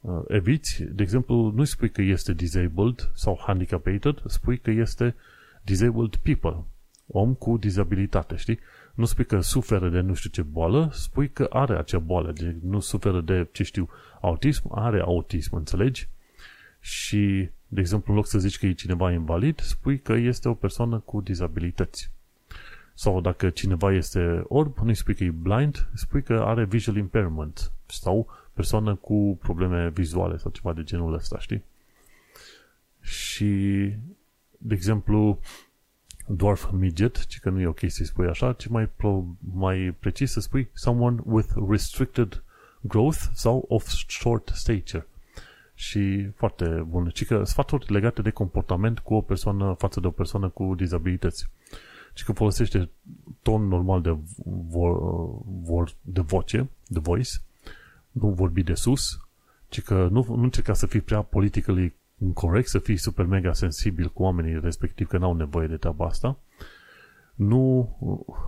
uh, 0.00 0.22
eviți, 0.28 0.82
de 0.82 1.02
exemplu, 1.02 1.52
nu 1.54 1.64
spui 1.64 1.90
că 1.90 2.02
este 2.02 2.32
disabled 2.32 3.10
sau 3.14 3.42
handicapated, 3.46 4.22
spui 4.26 4.58
că 4.58 4.70
este 4.70 5.14
disabled 5.62 6.16
people, 6.16 6.64
om 7.06 7.34
cu 7.34 7.56
dizabilitate, 7.56 8.36
știi? 8.36 8.58
Nu 8.94 9.04
spui 9.04 9.24
că 9.24 9.40
suferă 9.40 9.88
de 9.88 10.00
nu 10.00 10.14
știu 10.14 10.30
ce 10.30 10.42
boală, 10.42 10.90
spui 10.92 11.30
că 11.30 11.46
are 11.50 11.78
acea 11.78 11.98
boală, 11.98 12.32
de 12.32 12.56
nu 12.62 12.80
suferă 12.80 13.20
de, 13.20 13.48
ce 13.52 13.62
știu, 13.62 13.88
autism, 14.20 14.68
are 14.74 15.00
autism, 15.00 15.56
înțelegi? 15.56 16.08
Și, 16.80 17.48
de 17.68 17.80
exemplu, 17.80 18.12
în 18.12 18.18
loc 18.18 18.26
să 18.26 18.38
zici 18.38 18.58
că 18.58 18.66
e 18.66 18.72
cineva 18.72 19.12
invalid, 19.12 19.60
spui 19.60 19.98
că 19.98 20.12
este 20.12 20.48
o 20.48 20.54
persoană 20.54 20.98
cu 20.98 21.20
dizabilități. 21.20 22.10
Sau 22.94 23.20
dacă 23.20 23.50
cineva 23.50 23.92
este 23.92 24.44
orb, 24.48 24.78
nu 24.78 24.92
spui 24.92 25.14
că 25.14 25.24
e 25.24 25.30
blind, 25.30 25.88
spui 25.94 26.22
că 26.22 26.42
are 26.46 26.64
visual 26.64 26.96
impairment 26.96 27.72
sau 27.86 28.28
persoană 28.52 28.94
cu 28.94 29.38
probleme 29.40 29.88
vizuale 29.88 30.36
sau 30.36 30.50
ceva 30.50 30.72
de 30.72 30.82
genul 30.82 31.14
ăsta, 31.14 31.38
știi? 31.38 31.62
Și, 33.00 33.46
de 34.58 34.74
exemplu, 34.74 35.40
dwarf 36.26 36.70
midget, 36.70 37.26
ci 37.26 37.38
că 37.38 37.50
nu 37.50 37.60
e 37.60 37.66
ok 37.66 37.80
să 37.86 38.04
spui 38.04 38.28
așa, 38.28 38.52
ci 38.52 38.66
mai, 38.66 38.86
pro, 38.86 39.24
mai 39.54 39.96
precis 39.98 40.30
să 40.30 40.40
spui 40.40 40.68
someone 40.72 41.18
with 41.24 41.48
restricted 41.68 42.42
growth 42.80 43.20
sau 43.34 43.64
of 43.68 43.86
short 44.08 44.50
stature. 44.54 45.06
Și 45.74 46.30
foarte 46.34 46.64
bun. 46.88 47.08
Ci 47.08 47.26
că 47.26 47.44
sfaturi 47.44 47.92
legate 47.92 48.22
de 48.22 48.30
comportament 48.30 48.98
cu 48.98 49.14
o 49.14 49.20
persoană 49.20 49.74
față 49.78 50.00
de 50.00 50.06
o 50.06 50.10
persoană 50.10 50.48
cu 50.48 50.74
dizabilități. 50.74 51.48
ci 52.14 52.22
că 52.22 52.32
folosește 52.32 52.90
ton 53.42 53.68
normal 53.68 54.02
de, 54.02 54.16
vor, 54.44 54.98
vor, 55.44 55.94
de 56.00 56.20
voce, 56.20 56.68
de 56.86 56.98
voice, 56.98 57.30
nu 58.10 58.28
vorbi 58.28 58.62
de 58.62 58.74
sus, 58.74 59.20
ci 59.68 59.82
că 59.82 60.08
nu, 60.10 60.24
nu 60.28 60.42
încerca 60.42 60.72
să 60.72 60.86
fii 60.86 61.00
prea 61.00 61.22
politically 61.22 61.94
corect, 62.34 62.68
să 62.68 62.78
fii 62.78 62.96
super 62.96 63.24
mega 63.24 63.52
sensibil 63.52 64.08
cu 64.08 64.22
oamenii 64.22 64.60
respectiv 64.60 65.06
că 65.06 65.18
n-au 65.18 65.34
nevoie 65.34 65.66
de 65.66 65.76
treaba 65.76 66.06
asta. 66.06 66.36
Nu, 67.34 67.96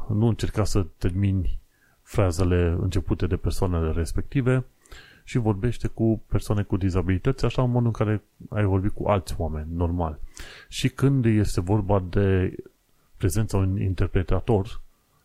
nu 0.09 0.27
încerca 0.27 0.65
să 0.65 0.87
termini 0.99 1.59
frazele 2.03 2.77
începute 2.81 3.27
de 3.27 3.37
persoanele 3.37 3.93
respective 3.93 4.65
și 5.25 5.39
vorbește 5.39 5.89
cu 5.89 6.23
persoane 6.27 6.63
cu 6.63 6.77
dizabilități 6.77 7.45
așa 7.45 7.63
în 7.63 7.71
modul 7.71 7.87
în 7.87 7.93
care 7.93 8.23
ai 8.49 8.65
vorbit 8.65 8.91
cu 8.91 9.09
alți 9.09 9.35
oameni, 9.39 9.69
normal. 9.73 10.19
Și 10.69 10.89
când 10.89 11.25
este 11.25 11.61
vorba 11.61 12.05
de 12.11 12.57
prezența 13.17 13.57
unui 13.57 13.85
interpretator, 13.85 14.81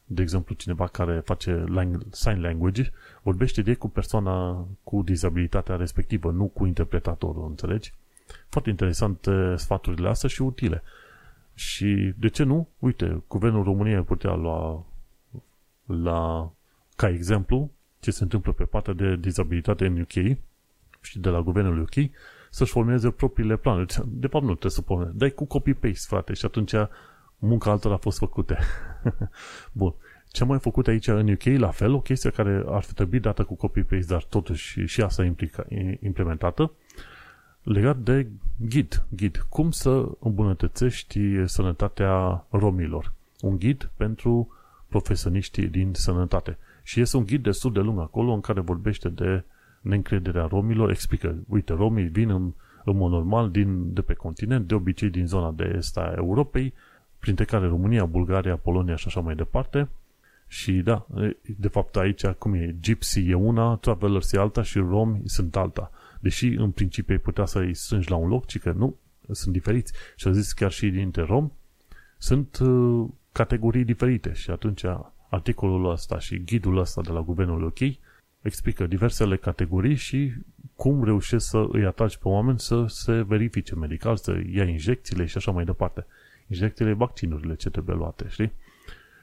de 0.06 0.22
exemplu 0.22 0.56
cineva 0.56 0.88
care 0.88 1.20
face 1.20 1.64
sign 2.10 2.42
language, 2.42 2.92
vorbește 3.22 3.62
direct 3.62 3.80
cu 3.80 3.90
persoana 3.90 4.68
cu 4.84 5.02
dizabilitatea 5.02 5.76
respectivă, 5.76 6.32
nu 6.32 6.46
cu 6.46 6.66
interpretatorul, 6.66 7.46
înțelegi? 7.50 7.94
Foarte 8.50 8.70
interesante 8.70 9.56
sfaturile 9.56 10.10
astea 10.10 10.30
și 10.30 10.42
utile. 10.42 10.84
Și 11.54 12.14
de 12.18 12.28
ce 12.28 12.44
nu? 12.44 12.68
Uite, 12.80 13.24
Guvernul 13.28 13.64
României 13.64 14.02
putea 14.02 14.34
lua 14.34 14.86
la, 15.86 16.52
ca 16.96 17.10
exemplu 17.10 17.72
ce 18.00 18.12
se 18.12 18.24
întâmplă 18.24 18.52
pe 18.52 18.64
partea 18.64 18.94
de 18.94 19.16
dizabilitate 19.16 19.86
în 19.86 20.00
UK 20.00 20.38
și 21.02 21.20
de 21.20 21.30
la 21.30 21.42
Guvernul 21.42 21.80
UK 21.80 22.10
să-și 22.50 22.72
formeze 22.72 23.10
propriile 23.10 23.58
planuri. 23.58 23.96
De 24.08 24.28
fapt 24.28 24.44
nu 24.44 24.50
trebuie 24.50 24.72
să 24.72 24.82
pune. 24.82 25.12
Dai 25.14 25.30
cu 25.30 25.46
copy-paste, 25.46 26.08
frate, 26.08 26.34
și 26.34 26.46
atunci 26.46 26.74
munca 27.38 27.72
altora 27.72 27.94
a 27.94 27.98
fost 27.98 28.18
făcută. 28.18 28.58
Bun. 29.72 29.94
Ce 30.32 30.42
am 30.42 30.50
mai 30.50 30.60
făcut 30.60 30.88
aici 30.88 31.08
în 31.08 31.32
UK, 31.32 31.44
la 31.44 31.72
fel, 31.72 31.94
o 31.94 32.02
chestie 32.02 32.30
care 32.30 32.64
ar 32.68 32.84
fi 32.84 32.94
trebuit 32.94 33.22
dată 33.22 33.44
cu 33.44 33.56
copy-paste, 33.56 34.06
dar 34.08 34.24
totuși 34.24 34.86
și 34.86 35.02
asta 35.02 35.24
implica, 35.24 35.66
implementată, 36.00 36.72
legat 37.72 37.98
de 37.98 38.28
ghid. 38.58 39.06
ghid. 39.10 39.46
Cum 39.50 39.72
să 39.72 40.08
îmbunătățești 40.20 41.20
sănătatea 41.46 42.46
romilor. 42.50 43.14
Un 43.42 43.58
ghid 43.58 43.92
pentru 43.96 44.54
profesioniștii 44.88 45.68
din 45.68 45.94
sănătate. 45.94 46.58
Și 46.84 47.02
este 47.02 47.18
un 47.18 47.26
ghid 47.26 47.44
destul 47.44 47.74
de 47.74 47.80
lung 47.80 48.00
acolo 48.00 48.32
în 48.32 48.42
care 48.42 48.60
vorbește 48.60 49.10
de 49.10 49.44
neîncrederea 49.82 50.46
romilor, 50.46 50.90
explică, 50.90 51.36
uite, 51.48 51.74
romii 51.74 52.06
vin 52.06 52.30
în, 52.30 52.52
în 52.86 52.98
mod 52.98 53.12
normal 53.12 53.50
din, 53.50 53.94
de 53.94 54.02
pe 54.02 54.14
continent, 54.14 54.68
de 54.68 54.76
obicei 54.76 55.10
din 55.10 55.28
zona 55.28 55.52
de 55.52 55.74
est 55.78 55.98
a 55.98 56.14
Europei, 56.16 56.74
printre 57.20 57.46
care 57.46 57.68
România, 57.68 58.06
Bulgaria, 58.06 58.56
Polonia 58.56 58.96
și 58.96 59.08
așa 59.08 59.20
mai 59.20 59.36
departe. 59.36 59.90
Și 60.48 60.72
da, 60.72 61.06
de 61.58 61.68
fapt 61.68 61.96
aici, 61.96 62.26
cum 62.26 62.54
e, 62.54 62.76
Gypsy 62.82 63.30
e 63.30 63.34
una, 63.34 63.76
Travelers 63.76 64.32
e 64.32 64.40
alta 64.40 64.62
și 64.62 64.78
Romi 64.78 65.22
sunt 65.26 65.56
alta. 65.56 65.92
Deși 66.20 66.48
în 66.48 66.72
principiu 66.72 67.14
ai 67.14 67.22
putea 67.22 67.46
să-i 67.46 67.74
strângi 67.74 68.10
la 68.10 68.16
un 68.16 68.28
loc, 68.28 68.46
ci 68.46 68.60
că 68.60 68.72
nu, 68.72 68.96
sunt 69.32 69.54
diferiți. 69.54 69.94
Și 70.16 70.28
a 70.28 70.32
zis 70.32 70.54
chiar 70.54 70.72
și 70.72 70.90
dintre 70.90 71.22
rom, 71.22 71.52
sunt 72.18 72.58
uh, 72.58 73.08
categorii 73.32 73.84
diferite 73.84 74.34
și 74.34 74.50
atunci 74.50 74.84
articolul 75.30 75.92
ăsta 75.92 76.20
și 76.20 76.44
ghidul 76.44 76.78
ăsta 76.78 77.02
de 77.02 77.10
la 77.10 77.22
Guvernul 77.22 77.64
OK 77.64 77.80
explică 78.42 78.88
diversele 78.88 79.38
categorii 79.38 79.96
și 79.96 80.34
cum 80.76 81.04
reușești 81.04 81.48
să 81.48 81.66
îi 81.72 81.86
atragi 81.86 82.18
pe 82.18 82.28
oameni 82.28 82.60
să 82.60 82.86
se 82.88 83.22
verifice 83.22 83.76
medical, 83.76 84.18
să 84.18 84.42
ia 84.52 84.64
injecțiile 84.64 85.26
și 85.26 85.38
așa 85.38 85.52
mai 85.52 85.66
departe. 85.66 86.06
Injecțiile, 86.48 86.94
vaccinurile 86.94 87.56
ce 87.56 87.70
trebuie 87.70 87.96
luate, 87.96 88.26
știi? 88.30 88.52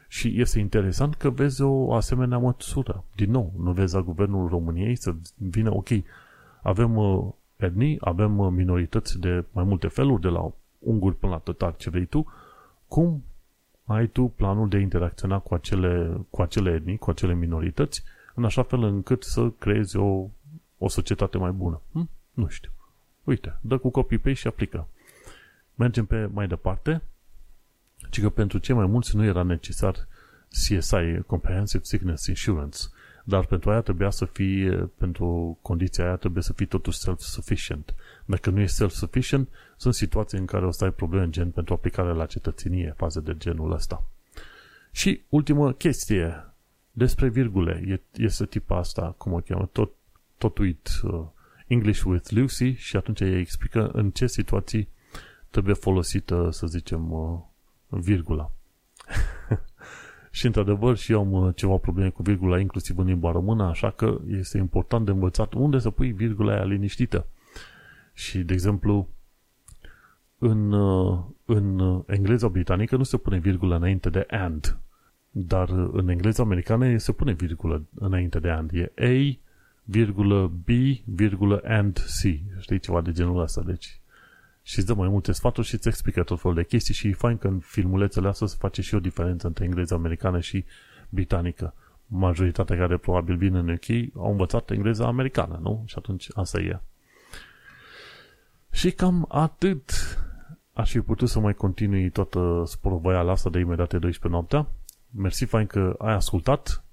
Și 0.09 0.41
este 0.41 0.59
interesant 0.59 1.15
că 1.15 1.31
vezi 1.31 1.63
o 1.63 1.95
asemenea 1.95 2.39
măsură. 2.39 3.05
Din 3.15 3.31
nou, 3.31 3.53
nu 3.59 3.73
vezi 3.73 3.95
la 3.95 4.03
Guvernul 4.03 4.49
României 4.49 4.97
să 4.97 5.15
vină, 5.37 5.75
ok, 5.75 5.89
avem 6.67 6.97
uh, 6.97 7.33
etnii, 7.57 7.97
avem 8.01 8.39
uh, 8.39 8.53
minorități 8.53 9.19
de 9.19 9.45
mai 9.53 9.65
multe 9.65 9.89
feluri, 9.89 10.21
de 10.21 10.29
la 10.29 10.53
unguri 10.79 11.17
până 11.17 11.33
la 11.33 11.39
tătar, 11.39 11.77
ce 11.77 11.91
vrei 11.91 12.07
tu, 12.07 12.27
cum 12.89 13.25
ai 13.85 14.07
tu 14.07 14.25
planul 14.25 14.69
de 14.69 14.77
a 14.77 14.81
interacționa 14.81 15.39
cu 15.39 15.55
acele, 15.55 16.21
cu 16.31 16.43
acele 16.43 16.73
etnii, 16.75 16.97
cu 16.99 17.11
acele 17.11 17.35
minorități, 17.35 18.03
în 18.35 18.45
așa 18.45 18.63
fel 18.63 18.83
încât 18.83 19.23
să 19.23 19.51
creezi 19.59 19.97
o, 19.97 20.29
o 20.79 20.89
societate 20.89 21.39
mai 21.39 21.51
bună. 21.51 21.81
Hm? 21.93 22.11
Nu 22.33 22.49
știu. 22.49 22.71
Uite, 23.25 23.59
dă 23.61 23.79
cu 23.79 23.91
copy-paste 23.91 24.33
și 24.33 24.47
aplică. 24.47 24.89
Mergem 25.75 26.05
pe 26.05 26.29
mai 26.33 26.47
departe, 26.47 27.03
ci 28.11 28.21
că 28.21 28.31
pentru 28.31 28.59
cei 28.59 28.75
mai 28.75 28.87
mulți 28.87 29.17
nu 29.17 29.25
era 29.25 29.43
necesar 29.43 30.09
CSI, 30.49 31.21
Comprehensive 31.27 31.85
Sickness 31.85 32.27
Insurance, 32.27 32.79
dar 33.29 33.47
pentru 33.47 33.71
aia 33.71 33.81
trebuia 33.81 34.11
să 34.11 34.25
fie, 34.25 34.91
pentru 34.99 35.59
condiția 35.63 36.05
aia 36.05 36.17
trebuie 36.17 36.43
să 36.43 36.53
fii 36.53 36.67
totuși 36.67 36.99
self-sufficient. 36.99 37.95
Dacă 38.25 38.51
nu 38.51 38.61
ești 38.61 38.77
self-sufficient, 38.77 39.49
sunt 39.77 39.95
situații 39.95 40.39
în 40.39 40.45
care 40.45 40.67
o 40.67 40.71
să 40.71 40.85
ai 40.85 40.91
probleme 40.91 41.31
gen 41.31 41.51
pentru 41.51 41.75
aplicarea 41.75 42.13
la 42.13 42.27
cetățenie, 42.27 42.95
faze 42.97 43.21
de 43.21 43.35
genul 43.37 43.73
ăsta. 43.73 44.05
Și 44.91 45.23
ultimă 45.29 45.73
chestie, 45.73 46.55
despre 46.93 47.29
virgule, 47.29 48.01
este 48.13 48.47
tipa 48.47 48.77
asta, 48.77 49.15
cum 49.19 49.33
o 49.33 49.39
cheamă, 49.39 49.69
tot, 49.73 49.93
tot 50.39 50.59
uit 50.59 50.89
uh, 51.03 51.25
English 51.67 52.03
with 52.03 52.31
Lucy 52.31 52.73
și 52.73 52.97
atunci 52.97 53.21
ea 53.21 53.39
explică 53.39 53.89
în 53.93 54.11
ce 54.11 54.27
situații 54.27 54.89
trebuie 55.51 55.75
folosită, 55.75 56.49
să 56.51 56.67
zicem, 56.67 57.13
uh, 57.13 57.41
virgula. 57.89 58.51
și 60.37 60.47
într-adevăr 60.47 60.97
și 60.97 61.13
eu 61.13 61.21
am 61.21 61.33
uh, 61.33 61.55
ceva 61.55 61.77
probleme 61.77 62.11
cu 62.11 62.23
virgula 62.23 62.61
inclusiv 62.61 62.99
în 62.99 63.07
limba 63.07 63.31
română, 63.31 63.65
așa 63.65 63.91
că 63.91 64.21
este 64.39 64.59
important 64.59 65.05
de 65.05 65.11
învățat 65.11 65.53
unde 65.53 65.79
să 65.79 65.91
pui 65.91 66.13
virgula 66.13 66.53
aia 66.53 66.65
liniștită. 66.65 67.27
Și, 68.13 68.39
de 68.39 68.53
exemplu, 68.53 69.09
în, 70.39 70.73
uh, 70.73 71.19
în 71.45 72.03
engleza 72.07 72.49
britanică 72.49 72.97
nu 72.97 73.03
se 73.03 73.17
pune 73.17 73.39
virgulă 73.39 73.77
înainte 73.77 74.11
de 74.11 74.27
and, 74.31 74.79
dar 75.31 75.69
în 75.93 76.09
engleza 76.09 76.43
americană 76.43 76.97
se 76.97 77.13
pune 77.13 77.33
virgulă 77.33 77.83
înainte 77.95 78.39
de 78.39 78.51
and. 78.51 78.71
E 78.73 78.93
A, 78.97 79.39
virgulă 79.83 80.53
B, 80.65 80.69
virgulă 81.05 81.61
and 81.65 81.99
C. 81.99 82.21
Știi, 82.61 82.79
ceva 82.79 83.01
de 83.01 83.13
genul 83.13 83.43
ăsta. 83.43 83.63
Deci, 83.63 84.01
și 84.67 84.79
îți 84.79 84.87
dă 84.87 84.95
mai 84.95 85.09
multe 85.09 85.33
sfaturi 85.33 85.67
și 85.67 85.75
îți 85.75 85.89
explică 85.89 86.23
tot 86.23 86.41
felul 86.41 86.57
de 86.57 86.65
chestii 86.65 86.95
și 86.95 87.09
e 87.09 87.13
fain 87.13 87.37
că 87.39 87.49
în 87.49 87.59
filmulețele 87.59 88.29
astea 88.29 88.47
se 88.47 88.57
face 88.59 88.83
și 88.83 88.95
o 88.95 89.01
diferență 89.01 89.47
între 89.47 89.65
engleza 89.65 89.95
americană 89.95 90.41
și 90.41 90.65
britanică. 91.09 91.75
Majoritatea 92.07 92.77
care 92.77 92.97
probabil 92.97 93.37
vin 93.37 93.55
în 93.55 93.69
UK 93.69 94.17
au 94.17 94.31
învățat 94.31 94.71
engleza 94.71 95.07
americană, 95.07 95.59
nu? 95.63 95.83
Și 95.87 95.95
atunci 95.99 96.29
asta 96.35 96.61
e. 96.61 96.81
Și 98.71 98.91
cam 98.91 99.27
atât. 99.29 99.91
Aș 100.73 100.91
fi 100.91 101.01
putut 101.01 101.29
să 101.29 101.41
mai 101.41 101.55
continui 101.55 102.11
toată 102.11 102.63
sporovaiala 102.67 103.33
asta 103.33 103.51
de 103.51 103.59
imediat 103.59 103.89
12 103.89 104.29
noaptea. 104.29 104.67
Mersi 105.11 105.45
fain 105.45 105.67
că 105.67 105.95
ai 105.99 106.13
ascultat. 106.13 106.85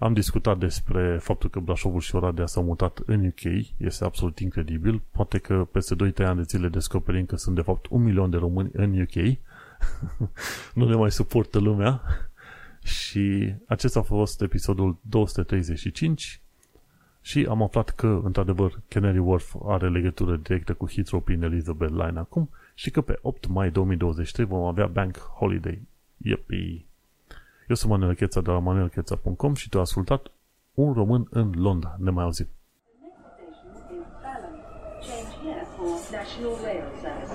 Am 0.00 0.12
discutat 0.12 0.58
despre 0.58 1.18
faptul 1.18 1.50
că 1.50 1.60
Brașovul 1.60 2.00
și 2.00 2.14
Oradea 2.14 2.46
s-au 2.46 2.64
mutat 2.64 3.00
în 3.06 3.26
UK. 3.26 3.42
Este 3.76 4.04
absolut 4.04 4.38
incredibil. 4.38 5.02
Poate 5.10 5.38
că 5.38 5.68
peste 5.72 5.94
2-3 5.94 5.98
ani 6.16 6.36
de 6.36 6.42
zile 6.42 6.68
descoperim 6.68 7.24
că 7.24 7.36
sunt 7.36 7.54
de 7.54 7.60
fapt 7.60 7.86
un 7.90 8.02
milion 8.02 8.30
de 8.30 8.36
români 8.36 8.70
în 8.72 9.00
UK. 9.00 9.14
nu 10.74 10.88
ne 10.88 10.94
mai 10.94 11.10
suportă 11.10 11.58
lumea. 11.58 12.02
Și 12.82 13.54
acesta 13.66 13.98
a 13.98 14.02
fost 14.02 14.42
episodul 14.42 14.98
235 15.00 16.40
și 17.20 17.46
am 17.48 17.62
aflat 17.62 17.90
că, 17.90 18.20
într-adevăr, 18.24 18.80
Canary 18.88 19.18
Wharf 19.18 19.54
are 19.66 19.88
legătură 19.88 20.36
directă 20.36 20.74
cu 20.74 20.88
Heathrow 20.90 21.20
prin 21.20 21.42
Elizabeth 21.42 21.92
Line 21.92 22.18
acum 22.18 22.50
și 22.74 22.90
că 22.90 23.00
pe 23.00 23.18
8 23.22 23.46
mai 23.46 23.70
2023 23.70 24.46
vom 24.46 24.62
avea 24.64 24.86
Bank 24.86 25.16
Holiday. 25.16 25.82
Yippee! 26.16 26.89
Eu 27.70 27.76
sunt 27.76 27.90
Manuel 27.90 28.14
Cheța 28.14 28.40
de 28.40 28.50
la 28.50 28.58
manuelcheța.com 28.58 29.54
și 29.54 29.68
tu 29.68 29.76
ai 29.76 29.82
ascultat 29.82 30.26
Un 30.74 30.92
român 30.92 31.26
în 31.30 31.52
Londra. 31.54 31.96
Ne 31.98 32.10
mai 32.10 32.24
auzim! 32.24 32.48
Change 35.06 35.32
here 35.42 35.66
for 35.76 35.88
National 36.18 36.54
Rail 36.64 36.84
Service. 37.02 37.29